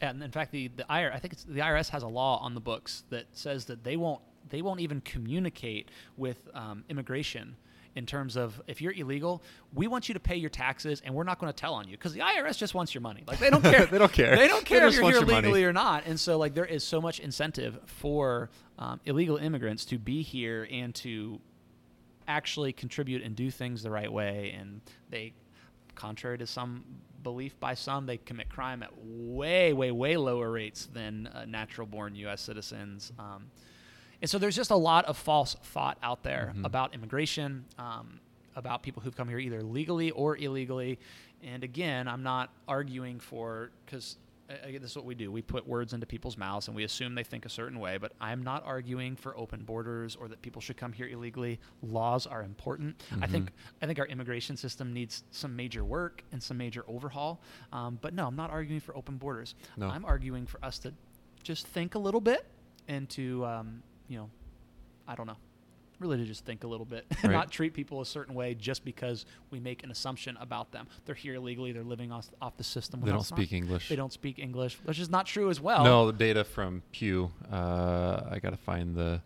Yeah. 0.00 0.10
And 0.10 0.22
in 0.22 0.30
fact, 0.30 0.52
the, 0.52 0.68
the 0.76 0.84
IRS, 0.84 1.14
I 1.14 1.18
think 1.18 1.32
it's 1.32 1.44
the 1.44 1.60
IRS 1.60 1.88
has 1.88 2.02
a 2.02 2.06
law 2.08 2.38
on 2.42 2.52
the 2.54 2.60
books 2.60 3.04
that 3.08 3.24
says 3.32 3.64
that 3.66 3.82
they 3.82 3.96
won't 3.96 4.20
they 4.50 4.60
won't 4.62 4.78
even 4.80 5.00
communicate 5.00 5.88
with 6.18 6.36
um, 6.54 6.84
immigration 6.88 7.56
in 7.96 8.04
terms 8.04 8.36
of 8.36 8.60
if 8.66 8.82
you're 8.82 8.92
illegal, 8.92 9.42
we 9.74 9.86
want 9.88 10.06
you 10.06 10.12
to 10.12 10.20
pay 10.20 10.36
your 10.36 10.50
taxes, 10.50 11.00
and 11.04 11.14
we're 11.14 11.24
not 11.24 11.38
going 11.38 11.50
to 11.50 11.56
tell 11.58 11.72
on 11.72 11.88
you 11.88 11.96
because 11.96 12.12
the 12.12 12.20
IRS 12.20 12.58
just 12.58 12.74
wants 12.74 12.94
your 12.94 13.00
money. 13.00 13.24
Like 13.26 13.38
they 13.38 13.48
don't 13.48 13.62
care. 13.72 13.86
They 13.86 13.96
don't 13.98 14.12
care. 14.12 14.36
They 14.36 14.46
don't 14.48 14.68
They 14.68 14.76
care 14.78 14.86
if 14.86 14.94
you're 14.94 15.04
here 15.04 15.12
your 15.12 15.20
money. 15.26 15.36
legally 15.48 15.64
or 15.64 15.72
not. 15.72 16.04
And 16.04 16.20
so 16.20 16.36
like 16.36 16.52
there 16.54 16.66
is 16.66 16.84
so 16.84 17.00
much 17.00 17.18
incentive 17.20 17.78
for 17.86 18.50
um, 18.78 19.00
illegal 19.06 19.38
immigrants 19.38 19.86
to 19.86 19.98
be 19.98 20.20
here 20.20 20.68
and 20.70 20.94
to 20.96 21.40
actually 22.28 22.72
contribute 22.72 23.22
and 23.22 23.36
do 23.36 23.50
things 23.50 23.82
the 23.82 23.90
right 23.90 24.12
way 24.12 24.54
and 24.58 24.80
they 25.10 25.32
contrary 25.94 26.36
to 26.38 26.46
some 26.46 26.84
belief 27.22 27.58
by 27.60 27.74
some 27.74 28.06
they 28.06 28.16
commit 28.18 28.48
crime 28.48 28.82
at 28.82 28.90
way 29.04 29.72
way 29.72 29.90
way 29.90 30.16
lower 30.16 30.50
rates 30.50 30.86
than 30.92 31.26
uh, 31.28 31.44
natural 31.46 31.86
born 31.86 32.14
us 32.16 32.40
citizens 32.40 33.12
um, 33.18 33.46
and 34.20 34.30
so 34.30 34.38
there's 34.38 34.56
just 34.56 34.70
a 34.70 34.76
lot 34.76 35.04
of 35.06 35.16
false 35.16 35.54
thought 35.62 35.98
out 36.02 36.22
there 36.22 36.52
Mhm. 36.56 36.64
about 36.64 36.94
immigration 36.94 37.64
um, 37.78 38.20
about 38.54 38.82
people 38.82 39.02
who've 39.02 39.16
come 39.16 39.28
here 39.28 39.38
either 39.38 39.62
legally 39.62 40.10
or 40.12 40.36
illegally 40.36 40.98
and 41.42 41.64
again 41.64 42.06
i'm 42.08 42.22
not 42.22 42.50
arguing 42.68 43.18
for 43.20 43.70
because 43.84 44.16
this 44.48 44.90
is 44.90 44.96
what 44.96 45.04
we 45.04 45.14
do. 45.14 45.30
We 45.32 45.42
put 45.42 45.66
words 45.66 45.92
into 45.92 46.06
people's 46.06 46.36
mouths 46.36 46.68
and 46.68 46.76
we 46.76 46.84
assume 46.84 47.14
they 47.14 47.24
think 47.24 47.46
a 47.46 47.48
certain 47.48 47.78
way, 47.78 47.98
but 47.98 48.12
I'm 48.20 48.42
not 48.42 48.64
arguing 48.64 49.16
for 49.16 49.36
open 49.36 49.64
borders 49.64 50.16
or 50.16 50.28
that 50.28 50.40
people 50.42 50.60
should 50.60 50.76
come 50.76 50.92
here 50.92 51.08
illegally. 51.08 51.58
Laws 51.82 52.26
are 52.26 52.42
important. 52.42 53.02
I 53.20 53.26
think 53.26 53.50
I 53.82 53.86
think 53.86 53.98
our 53.98 54.06
immigration 54.06 54.56
system 54.56 54.92
needs 54.92 55.24
some 55.30 55.54
major 55.56 55.84
work 55.84 56.22
and 56.32 56.42
some 56.42 56.56
major 56.56 56.84
overhaul. 56.88 57.40
Um, 57.72 57.98
but 58.00 58.14
no, 58.14 58.26
I'm 58.26 58.36
not 58.36 58.50
arguing 58.50 58.80
for 58.80 58.96
open 58.96 59.16
borders. 59.16 59.54
No. 59.76 59.88
I'm 59.88 60.04
arguing 60.04 60.46
for 60.46 60.64
us 60.64 60.78
to 60.80 60.92
just 61.42 61.66
think 61.66 61.94
a 61.94 61.98
little 61.98 62.20
bit 62.20 62.46
and 62.88 63.08
to 63.10 63.44
um, 63.44 63.82
you 64.08 64.18
know, 64.18 64.30
I 65.08 65.14
don't 65.14 65.26
know, 65.26 65.36
really 65.98 66.16
to 66.18 66.24
just 66.24 66.44
think 66.44 66.64
a 66.64 66.66
little 66.66 66.84
bit 66.86 67.06
and 67.22 67.24
Right. 67.24 67.32
not 67.32 67.50
treat 67.50 67.72
people 67.74 68.00
a 68.00 68.06
certain 68.06 68.34
way 68.34 68.54
just 68.54 68.84
because 68.84 69.24
we 69.50 69.60
make 69.60 69.82
an 69.84 69.90
assumption 69.90 70.36
about 70.40 70.72
them. 70.72 70.86
They're 71.04 71.14
here 71.14 71.34
illegally. 71.34 71.72
They're 71.72 71.82
living 71.84 72.12
off, 72.12 72.28
off 72.40 72.56
the 72.56 72.64
system. 72.64 73.00
they 73.00 73.06
don't 73.06 73.18
that's 73.18 73.30
not- 73.30 73.38
speak 73.38 73.52
English. 73.52 73.88
They 73.88 73.96
don't 73.96 74.12
speak 74.12 74.38
English, 74.38 74.78
which 74.84 74.98
is 74.98 75.08
not 75.10 75.26
true 75.26 75.48
as 75.50 75.60
well. 75.60 75.84
No, 75.84 76.06
the 76.06 76.12
data 76.12 76.44
from 76.44 76.82
Pew. 76.92 77.30
Uh, 77.50 78.22
I 78.30 78.38
got 78.40 78.50
to 78.50 78.56
find 78.56 78.94
the 78.94 79.20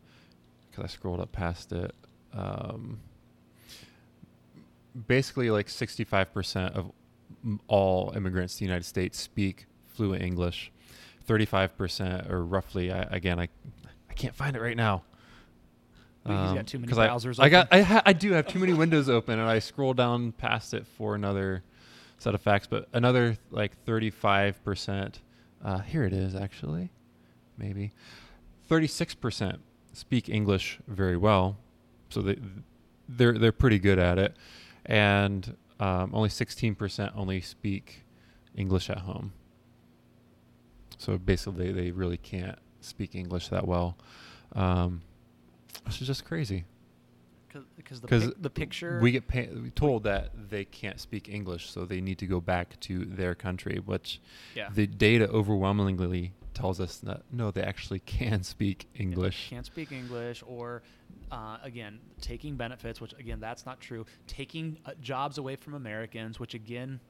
because 0.71 0.85
I 0.85 0.87
scrolled 0.89 1.21
up 1.21 1.33
past 1.33 1.73
it. 1.73 1.93
Um, 2.33 3.01
basically, 5.07 5.51
like 5.51 5.67
65% 5.67 6.75
of 6.77 6.93
all 7.69 8.13
immigrants 8.15 8.55
to 8.55 8.59
the 8.61 8.65
United 8.67 8.85
States 8.85 9.19
speak 9.19 9.67
fluent 9.95 10.23
English. 10.23 10.71
35%, 11.29 12.29
or 12.31 12.45
roughly, 12.45 12.91
I, 12.93 13.03
again, 13.03 13.39
I 13.39 13.49
I 14.09 14.13
can't 14.15 14.35
find 14.35 14.57
it 14.57 14.61
right 14.61 14.77
now. 14.77 15.03
He's 16.31 16.51
got 16.53 16.59
Um, 16.59 16.65
too 16.65 16.79
many 16.79 16.89
'cause 16.91 16.99
I- 16.99 17.09
browsers 17.09 17.41
I, 17.43 17.49
got. 17.49 17.69
I, 17.73 17.83
ha- 17.83 18.03
I 18.07 18.13
do 18.13 18.33
have 18.33 18.47
too 18.47 18.59
many 18.59 18.73
windows 18.73 19.09
open, 19.09 19.39
and 19.39 19.49
I 19.49 19.59
scroll 19.59 19.95
down 19.95 20.33
past 20.33 20.75
it 20.75 20.87
for 20.87 21.15
another 21.15 21.63
set 22.19 22.35
of 22.35 22.41
facts. 22.41 22.67
But 22.67 22.89
another 22.93 23.37
like 23.51 23.77
thirty-five 23.85 24.63
percent. 24.65 25.21
Uh, 25.65 25.79
here 25.81 26.05
it 26.05 26.13
is, 26.13 26.35
actually. 26.35 26.91
Maybe 27.59 27.93
thirty-six 28.69 29.15
percent 29.15 29.61
speak 29.93 30.29
English 30.29 30.79
very 30.87 31.17
well, 31.17 31.57
so 32.11 32.23
they 32.23 32.39
they're 33.09 33.37
they're 33.37 33.53
pretty 33.53 33.79
good 33.79 33.99
at 33.99 34.19
it, 34.19 34.37
and 34.87 35.57
um, 35.81 36.11
only 36.15 36.29
sixteen 36.29 36.75
percent 36.75 37.13
only 37.17 37.41
speak 37.41 38.05
English 38.55 38.89
at 38.91 38.99
home. 38.99 39.33
So 40.99 41.17
basically, 41.19 41.73
they 41.73 41.91
really 41.91 42.17
can't 42.19 42.59
speak 42.81 43.15
English 43.15 43.49
that 43.49 43.67
well. 43.67 43.97
Um, 44.53 45.03
which 45.85 46.01
is 46.01 46.07
just 46.07 46.25
crazy. 46.25 46.65
because 47.77 48.01
the, 48.01 48.07
pic- 48.09 48.43
the 48.43 48.51
picture 48.51 49.01
We 49.03 49.11
get 49.11 49.27
pay- 49.27 49.51
told 49.75 50.05
that 50.05 50.31
they 50.51 50.65
can't 50.65 51.01
speak 51.01 51.29
English, 51.29 51.71
so 51.71 51.85
they 51.85 52.01
need 52.01 52.19
to 52.19 52.27
go 52.27 52.41
back 52.41 52.79
to 52.81 53.05
their 53.05 53.35
country, 53.35 53.81
which 53.85 54.21
yeah 54.55 54.69
the 54.73 54.87
data 54.87 55.27
overwhelmingly 55.29 56.33
tells 56.55 56.81
us 56.81 56.97
that 56.99 57.23
no, 57.33 57.51
they 57.51 57.63
actually 57.63 57.99
can 58.19 58.43
speak 58.43 58.89
English. 58.95 59.49
can't 59.51 59.67
speak 59.67 59.93
English 59.93 60.43
or 60.47 60.83
uh, 61.33 61.59
again 61.63 61.99
taking 62.21 62.57
benefits, 62.57 63.01
which 63.01 63.13
again 63.19 63.41
that's 63.41 63.67
not 63.67 63.81
true. 63.81 64.05
Taking 64.27 64.79
uh, 64.87 64.93
jobs 65.01 65.39
away 65.39 65.57
from 65.57 65.75
Americans, 65.75 66.39
which 66.39 66.55
again 66.55 67.01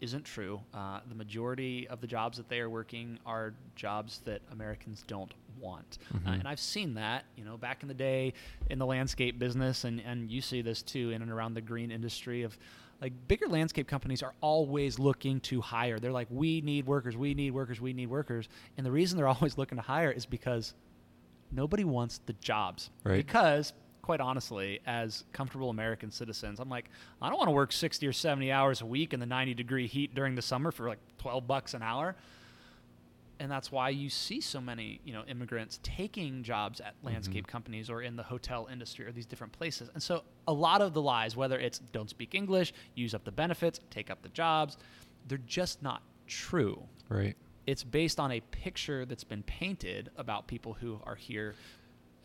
isn't 0.00 0.24
true. 0.24 0.60
Uh, 0.74 1.00
the 1.08 1.14
majority 1.14 1.86
of 1.88 2.00
the 2.00 2.06
jobs 2.06 2.36
that 2.36 2.48
they 2.48 2.60
are 2.60 2.70
working 2.70 3.18
are 3.26 3.54
jobs 3.74 4.20
that 4.24 4.40
Americans 4.52 5.04
don't 5.06 5.32
want, 5.60 5.98
uh, 6.14 6.18
Mhm. 6.18 6.40
and 6.40 6.48
I've 6.48 6.60
seen 6.60 6.94
that. 6.94 7.24
You 7.36 7.44
know, 7.44 7.56
back 7.56 7.82
in 7.82 7.88
the 7.88 7.94
day 7.94 8.34
in 8.70 8.78
the 8.78 8.86
landscape 8.86 9.38
business, 9.38 9.84
and 9.84 10.00
and 10.00 10.30
you 10.30 10.40
see 10.42 10.60
this 10.62 10.82
too 10.82 11.10
in 11.10 11.22
and 11.22 11.30
around 11.30 11.54
the 11.54 11.62
green 11.62 11.90
industry 11.90 12.42
of. 12.42 12.56
Like 12.98 13.12
bigger 13.28 13.46
landscape 13.46 13.86
companies 13.86 14.22
are 14.22 14.32
always 14.40 14.98
looking 14.98 15.38
to 15.40 15.60
hire. 15.60 15.98
They're 15.98 16.12
like, 16.12 16.28
we 16.30 16.62
need 16.62 16.86
workers, 16.86 17.14
we 17.14 17.34
need 17.34 17.50
workers, 17.50 17.78
we 17.78 17.92
need 17.92 18.06
workers. 18.06 18.48
And 18.78 18.86
the 18.86 18.90
reason 18.90 19.18
they're 19.18 19.28
always 19.38 19.58
looking 19.58 19.76
to 19.76 19.82
hire 19.82 20.10
is 20.10 20.24
because 20.24 20.72
nobody 21.52 21.84
wants 21.84 22.22
the 22.24 22.32
jobs. 22.34 22.88
Right. 23.04 23.16
Because, 23.24 23.74
quite 24.06 24.20
honestly, 24.20 24.78
as 24.86 25.24
comfortable 25.32 25.68
American 25.68 26.12
citizens, 26.12 26.60
I'm 26.60 26.68
like, 26.68 26.90
I 27.20 27.28
don't 27.28 27.38
want 27.38 27.48
to 27.48 27.52
work 27.52 27.72
60 27.72 28.06
or 28.06 28.12
70 28.12 28.52
hours 28.52 28.80
a 28.80 28.86
week 28.86 29.12
in 29.12 29.18
the 29.18 29.26
90 29.26 29.54
degree 29.54 29.88
heat 29.88 30.14
during 30.14 30.36
the 30.36 30.42
summer 30.42 30.70
for 30.70 30.86
like 30.86 31.00
12 31.18 31.44
bucks 31.48 31.74
an 31.74 31.82
hour. 31.82 32.14
And 33.40 33.50
that's 33.50 33.72
why 33.72 33.88
you 33.88 34.08
see 34.08 34.40
so 34.40 34.60
many, 34.60 35.00
you 35.04 35.12
know, 35.12 35.24
immigrants 35.24 35.80
taking 35.82 36.44
jobs 36.44 36.80
at 36.80 36.96
mm-hmm. 36.98 37.08
landscape 37.08 37.48
companies 37.48 37.90
or 37.90 38.00
in 38.00 38.14
the 38.14 38.22
hotel 38.22 38.68
industry 38.70 39.04
or 39.04 39.10
these 39.10 39.26
different 39.26 39.52
places. 39.52 39.90
And 39.92 40.00
so 40.00 40.22
a 40.46 40.52
lot 40.52 40.82
of 40.82 40.94
the 40.94 41.02
lies, 41.02 41.34
whether 41.34 41.58
it's 41.58 41.80
don't 41.90 42.08
speak 42.08 42.36
English, 42.36 42.72
use 42.94 43.12
up 43.12 43.24
the 43.24 43.32
benefits, 43.32 43.80
take 43.90 44.08
up 44.08 44.22
the 44.22 44.28
jobs, 44.28 44.76
they're 45.26 45.38
just 45.46 45.82
not 45.82 46.02
true 46.28 46.80
Right. 47.08 47.36
it's 47.66 47.82
based 47.82 48.20
on 48.20 48.30
a 48.30 48.40
picture 48.52 49.04
that's 49.04 49.24
been 49.24 49.42
painted 49.42 50.10
about 50.16 50.46
people 50.46 50.74
who 50.74 51.00
are 51.04 51.16
here, 51.16 51.56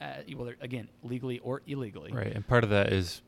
uh, 0.02 0.14
whether 0.36 0.58
again 0.62 0.90
legally 1.04 1.40
or 1.40 1.62
illegally. 1.68 2.12
Right. 2.12 2.34
And 2.34 2.46
part 2.46 2.64
of 2.64 2.70
that 2.72 2.92
is, 2.92 3.22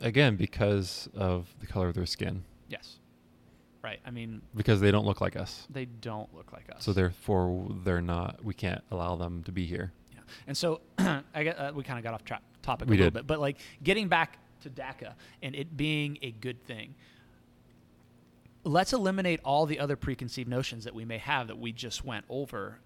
again, 0.00 0.36
because 0.36 1.08
of 1.14 1.48
the 1.60 1.66
color 1.66 1.88
of 1.88 1.94
their 1.94 2.06
skin, 2.06 2.44
Yes. 2.68 2.98
Right. 3.82 3.98
I 4.06 4.10
mean, 4.10 4.42
because 4.54 4.80
they 4.80 4.90
don't 4.90 5.06
look 5.06 5.20
like 5.22 5.34
us. 5.36 5.66
they 5.70 5.86
don't 5.86 6.32
look 6.34 6.52
like 6.52 6.68
us. 6.74 6.84
So 6.84 6.92
therefore, 6.92 7.66
they're 7.82 8.00
not. 8.02 8.44
We 8.44 8.52
can't 8.54 8.82
allow 8.90 9.16
them 9.16 9.42
to 9.44 9.52
be 9.52 9.64
here. 9.66 9.92
Yeah. 10.12 10.20
And 10.46 10.56
so 10.56 10.82
I 10.98 11.42
get, 11.42 11.58
uh, 11.58 11.72
we 11.74 11.82
kind 11.82 11.98
of 11.98 12.04
got 12.04 12.12
off 12.14 12.24
tra- 12.24 12.42
topic 12.62 12.88
We 12.88 12.96
a 12.96 12.98
little 12.98 13.06
did. 13.10 13.14
bit, 13.14 13.26
but 13.26 13.40
like 13.40 13.56
getting 13.82 14.08
back 14.08 14.38
to 14.62 14.70
DACA 14.70 15.14
and 15.42 15.54
it 15.56 15.76
being 15.78 16.18
a 16.22 16.30
good 16.30 16.62
thing. 16.62 16.94
Let's 18.62 18.92
eliminate 18.92 19.40
all 19.44 19.64
the 19.64 19.78
other 19.80 19.96
preconceived 19.96 20.48
notions 20.48 20.84
that 20.84 20.94
we 20.94 21.06
may 21.06 21.16
have 21.18 21.46
that 21.48 21.58
we 21.58 21.72
just 21.72 22.04
went 22.04 22.26
over 22.28 22.78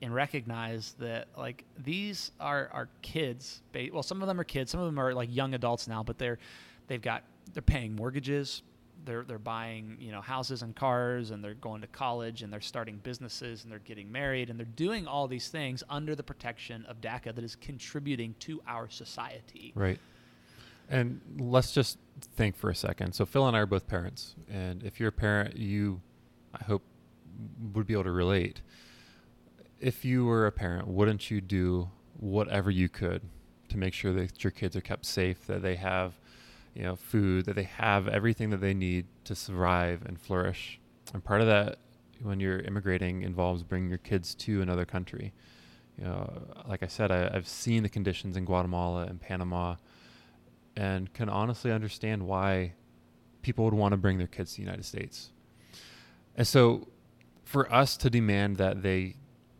and 0.00 0.14
recognize 0.14 0.94
that 0.98 1.28
like 1.36 1.64
these 1.76 2.30
are 2.38 2.68
are 2.72 2.88
kids 3.02 3.62
well 3.92 4.02
some 4.02 4.22
of 4.22 4.28
them 4.28 4.38
are 4.38 4.44
kids 4.44 4.70
some 4.70 4.80
of 4.80 4.86
them 4.86 4.98
are 4.98 5.12
like 5.12 5.34
young 5.34 5.54
adults 5.54 5.88
now 5.88 6.02
but 6.02 6.18
they're 6.18 6.38
they've 6.86 7.02
got 7.02 7.24
they're 7.52 7.62
paying 7.62 7.96
mortgages 7.96 8.62
they're 9.04 9.24
they're 9.24 9.38
buying 9.38 9.96
you 10.00 10.12
know 10.12 10.20
houses 10.20 10.62
and 10.62 10.74
cars 10.76 11.30
and 11.30 11.42
they're 11.42 11.54
going 11.54 11.80
to 11.80 11.86
college 11.86 12.42
and 12.42 12.52
they're 12.52 12.60
starting 12.60 12.98
businesses 12.98 13.62
and 13.62 13.72
they're 13.72 13.78
getting 13.80 14.10
married 14.10 14.50
and 14.50 14.58
they're 14.58 14.66
doing 14.76 15.06
all 15.06 15.26
these 15.26 15.48
things 15.48 15.82
under 15.88 16.14
the 16.14 16.22
protection 16.22 16.84
of 16.86 17.00
DACA 17.00 17.34
that 17.34 17.44
is 17.44 17.56
contributing 17.56 18.34
to 18.40 18.60
our 18.66 18.88
society. 18.88 19.72
Right. 19.74 19.98
And 20.90 21.20
let's 21.38 21.72
just 21.72 21.98
think 22.36 22.56
for 22.56 22.70
a 22.70 22.74
second. 22.74 23.12
So 23.14 23.26
Phil 23.26 23.46
and 23.46 23.56
I 23.56 23.60
are 23.60 23.66
both 23.66 23.86
parents, 23.86 24.34
and 24.50 24.82
if 24.82 24.98
you're 24.98 25.10
a 25.10 25.12
parent, 25.12 25.56
you, 25.56 26.00
I 26.54 26.64
hope, 26.64 26.82
would 27.74 27.86
be 27.86 27.92
able 27.92 28.04
to 28.04 28.10
relate. 28.10 28.62
If 29.80 30.04
you 30.04 30.24
were 30.24 30.46
a 30.46 30.52
parent, 30.52 30.88
wouldn't 30.88 31.30
you 31.30 31.40
do 31.40 31.90
whatever 32.18 32.70
you 32.70 32.88
could 32.88 33.22
to 33.68 33.78
make 33.78 33.94
sure 33.94 34.12
that 34.12 34.42
your 34.42 34.50
kids 34.50 34.74
are 34.74 34.80
kept 34.80 35.06
safe, 35.06 35.46
that 35.46 35.62
they 35.62 35.76
have, 35.76 36.14
you 36.74 36.82
know, 36.82 36.96
food, 36.96 37.44
that 37.44 37.54
they 37.54 37.64
have 37.64 38.08
everything 38.08 38.50
that 38.50 38.60
they 38.60 38.74
need 38.74 39.06
to 39.24 39.34
survive 39.34 40.02
and 40.04 40.20
flourish? 40.20 40.80
And 41.14 41.22
part 41.22 41.40
of 41.40 41.46
that, 41.46 41.78
when 42.22 42.40
you're 42.40 42.60
immigrating, 42.60 43.22
involves 43.22 43.62
bringing 43.62 43.88
your 43.88 43.98
kids 43.98 44.34
to 44.36 44.62
another 44.62 44.84
country. 44.84 45.32
You 45.96 46.04
know, 46.04 46.42
like 46.66 46.82
I 46.82 46.86
said, 46.86 47.12
I, 47.12 47.30
I've 47.32 47.48
seen 47.48 47.82
the 47.82 47.88
conditions 47.88 48.36
in 48.36 48.44
Guatemala 48.44 49.04
and 49.04 49.20
Panama 49.20 49.76
and 50.76 51.12
can 51.12 51.28
honestly 51.28 51.72
understand 51.72 52.26
why 52.26 52.74
people 53.42 53.64
would 53.64 53.74
want 53.74 53.92
to 53.92 53.96
bring 53.96 54.18
their 54.18 54.26
kids 54.26 54.52
to 54.52 54.56
the 54.56 54.62
United 54.62 54.84
States. 54.84 55.30
And 56.36 56.46
so 56.46 56.88
for 57.44 57.72
us 57.72 57.96
to 57.98 58.10
demand 58.10 58.58
that 58.58 58.82
they 58.82 59.16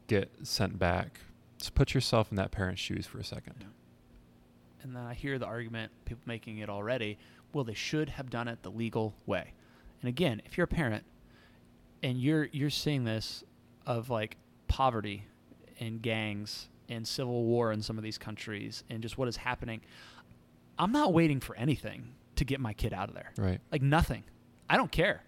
get 0.08 0.30
sent 0.42 0.78
back, 0.78 1.20
just 1.58 1.74
put 1.74 1.94
yourself 1.94 2.30
in 2.30 2.36
that 2.36 2.50
parent's 2.50 2.80
shoes 2.80 3.06
for 3.06 3.18
a 3.18 3.24
second. 3.24 3.64
And 4.82 4.94
then 4.94 5.04
I 5.04 5.14
hear 5.14 5.38
the 5.38 5.46
argument, 5.46 5.92
people 6.04 6.22
making 6.26 6.58
it 6.58 6.68
already, 6.68 7.18
well, 7.52 7.64
they 7.64 7.74
should 7.74 8.08
have 8.10 8.30
done 8.30 8.48
it 8.48 8.62
the 8.62 8.70
legal 8.70 9.14
way. 9.26 9.54
And 10.00 10.08
again, 10.08 10.42
if 10.44 10.56
you're 10.56 10.64
a 10.64 10.68
parent 10.68 11.04
and 12.02 12.18
you're 12.20 12.44
you're 12.52 12.70
seeing 12.70 13.04
this 13.04 13.42
of 13.86 14.10
like 14.10 14.36
poverty 14.68 15.24
and 15.80 16.00
gangs 16.00 16.68
and 16.88 17.06
civil 17.06 17.44
war 17.44 17.72
in 17.72 17.82
some 17.82 17.98
of 17.98 18.04
these 18.04 18.18
countries 18.18 18.84
and 18.88 19.02
just 19.02 19.18
what 19.18 19.28
is 19.28 19.36
happening, 19.36 19.80
I'm 20.78 20.92
not 20.92 21.12
waiting 21.12 21.40
for 21.40 21.56
anything 21.56 22.14
to 22.36 22.44
get 22.44 22.60
my 22.60 22.72
kid 22.72 22.92
out 22.92 23.08
of 23.08 23.14
there. 23.14 23.32
Right. 23.36 23.60
Like 23.72 23.82
nothing. 23.82 24.24
I 24.70 24.76
don't 24.76 24.92
care. 24.92 25.22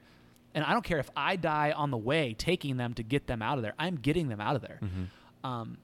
And 0.54 0.64
I 0.64 0.72
don't 0.72 0.84
care 0.84 0.98
if 0.98 1.10
I 1.16 1.36
die 1.36 1.72
on 1.72 1.90
the 1.90 1.96
way 1.96 2.34
taking 2.36 2.76
them 2.76 2.94
to 2.94 3.02
get 3.02 3.26
them 3.26 3.40
out 3.42 3.56
of 3.58 3.62
there. 3.62 3.74
I'm 3.78 3.96
getting 3.96 4.28
them 4.28 4.40
out 4.40 4.56
of 4.56 4.62
there. 4.62 4.80
Mm-hmm. 4.82 5.46
Um, 5.48 5.78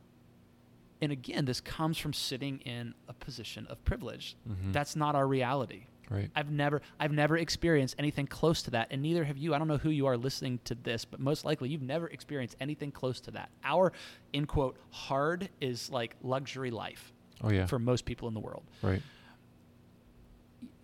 and 1.00 1.12
again, 1.12 1.44
this 1.44 1.60
comes 1.60 1.98
from 1.98 2.12
sitting 2.12 2.58
in 2.60 2.94
a 3.08 3.12
position 3.12 3.66
of 3.68 3.84
privilege. 3.84 4.34
Mhm. 4.48 4.72
That's 4.72 4.96
not 4.96 5.14
our 5.14 5.26
reality. 5.26 5.84
Right. 6.08 6.30
I've 6.36 6.50
never, 6.50 6.82
I've 7.00 7.10
never 7.12 7.36
experienced 7.36 7.96
anything 7.98 8.28
close 8.28 8.62
to 8.62 8.70
that, 8.72 8.88
and 8.92 9.02
neither 9.02 9.24
have 9.24 9.36
you. 9.36 9.54
I 9.54 9.58
don't 9.58 9.66
know 9.66 9.76
who 9.76 9.90
you 9.90 10.06
are 10.06 10.16
listening 10.16 10.60
to 10.64 10.74
this, 10.76 11.04
but 11.04 11.18
most 11.18 11.44
likely 11.44 11.68
you've 11.68 11.82
never 11.82 12.06
experienced 12.06 12.54
anything 12.60 12.92
close 12.92 13.18
to 13.22 13.32
that. 13.32 13.50
Our, 13.64 13.92
in 14.32 14.46
quote, 14.46 14.78
hard 14.90 15.48
is 15.60 15.90
like 15.90 16.14
luxury 16.22 16.70
life 16.70 17.12
Oh 17.42 17.50
yeah. 17.50 17.66
for 17.66 17.78
most 17.80 18.04
people 18.04 18.28
in 18.28 18.34
the 18.34 18.40
world. 18.40 18.62
right. 18.82 19.02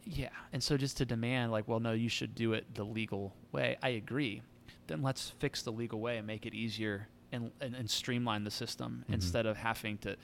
Yeah, 0.04 0.30
and 0.52 0.62
so 0.62 0.76
just 0.76 0.96
to 0.98 1.04
demand 1.04 1.52
like, 1.52 1.68
well, 1.68 1.80
no, 1.80 1.92
you 1.92 2.08
should 2.08 2.34
do 2.34 2.52
it 2.54 2.74
the 2.74 2.84
legal 2.84 3.34
way. 3.52 3.76
I 3.82 3.90
agree. 3.90 4.42
Then 4.88 5.00
let's 5.02 5.30
fix 5.38 5.62
the 5.62 5.70
legal 5.72 6.00
way 6.00 6.18
and 6.18 6.26
make 6.26 6.44
it 6.46 6.54
easier 6.54 7.08
and 7.30 7.50
and, 7.60 7.74
and 7.74 7.88
streamline 7.88 8.44
the 8.44 8.50
system 8.50 9.04
Mhm. 9.08 9.14
instead 9.14 9.46
of 9.46 9.56
having 9.56 9.98
to. 9.98 10.16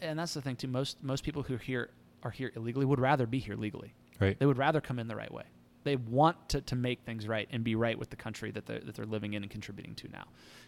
And 0.00 0.18
that's 0.18 0.34
the 0.34 0.40
thing 0.42 0.56
too. 0.56 0.68
Most 0.68 1.02
most 1.02 1.24
people 1.24 1.42
who 1.42 1.54
are 1.54 1.58
here 1.58 1.90
are 2.22 2.30
here 2.30 2.52
illegally 2.54 2.84
would 2.86 3.00
rather 3.00 3.26
be 3.26 3.38
here 3.38 3.56
legally. 3.56 3.94
Right. 4.20 4.38
They 4.38 4.46
would 4.46 4.58
rather 4.58 4.80
come 4.80 4.98
in 4.98 5.08
the 5.08 5.16
right 5.16 5.32
way. 5.32 5.44
They 5.82 5.96
want 5.96 6.50
to, 6.50 6.60
to 6.60 6.76
make 6.76 7.00
things 7.04 7.26
right 7.26 7.48
and 7.50 7.64
be 7.64 7.74
right 7.74 7.98
with 7.98 8.10
the 8.10 8.16
country 8.16 8.50
that 8.50 8.66
they're, 8.66 8.80
that 8.80 8.94
they're 8.94 9.06
living 9.06 9.32
in 9.32 9.42
and 9.42 9.50
contributing 9.50 9.94
to 9.96 10.08
now. 10.08 10.24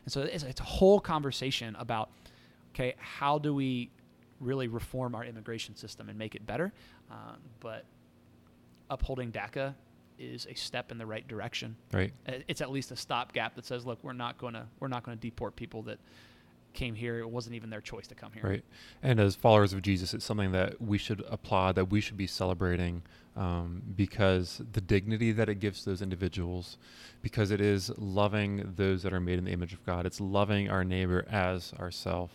And 0.07 0.13
so 0.13 0.23
it's, 0.23 0.43
it's 0.43 0.61
a 0.61 0.65
whole 0.65 0.99
conversation 1.01 1.77
about, 1.79 2.09
okay, 2.75 2.95
how 2.99 3.39
do 3.39 3.53
we 3.55 3.91
really 4.41 4.69
reform 4.69 5.15
our 5.15 5.23
immigration 5.23 5.77
system 5.77 6.09
and 6.09 6.19
make 6.19 6.35
it 6.35 6.47
better? 6.47 6.73
Um, 7.13 7.37
but 7.61 7.85
upholding 8.89 9.31
DACA 9.31 9.75
is 10.19 10.47
a 10.49 10.55
step 10.55 10.91
in 10.91 10.99
the 10.99 11.07
right 11.07 11.27
direction. 11.29 11.77
Right. 11.93 12.13
Uh, 12.27 12.33
It's 12.49 12.61
at 12.61 12.71
least 12.71 12.91
a 12.91 12.97
stopgap 12.97 13.55
that 13.57 13.67
says, 13.67 13.85
look, 13.85 13.99
we're 14.03 14.13
not 14.13 14.39
going 14.39 14.55
to 14.55 14.67
we're 14.81 14.89
not 14.89 15.03
going 15.03 15.17
to 15.17 15.21
deport 15.21 15.57
people 15.57 15.83
that 15.83 15.99
came 16.73 16.95
here. 16.95 17.19
It 17.19 17.29
wasn't 17.29 17.55
even 17.55 17.69
their 17.69 17.83
choice 17.83 18.07
to 18.07 18.15
come 18.15 18.33
here. 18.33 18.43
Right. 18.43 18.65
And 19.03 19.21
as 19.21 19.35
followers 19.35 19.75
of 19.75 19.83
Jesus, 19.83 20.15
it's 20.15 20.25
something 20.25 20.53
that 20.53 20.81
we 20.81 20.97
should 20.97 21.23
applaud, 21.29 21.75
that 21.75 21.91
we 21.91 22.01
should 22.01 22.17
be 22.17 22.27
celebrating, 22.27 23.03
um, 23.37 23.83
because 23.95 24.63
the 24.73 24.81
dignity 24.81 25.33
that 25.33 25.51
it 25.51 25.57
gives 25.57 25.85
those 25.85 26.01
individuals, 26.01 26.79
because 27.21 27.51
it 27.51 27.61
is 27.61 27.91
loving 27.99 28.73
those 28.77 29.03
that 29.03 29.13
are 29.13 29.21
made 29.21 29.39
in 29.39 29.45
the 29.45 29.51
image 29.53 29.75
of 29.75 29.85
God. 29.85 30.07
It's 30.07 30.21
loving 30.21 30.71
our 30.71 30.85
neighbor 30.85 31.27
as 31.31 31.75
ourself. 31.79 32.31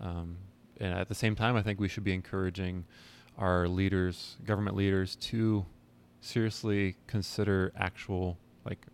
Um, 0.00 0.36
and 0.78 0.96
at 0.96 1.08
the 1.08 1.14
same 1.14 1.34
time, 1.34 1.56
I 1.56 1.62
think 1.62 1.80
we 1.80 1.88
should 1.88 2.04
be 2.04 2.14
encouraging 2.14 2.84
our 3.38 3.66
leaders, 3.68 4.36
government 4.44 4.76
leaders, 4.76 5.16
to 5.16 5.64
seriously 6.20 6.96
consider 7.06 7.72
actual 7.76 8.38
like 8.64 8.86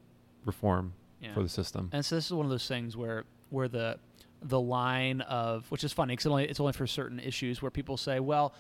reform 0.45 0.95
Yeah. 1.21 1.33
for 1.35 1.43
the 1.43 1.49
system. 1.49 1.91
And 1.93 2.05
so 2.05 2.15
this 2.17 2.27
is 2.27 2.33
one 2.33 2.47
of 2.47 2.51
those 2.51 2.67
things 2.67 2.97
where 2.97 3.25
where 3.51 3.69
the 3.69 3.99
the 4.43 4.61
line 4.61 5.21
of 5.23 5.71
which 5.71 5.85
is 5.85 5.93
funny 5.93 6.13
because 6.15 6.27
it 6.27 6.31
only, 6.31 6.45
it's 6.49 6.61
only 6.61 6.73
for 6.73 6.87
certain 6.87 7.21
issues 7.21 7.61
where 7.61 7.71
people 7.71 7.97
say, 7.99 8.21
well, 8.21 8.55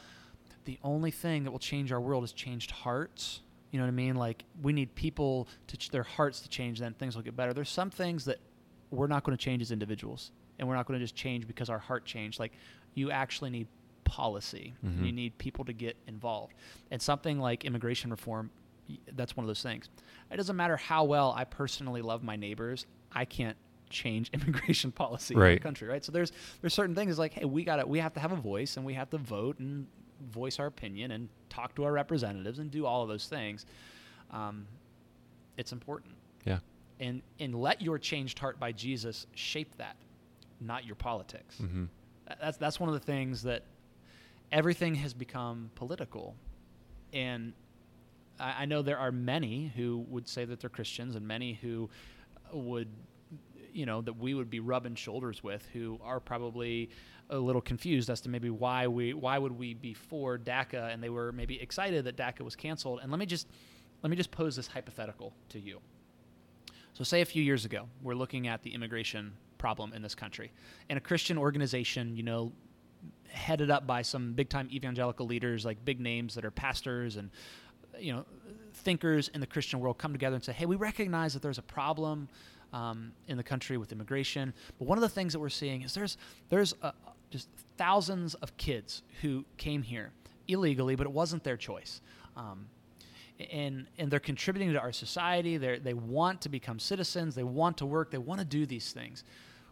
the 0.66 0.78
only 0.84 1.10
thing 1.10 1.44
that 1.44 1.50
will 1.50 1.58
change 1.58 1.90
our 1.90 2.00
world 2.00 2.22
is 2.22 2.32
changed 2.32 2.70
hearts. 2.70 3.40
You 3.70 3.78
know 3.78 3.86
what 3.86 3.92
I 3.92 3.92
mean? 3.92 4.14
Like 4.16 4.44
we 4.62 4.72
need 4.74 4.94
people 4.94 5.48
to 5.68 5.76
ch- 5.78 5.90
their 5.90 6.02
hearts 6.02 6.40
to 6.40 6.48
change, 6.48 6.80
then 6.80 6.92
things 6.94 7.16
will 7.16 7.22
get 7.22 7.34
better. 7.36 7.52
There's 7.54 7.70
some 7.70 7.88
things 7.90 8.26
that 8.26 8.38
we're 8.90 9.06
not 9.06 9.24
going 9.24 9.36
to 9.36 9.42
change 9.42 9.62
as 9.62 9.70
individuals, 9.70 10.32
and 10.58 10.68
we're 10.68 10.74
not 10.74 10.84
going 10.86 10.98
to 10.98 11.04
just 11.04 11.14
change 11.16 11.46
because 11.46 11.70
our 11.70 11.78
heart 11.78 12.04
changed. 12.04 12.38
Like 12.38 12.52
you 12.94 13.10
actually 13.10 13.50
need 13.50 13.68
policy. 14.14 14.74
and 14.82 15.06
You 15.06 15.12
need 15.12 15.38
people 15.38 15.64
to 15.64 15.72
get 15.72 15.96
involved, 16.06 16.54
and 16.90 17.00
something 17.00 17.38
like 17.38 17.64
immigration 17.64 18.10
reform, 18.10 18.50
that's 19.14 19.36
one 19.36 19.44
of 19.44 19.48
those 19.48 19.62
things. 19.62 19.88
It 20.30 20.36
doesn't 20.36 20.56
matter 20.56 20.76
how 20.76 21.04
well 21.04 21.32
I 21.36 21.44
personally 21.44 22.02
love 22.02 22.22
my 22.22 22.36
neighbors. 22.36 22.86
I 23.12 23.24
can't 23.24 23.56
change 23.88 24.30
immigration 24.32 24.90
policy 24.92 25.34
in 25.34 25.40
the 25.40 25.46
country, 25.60 25.86
right? 25.88 26.04
So 26.04 26.12
there's 26.12 26.32
there's 26.60 26.74
certain 26.74 26.94
things 26.94 27.18
like, 27.18 27.32
hey, 27.34 27.44
we 27.44 27.62
got 27.64 27.76
to 27.76 27.86
we 27.86 27.98
have 28.00 28.14
to 28.14 28.20
have 28.20 28.32
a 28.32 28.36
voice 28.52 28.76
and 28.76 28.84
we 28.86 28.94
have 28.94 29.10
to 29.10 29.18
vote 29.18 29.58
and 29.60 29.86
voice 30.30 30.58
our 30.60 30.66
opinion 30.66 31.10
and 31.12 31.28
talk 31.48 31.74
to 31.76 31.84
our 31.84 31.92
representatives 31.92 32.58
and 32.58 32.70
do 32.70 32.84
all 32.86 33.02
of 33.02 33.08
those 33.08 33.26
things. 33.26 33.64
Um, 34.30 34.66
it's 35.56 35.72
important. 35.72 36.14
Yeah. 36.44 36.58
And 37.00 37.22
and 37.38 37.54
let 37.54 37.80
your 37.82 37.98
changed 37.98 38.38
heart 38.38 38.58
by 38.60 38.72
Jesus 38.72 39.26
shape 39.34 39.76
that, 39.78 39.96
not 40.60 40.84
your 40.84 40.96
politics. 40.96 41.56
hmm 41.58 41.84
That's 42.40 42.56
that's 42.58 42.78
one 42.80 42.88
of 42.88 42.94
the 42.94 43.00
things 43.06 43.42
that 43.42 43.62
everything 44.52 44.94
has 44.96 45.14
become 45.14 45.70
political, 45.74 46.36
and 47.12 47.52
I, 48.38 48.62
I 48.62 48.64
know 48.64 48.82
there 48.82 48.98
are 48.98 49.12
many 49.12 49.72
who 49.76 50.04
would 50.08 50.28
say 50.28 50.44
that 50.44 50.60
they're 50.60 50.70
Christians, 50.70 51.14
and 51.16 51.26
many 51.26 51.54
who 51.54 51.88
would, 52.52 52.88
you 53.72 53.86
know, 53.86 54.00
that 54.02 54.14
we 54.14 54.34
would 54.34 54.50
be 54.50 54.60
rubbing 54.60 54.94
shoulders 54.94 55.42
with, 55.42 55.66
who 55.72 56.00
are 56.02 56.20
probably 56.20 56.90
a 57.28 57.38
little 57.38 57.62
confused 57.62 58.10
as 58.10 58.20
to 58.22 58.28
maybe 58.28 58.50
why 58.50 58.88
we 58.88 59.14
why 59.14 59.38
would 59.38 59.52
we 59.52 59.74
be 59.74 59.94
for 59.94 60.38
DACA, 60.38 60.92
and 60.92 61.02
they 61.02 61.10
were 61.10 61.32
maybe 61.32 61.60
excited 61.60 62.04
that 62.04 62.16
DACA 62.16 62.40
was 62.40 62.56
canceled. 62.56 63.00
And 63.02 63.10
let 63.10 63.18
me 63.18 63.26
just 63.26 63.46
let 64.02 64.10
me 64.10 64.16
just 64.16 64.30
pose 64.30 64.56
this 64.56 64.66
hypothetical 64.66 65.32
to 65.50 65.60
you. 65.60 65.80
So, 66.94 67.04
say 67.04 67.20
a 67.20 67.24
few 67.24 67.42
years 67.42 67.64
ago, 67.64 67.88
we're 68.02 68.14
looking 68.14 68.48
at 68.48 68.62
the 68.62 68.74
immigration 68.74 69.32
problem 69.58 69.92
in 69.92 70.02
this 70.02 70.14
country, 70.14 70.52
and 70.88 70.96
a 70.96 71.00
Christian 71.00 71.38
organization, 71.38 72.16
you 72.16 72.22
know, 72.22 72.52
headed 73.28 73.70
up 73.70 73.86
by 73.86 74.02
some 74.02 74.32
big 74.32 74.48
time 74.48 74.68
evangelical 74.72 75.26
leaders, 75.26 75.64
like 75.64 75.84
big 75.84 76.00
names 76.00 76.34
that 76.34 76.44
are 76.44 76.50
pastors 76.50 77.16
and, 77.16 77.30
you 77.98 78.12
know, 78.12 78.24
thinkers 78.74 79.28
in 79.28 79.40
the 79.40 79.46
Christian 79.46 79.80
world 79.80 79.98
come 79.98 80.12
together 80.12 80.34
and 80.34 80.44
say, 80.44 80.52
hey, 80.52 80.66
we 80.66 80.76
recognize 80.76 81.32
that 81.34 81.42
there's 81.42 81.58
a 81.58 81.62
problem 81.62 82.28
um, 82.72 83.12
in 83.28 83.36
the 83.36 83.42
country 83.42 83.76
with 83.76 83.92
immigration, 83.92 84.54
but 84.78 84.86
one 84.86 84.96
of 84.96 85.02
the 85.02 85.08
things 85.08 85.32
that 85.32 85.40
we're 85.40 85.48
seeing 85.48 85.82
is 85.82 85.92
there's, 85.94 86.16
there's 86.48 86.74
uh 86.82 86.92
just 87.30 87.48
thousands 87.76 88.34
of 88.34 88.56
kids 88.56 89.02
who 89.22 89.44
came 89.56 89.82
here 89.82 90.10
illegally, 90.48 90.96
but 90.96 91.06
it 91.06 91.12
wasn't 91.12 91.42
their 91.44 91.56
choice. 91.56 92.00
Um, 92.36 92.66
and 93.52 93.86
and 93.98 94.10
they're 94.10 94.20
contributing 94.20 94.72
to 94.72 94.80
our 94.80 94.92
society. 94.92 95.56
They 95.56 95.78
they 95.78 95.94
want 95.94 96.42
to 96.42 96.48
become 96.48 96.78
citizens. 96.78 97.34
They 97.34 97.42
want 97.42 97.78
to 97.78 97.86
work. 97.86 98.10
They 98.10 98.18
want 98.18 98.40
to 98.40 98.44
do 98.44 98.66
these 98.66 98.92
things. 98.92 99.24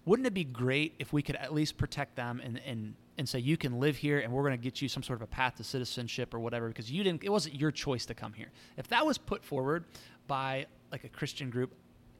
Wouldn't 0.08 0.26
it 0.26 0.34
be 0.34 0.44
great 0.44 0.94
if 0.98 1.12
we 1.12 1.22
could 1.22 1.36
at 1.36 1.52
least 1.52 1.76
protect 1.76 2.16
them 2.16 2.40
and 2.42 2.60
and 2.66 2.94
and 3.18 3.28
say 3.28 3.38
you 3.40 3.56
can 3.56 3.78
live 3.78 3.96
here 3.96 4.20
and 4.20 4.32
we're 4.32 4.42
going 4.42 4.56
to 4.56 4.62
get 4.62 4.80
you 4.80 4.88
some 4.88 5.02
sort 5.02 5.18
of 5.18 5.22
a 5.22 5.26
path 5.26 5.56
to 5.56 5.64
citizenship 5.64 6.32
or 6.32 6.38
whatever 6.40 6.68
because 6.68 6.90
you 6.90 7.02
didn't. 7.04 7.22
It 7.24 7.30
wasn't 7.30 7.56
your 7.56 7.70
choice 7.72 8.06
to 8.06 8.14
come 8.14 8.32
here. 8.32 8.50
If 8.76 8.88
that 8.88 9.04
was 9.04 9.18
put 9.18 9.44
forward 9.44 9.84
by 10.26 10.66
like 10.92 11.04
a 11.04 11.08
Christian 11.08 11.50
group, 11.50 11.74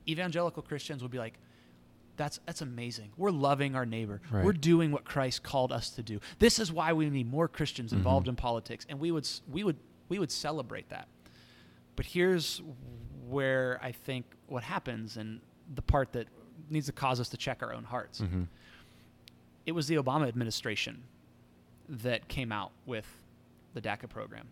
evangelical 0.09 0.63
Christians 0.63 1.03
would 1.03 1.11
be 1.11 1.19
like. 1.19 1.39
That's 2.17 2.41
that's 2.47 2.63
amazing. 2.63 3.13
We're 3.17 3.31
loving 3.31 3.77
our 3.77 3.87
neighbor. 3.87 4.21
Right. 4.31 4.45
We're 4.45 4.53
doing 4.53 4.91
what 4.91 5.05
Christ 5.05 5.45
called 5.45 5.71
us 5.71 5.91
to 5.91 6.03
do. 6.03 6.19
This 6.41 6.59
is 6.59 6.73
why 6.73 6.93
we 6.93 7.09
need 7.09 7.31
more 7.31 7.47
Christians 7.47 7.93
involved 7.93 8.27
Mhm. 8.27 8.31
in 8.31 8.37
politics, 8.37 8.85
and 8.89 8.99
we 8.99 9.13
would 9.13 9.27
we 9.49 9.63
would 9.63 9.77
we 10.09 10.19
would 10.19 10.33
celebrate 10.33 10.89
that. 10.89 11.07
But 11.95 12.07
here's 12.07 12.61
where 13.29 13.79
I 13.83 13.93
think 13.93 14.25
what 14.49 14.65
happens, 14.65 15.17
and 15.17 15.41
the 15.73 15.83
part 15.83 16.13
that 16.15 16.27
needs 16.71 16.87
to 16.87 16.93
cause 16.93 17.21
us 17.21 17.29
to 17.31 17.37
check 17.37 17.63
our 17.63 17.73
own 17.73 17.85
hearts. 17.85 18.19
hmm 18.21 18.45
It 19.67 19.73
was 19.73 19.87
the 19.87 19.97
Obama 19.97 20.29
administration 20.29 21.03
that 21.89 22.29
came 22.29 22.53
out 22.53 22.73
with 22.87 23.07
the 23.75 23.81
DACA 23.81 24.09
program. 24.09 24.47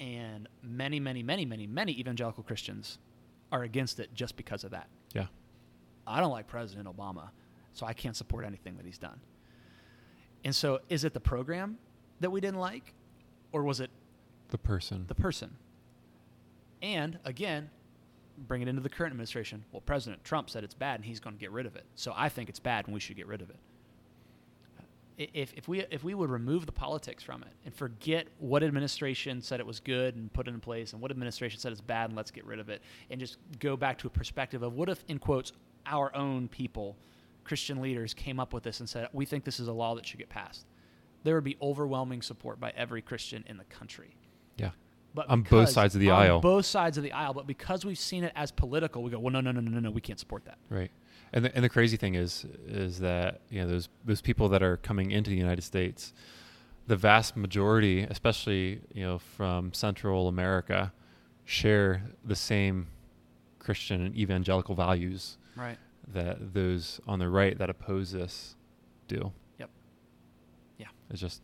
And 0.00 0.48
many, 0.62 0.98
many, 1.00 1.22
many, 1.22 1.44
many, 1.44 1.66
many 1.66 1.92
evangelical 1.98 2.42
Christians 2.42 2.98
are 3.52 3.62
against 3.62 4.00
it 4.00 4.10
just 4.14 4.36
because 4.36 4.64
of 4.64 4.72
that. 4.72 4.88
Yeah. 5.14 5.26
I 6.06 6.20
don't 6.20 6.32
like 6.32 6.46
President 6.48 6.88
Obama, 6.88 7.30
so 7.72 7.86
I 7.86 7.92
can't 7.92 8.16
support 8.16 8.44
anything 8.44 8.76
that 8.76 8.84
he's 8.84 8.98
done. 8.98 9.20
And 10.44 10.54
so, 10.54 10.80
is 10.90 11.04
it 11.04 11.14
the 11.14 11.20
program 11.20 11.78
that 12.20 12.30
we 12.30 12.40
didn't 12.40 12.60
like, 12.60 12.92
or 13.52 13.62
was 13.62 13.80
it 13.80 13.90
The 14.50 14.58
person. 14.58 15.04
the 15.08 15.14
person. 15.14 15.56
And 16.82 17.18
again, 17.24 17.70
bring 18.36 18.62
it 18.62 18.68
into 18.68 18.80
the 18.80 18.88
current 18.88 19.12
administration. 19.12 19.64
Well, 19.72 19.80
President 19.80 20.24
Trump 20.24 20.50
said 20.50 20.64
it's 20.64 20.74
bad 20.74 20.96
and 20.96 21.04
he's 21.04 21.20
going 21.20 21.36
to 21.36 21.40
get 21.40 21.50
rid 21.50 21.66
of 21.66 21.76
it. 21.76 21.84
So 21.94 22.12
I 22.16 22.28
think 22.28 22.48
it's 22.48 22.60
bad 22.60 22.86
and 22.86 22.94
we 22.94 23.00
should 23.00 23.16
get 23.16 23.26
rid 23.26 23.42
of 23.42 23.50
it. 23.50 23.56
If, 25.16 25.54
if, 25.56 25.68
we, 25.68 25.84
if 25.92 26.02
we 26.02 26.12
would 26.14 26.28
remove 26.28 26.66
the 26.66 26.72
politics 26.72 27.22
from 27.22 27.42
it 27.42 27.50
and 27.64 27.72
forget 27.72 28.26
what 28.38 28.64
administration 28.64 29.40
said 29.42 29.60
it 29.60 29.66
was 29.66 29.78
good 29.78 30.16
and 30.16 30.32
put 30.32 30.48
it 30.48 30.54
in 30.54 30.58
place 30.58 30.92
and 30.92 31.00
what 31.00 31.12
administration 31.12 31.60
said 31.60 31.70
it's 31.70 31.80
bad 31.80 32.10
and 32.10 32.16
let's 32.16 32.32
get 32.32 32.44
rid 32.44 32.58
of 32.58 32.68
it 32.68 32.82
and 33.10 33.20
just 33.20 33.36
go 33.60 33.76
back 33.76 33.96
to 33.98 34.08
a 34.08 34.10
perspective 34.10 34.64
of 34.64 34.74
what 34.74 34.88
if, 34.88 35.04
in 35.06 35.20
quotes, 35.20 35.52
our 35.86 36.14
own 36.16 36.48
people, 36.48 36.96
Christian 37.44 37.80
leaders, 37.80 38.12
came 38.12 38.40
up 38.40 38.52
with 38.52 38.64
this 38.64 38.80
and 38.80 38.88
said, 38.88 39.08
we 39.12 39.24
think 39.24 39.44
this 39.44 39.60
is 39.60 39.68
a 39.68 39.72
law 39.72 39.94
that 39.94 40.04
should 40.04 40.18
get 40.18 40.30
passed. 40.30 40.66
There 41.22 41.36
would 41.36 41.44
be 41.44 41.56
overwhelming 41.62 42.20
support 42.20 42.58
by 42.58 42.72
every 42.76 43.00
Christian 43.00 43.44
in 43.46 43.56
the 43.56 43.64
country. 43.64 44.16
But 45.14 45.30
On 45.30 45.42
both 45.42 45.68
sides 45.68 45.94
of 45.94 46.00
the 46.00 46.10
on 46.10 46.22
aisle. 46.22 46.40
both 46.40 46.66
sides 46.66 46.96
of 46.98 47.04
the 47.04 47.12
aisle. 47.12 47.34
But 47.34 47.46
because 47.46 47.84
we've 47.84 47.98
seen 47.98 48.24
it 48.24 48.32
as 48.34 48.50
political, 48.50 49.02
we 49.02 49.10
go, 49.10 49.18
well, 49.20 49.32
no, 49.32 49.40
no, 49.40 49.52
no, 49.52 49.60
no, 49.60 49.70
no, 49.70 49.78
no, 49.78 49.90
we 49.92 50.00
can't 50.00 50.18
support 50.18 50.44
that. 50.46 50.58
Right. 50.68 50.90
And 51.32 51.44
the, 51.44 51.54
and 51.54 51.64
the 51.64 51.68
crazy 51.68 51.96
thing 51.96 52.14
is 52.16 52.44
is 52.66 52.98
that 53.00 53.40
you 53.50 53.60
know 53.60 53.68
those 53.68 53.88
those 54.04 54.20
people 54.20 54.48
that 54.50 54.62
are 54.62 54.76
coming 54.78 55.10
into 55.12 55.30
the 55.30 55.36
United 55.36 55.62
States, 55.62 56.12
the 56.86 56.96
vast 56.96 57.36
majority, 57.36 58.02
especially 58.02 58.80
you 58.92 59.04
know 59.04 59.18
from 59.18 59.72
Central 59.72 60.26
America, 60.28 60.92
share 61.44 62.02
the 62.24 62.36
same 62.36 62.86
Christian 63.58 64.00
and 64.04 64.16
evangelical 64.16 64.74
values 64.74 65.38
Right. 65.56 65.78
that 66.12 66.52
those 66.54 67.00
on 67.06 67.18
the 67.20 67.28
right 67.28 67.56
that 67.58 67.70
oppose 67.70 68.10
this 68.12 68.56
do. 69.08 69.32
Yep. 69.58 69.70
Yeah. 70.78 70.86
It's 71.10 71.20
just 71.20 71.40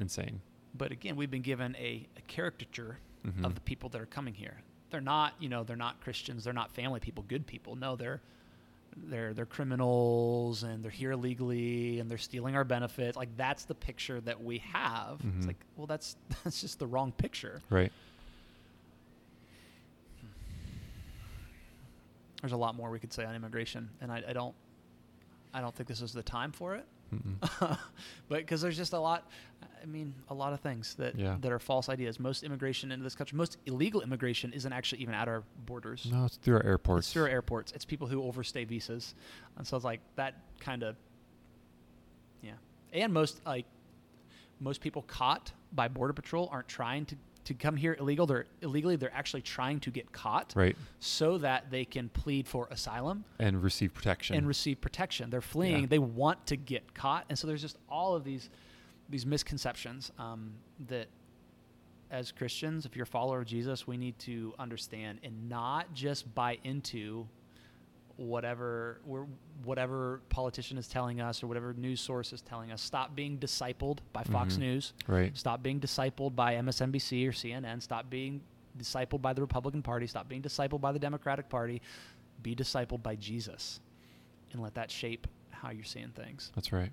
insane. 0.00 0.40
But 0.76 0.90
again, 0.92 1.14
we've 1.16 1.30
been 1.30 1.42
given 1.42 1.76
a, 1.76 2.08
a 2.16 2.20
caricature 2.26 2.98
Mhm. 3.26 3.44
of 3.44 3.54
the 3.54 3.60
people 3.62 3.88
that 3.90 4.00
are 4.00 4.06
coming 4.06 4.34
here. 4.34 4.56
They're 4.90 5.00
not, 5.00 5.34
you 5.40 5.48
know, 5.48 5.64
they're 5.64 5.76
not 5.76 6.00
Christians. 6.00 6.44
They're 6.44 6.52
not 6.52 6.70
family 6.72 7.00
people, 7.00 7.24
good 7.26 7.46
people. 7.46 7.74
No, 7.76 7.96
they're 7.96 8.20
they're 8.96 9.34
they're 9.34 9.46
criminals 9.46 10.62
and 10.62 10.84
they're 10.84 10.90
here 10.90 11.10
illegally 11.12 11.98
and 11.98 12.08
they're 12.08 12.16
stealing 12.18 12.54
our 12.54 12.62
benefits. 12.64 13.16
Like 13.16 13.36
that's 13.36 13.64
the 13.64 13.74
picture 13.74 14.20
that 14.20 14.42
we 14.42 14.58
have. 14.58 15.20
It's 15.20 15.44
Mhm. 15.44 15.46
like, 15.48 15.56
well, 15.76 15.86
that's 15.88 16.16
that's 16.44 16.60
just 16.60 16.78
the 16.78 16.86
wrong 16.86 17.10
picture. 17.12 17.60
Right. 17.70 17.90
There's 22.40 22.52
a 22.52 22.56
lot 22.56 22.74
more 22.76 22.90
we 22.90 22.98
could 22.98 23.12
say 23.12 23.24
on 23.24 23.34
immigration, 23.34 23.88
and 24.00 24.12
I, 24.12 24.22
I 24.28 24.32
don't 24.32 24.54
I 25.54 25.60
don't 25.60 25.74
think 25.74 25.88
this 25.88 26.02
is 26.02 26.12
the 26.12 26.22
time 26.22 26.52
for 26.52 26.74
it. 26.76 26.84
But 28.28 28.38
because 28.38 28.60
there's 28.62 28.76
just 28.76 28.92
a 28.92 28.98
lot 28.98 29.28
i 29.82 29.86
mean 29.86 30.14
a 30.28 30.34
lot 30.34 30.52
of 30.52 30.60
things 30.60 30.94
that 30.96 31.14
Yeah. 31.16 31.36
that 31.40 31.52
are 31.52 31.58
false 31.58 31.88
ideas. 31.88 32.18
Most 32.18 32.42
immigration 32.42 32.90
into 32.90 33.02
this 33.04 33.14
country 33.14 33.36
most 33.36 33.58
illegal 33.66 34.00
immigration 34.00 34.52
isn't 34.52 34.72
actually 34.72 35.02
even 35.02 35.14
at 35.14 35.28
our 35.28 35.42
borders. 35.66 36.06
No, 36.10 36.24
it's 36.24 36.36
through 36.36 36.56
our 36.56 36.64
airports. 36.64 37.06
it's 37.06 37.12
through 37.12 37.24
our 37.24 37.28
airports. 37.28 37.72
It's 37.72 37.84
people 37.84 38.06
who 38.06 38.22
overstay 38.22 38.64
visas. 38.64 39.14
And 39.56 39.66
so 39.66 39.76
it's 39.76 39.84
like 39.84 40.00
that 40.16 40.34
kind 40.60 40.82
of 40.82 40.96
yeah. 42.42 42.52
And 42.92 43.12
most 43.12 43.40
like 43.46 43.66
most 44.60 44.80
people 44.80 45.02
caught 45.02 45.52
by 45.72 45.88
border 45.88 46.12
patrol 46.14 46.48
aren't 46.50 46.68
trying 46.68 47.04
to 47.06 47.16
to 47.44 47.54
come 47.54 47.76
here 47.76 47.96
illegal 48.00 48.26
they're 48.26 48.46
illegally 48.62 48.96
they're 48.96 49.12
actually 49.14 49.42
trying 49.42 49.78
to 49.80 49.90
get 49.90 50.10
caught 50.12 50.52
Right. 50.56 50.76
so 50.98 51.38
that 51.38 51.70
they 51.70 51.84
can 51.84 52.08
plead 52.08 52.48
for 52.48 52.66
asylum 52.70 53.24
And 53.38 53.62
receive 53.62 53.92
protection. 53.94 54.36
and 54.36 54.46
receive 54.48 54.80
protection. 54.80 55.30
They're 55.30 55.40
fleeing. 55.40 55.82
Yeah. 55.82 55.86
They 55.88 55.98
want 55.98 56.46
to 56.46 56.56
get 56.56 56.94
caught, 56.94 57.26
and 57.28 57.38
so 57.38 57.46
there's 57.46 57.62
just 57.62 57.78
all 57.88 58.14
of 58.14 58.24
these 58.24 58.48
these 59.10 59.26
misconceptions 59.26 60.10
um, 60.18 60.54
that, 60.88 61.08
as 62.10 62.32
Christians, 62.32 62.86
if 62.86 62.96
you're 62.96 63.02
a 63.04 63.06
follower 63.06 63.40
of 63.40 63.46
Jesus, 63.46 63.86
we 63.86 63.96
need 63.98 64.18
to 64.20 64.54
understand 64.58 65.18
and 65.22 65.48
not 65.48 65.92
just 65.92 66.34
buy 66.34 66.58
into 66.64 67.26
whatever 68.16 69.00
we're, 69.04 69.26
whatever 69.64 70.20
politician 70.28 70.78
is 70.78 70.86
telling 70.86 71.20
us 71.20 71.42
or 71.42 71.46
whatever 71.46 71.72
news 71.74 72.00
source 72.00 72.32
is 72.32 72.40
telling 72.42 72.70
us. 72.70 72.80
Stop 72.80 73.14
being 73.16 73.38
discipled 73.38 73.98
by 74.12 74.22
Fox 74.24 74.54
Mhm. 74.54 74.58
News. 74.60 74.92
right. 75.08 75.36
Stop 75.36 75.62
being 75.62 75.80
discipled 75.80 76.34
by 76.36 76.54
MSNBC 76.54 77.26
or 77.26 77.32
CNN. 77.32 77.80
Stop 77.80 78.08
being 78.10 78.40
discipled 78.78 79.20
by 79.22 79.32
the 79.32 79.40
Republican 79.40 79.82
Party. 79.82 80.06
Stop 80.06 80.28
being 80.28 80.42
discipled 80.42 80.80
by 80.80 80.92
the 80.92 80.98
Democratic 80.98 81.48
Party. 81.48 81.80
Be 82.42 82.54
discipled 82.54 83.02
by 83.02 83.16
Jesus 83.16 83.80
and 84.52 84.60
let 84.62 84.74
that 84.74 84.90
shape 84.90 85.26
how 85.50 85.70
you're 85.70 85.84
seeing 85.84 86.10
things. 86.10 86.52
That's 86.54 86.72
right. 86.72 86.92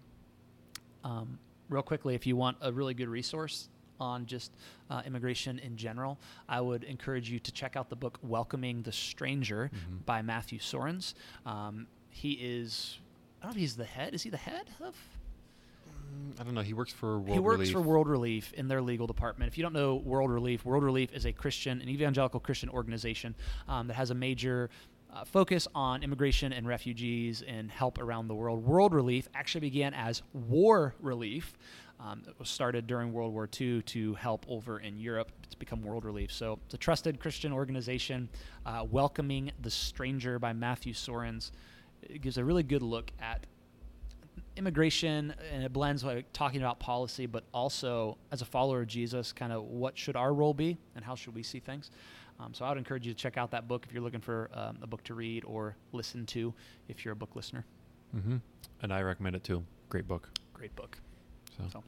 Um, 1.03 1.39
real 1.69 1.81
quickly, 1.83 2.15
if 2.15 2.25
you 2.25 2.35
want 2.35 2.57
a 2.61 2.71
really 2.71 2.93
good 2.93 3.09
resource 3.09 3.69
on 4.01 4.25
just 4.25 4.51
uh, 4.89 5.01
immigration 5.05 5.59
in 5.59 5.77
general, 5.77 6.17
I 6.49 6.59
would 6.59 6.83
encourage 6.83 7.29
you 7.29 7.39
to 7.39 7.51
check 7.51 7.75
out 7.77 7.89
the 7.89 7.95
book 7.95 8.17
Welcoming 8.23 8.81
the 8.81 8.91
Stranger 8.91 9.69
Mhm. 9.73 10.05
by 10.05 10.21
Matthew 10.21 10.59
Soerens. 10.59 11.13
Um, 11.45 11.87
he 12.09 12.31
is, 12.33 12.97
I 13.41 13.45
don't 13.45 13.51
know 13.51 13.55
if 13.57 13.61
he's 13.61 13.75
the 13.77 13.85
head. 13.85 14.13
Is 14.13 14.23
he 14.23 14.29
the 14.29 14.37
head 14.37 14.69
of? 14.81 14.95
I 16.39 16.43
don't 16.43 16.53
know. 16.53 16.61
He 16.61 16.73
works 16.73 16.91
for 16.91 17.19
World 17.19 17.29
he 17.33 17.39
works 17.39 17.59
Relief. 17.59 17.73
for 17.73 17.81
World 17.81 18.07
Relief 18.07 18.51
in 18.53 18.67
their 18.67 18.81
legal 18.81 19.07
department. 19.07 19.47
If 19.49 19.57
you 19.57 19.61
don't 19.61 19.71
know 19.73 19.95
World 19.95 20.29
Relief, 20.29 20.65
World 20.65 20.83
Relief 20.83 21.13
is 21.13 21.25
a 21.25 21.31
Christian, 21.31 21.81
an 21.81 21.87
evangelical 21.87 22.39
Christian 22.41 22.67
organization 22.69 23.33
um, 23.69 23.87
that 23.87 23.93
has 23.93 24.09
a 24.09 24.13
major 24.15 24.69
uh, 25.13 25.25
focus 25.25 25.67
on 25.75 26.03
immigration 26.03 26.53
and 26.53 26.67
refugees 26.67 27.43
and 27.45 27.69
help 27.69 27.99
around 27.99 28.27
the 28.27 28.35
world. 28.35 28.65
World 28.65 28.93
Relief 28.93 29.27
actually 29.33 29.61
began 29.61 29.93
as 29.93 30.21
War 30.33 30.95
Relief. 30.99 31.53
Um, 31.99 32.23
it 32.27 32.33
was 32.39 32.49
started 32.49 32.87
during 32.87 33.13
World 33.13 33.33
War 33.33 33.47
II 33.59 33.81
to 33.83 34.15
help 34.15 34.45
over 34.47 34.79
in 34.79 34.97
Europe. 34.97 35.31
It's 35.43 35.53
become 35.53 35.83
World 35.83 36.05
Relief. 36.05 36.31
So 36.31 36.59
it's 36.65 36.73
a 36.73 36.77
trusted 36.77 37.19
Christian 37.19 37.53
organization. 37.53 38.29
Uh, 38.65 38.85
Welcoming 38.89 39.51
the 39.61 39.69
Stranger 39.69 40.39
by 40.39 40.53
Matthew 40.53 40.93
Soerens. 40.93 41.51
It 42.01 42.21
gives 42.21 42.37
a 42.37 42.43
really 42.43 42.63
good 42.63 42.81
look 42.81 43.11
at 43.19 43.45
immigration 44.55 45.33
and 45.51 45.63
it 45.63 45.71
blends 45.71 46.03
like 46.03 46.25
talking 46.33 46.61
about 46.61 46.79
policy 46.79 47.25
but 47.25 47.43
also 47.53 48.17
as 48.31 48.41
a 48.41 48.45
follower 48.45 48.81
of 48.81 48.87
jesus 48.87 49.31
kind 49.31 49.53
of 49.53 49.63
what 49.63 49.97
should 49.97 50.15
our 50.17 50.33
role 50.33 50.53
be 50.53 50.77
and 50.95 51.05
how 51.05 51.15
should 51.15 51.33
we 51.33 51.41
see 51.41 51.59
things 51.59 51.89
um, 52.41 52.53
so 52.53 52.65
i 52.65 52.69
would 52.69 52.77
encourage 52.77 53.05
you 53.05 53.13
to 53.13 53.17
check 53.17 53.37
out 53.37 53.51
that 53.51 53.67
book 53.67 53.85
if 53.87 53.93
you're 53.93 54.03
looking 54.03 54.19
for 54.21 54.49
um, 54.53 54.77
a 54.81 54.87
book 54.87 55.03
to 55.03 55.13
read 55.13 55.43
or 55.45 55.75
listen 55.91 56.25
to 56.25 56.53
if 56.87 57.05
you're 57.05 57.13
a 57.13 57.15
book 57.15 57.35
listener 57.35 57.65
Mm-hmm. 58.15 58.37
And 58.81 58.91
I 58.91 59.01
recommend 59.03 59.37
it 59.37 59.43
too. 59.45 59.63
Great 59.87 60.05
book. 60.05 60.29
great 60.53 60.75
book 60.75 60.97
So, 61.57 61.63
So, 61.71 61.83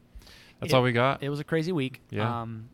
that's 0.62 0.72
it- 0.72 0.76
all 0.76 0.82
we 0.82 0.94
got. 0.94 1.22
it 1.22 1.30
was 1.30 1.42
a 1.42 1.44
crazy 1.44 1.74
week 1.74 2.00
Yeah. 2.12 2.42
um, 2.42 2.70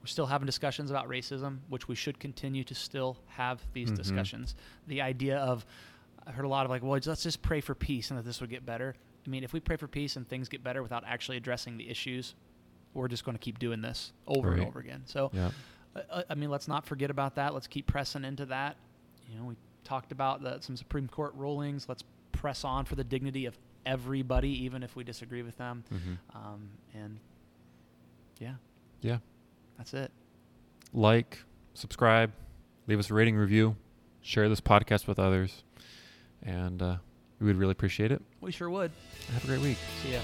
we're 0.00 0.06
still 0.06 0.26
having 0.26 0.46
discussions 0.46 0.88
about 0.90 1.08
racism 1.08 1.58
which 1.68 1.88
we 1.88 1.96
should 1.96 2.20
continue 2.20 2.62
to 2.62 2.74
still 2.76 3.16
have 3.26 3.60
these 3.72 3.90
Mhm. 3.90 3.96
discussions 3.96 4.54
the 4.86 5.02
idea 5.02 5.38
of 5.38 5.66
i 6.24 6.30
heard 6.30 6.44
a 6.44 6.48
lot 6.48 6.66
of 6.66 6.70
like 6.70 6.82
well 6.82 6.92
let's 7.04 7.22
just 7.24 7.42
pray 7.42 7.60
for 7.60 7.74
peace 7.74 8.10
and 8.12 8.18
that 8.18 8.22
this 8.24 8.40
would 8.40 8.48
get 8.50 8.64
better 8.64 8.94
i 9.26 9.28
mean 9.28 9.42
if 9.42 9.52
we 9.52 9.58
pray 9.58 9.74
for 9.76 9.88
peace 9.88 10.14
and 10.14 10.28
things 10.28 10.48
get 10.48 10.62
better 10.62 10.80
without 10.84 11.02
actually 11.04 11.36
addressing 11.36 11.78
the 11.78 11.88
issues 11.90 12.36
we're 12.94 13.08
just 13.08 13.24
going 13.24 13.36
to 13.36 13.40
keep 13.42 13.58
doing 13.58 13.80
this 13.82 14.12
over 14.28 14.52
and 14.52 14.62
over 14.64 14.78
again 14.78 15.02
so 15.04 15.30
yeah. 15.34 15.50
Uh, 15.96 16.22
I 16.28 16.34
mean, 16.34 16.50
let's 16.50 16.68
not 16.68 16.86
forget 16.86 17.10
about 17.10 17.34
that. 17.36 17.54
Let's 17.54 17.66
keep 17.66 17.86
pressing 17.86 18.24
into 18.24 18.46
that. 18.46 18.76
You 19.30 19.38
know, 19.38 19.44
we 19.44 19.54
talked 19.84 20.12
about 20.12 20.42
the, 20.42 20.58
some 20.60 20.76
Supreme 20.76 21.08
Court 21.08 21.34
rulings. 21.34 21.86
Let's 21.88 22.04
press 22.32 22.64
on 22.64 22.84
for 22.84 22.94
the 22.94 23.04
dignity 23.04 23.46
of 23.46 23.58
everybody, 23.86 24.50
even 24.64 24.82
if 24.82 24.94
we 24.96 25.04
disagree 25.04 25.42
with 25.42 25.56
them. 25.58 25.84
Mm-hmm. 25.92 26.36
Um, 26.36 26.68
and 26.94 27.18
yeah, 28.38 28.54
Yeah. 29.00 29.18
that's 29.76 29.94
it. 29.94 30.10
Like, 30.92 31.42
subscribe, 31.74 32.32
leave 32.86 32.98
us 32.98 33.10
a 33.10 33.14
rating 33.14 33.36
review, 33.36 33.76
share 34.22 34.48
this 34.48 34.60
podcast 34.60 35.06
with 35.06 35.18
others, 35.18 35.64
and 36.42 36.80
uh, 36.82 36.96
we 37.40 37.46
would 37.46 37.56
really 37.56 37.72
appreciate 37.72 38.12
it. 38.12 38.22
We 38.40 38.52
sure 38.52 38.70
would. 38.70 38.90
Have 39.32 39.44
a 39.44 39.46
great 39.46 39.60
week. 39.60 39.78
See 40.02 40.12
ya. 40.12 40.20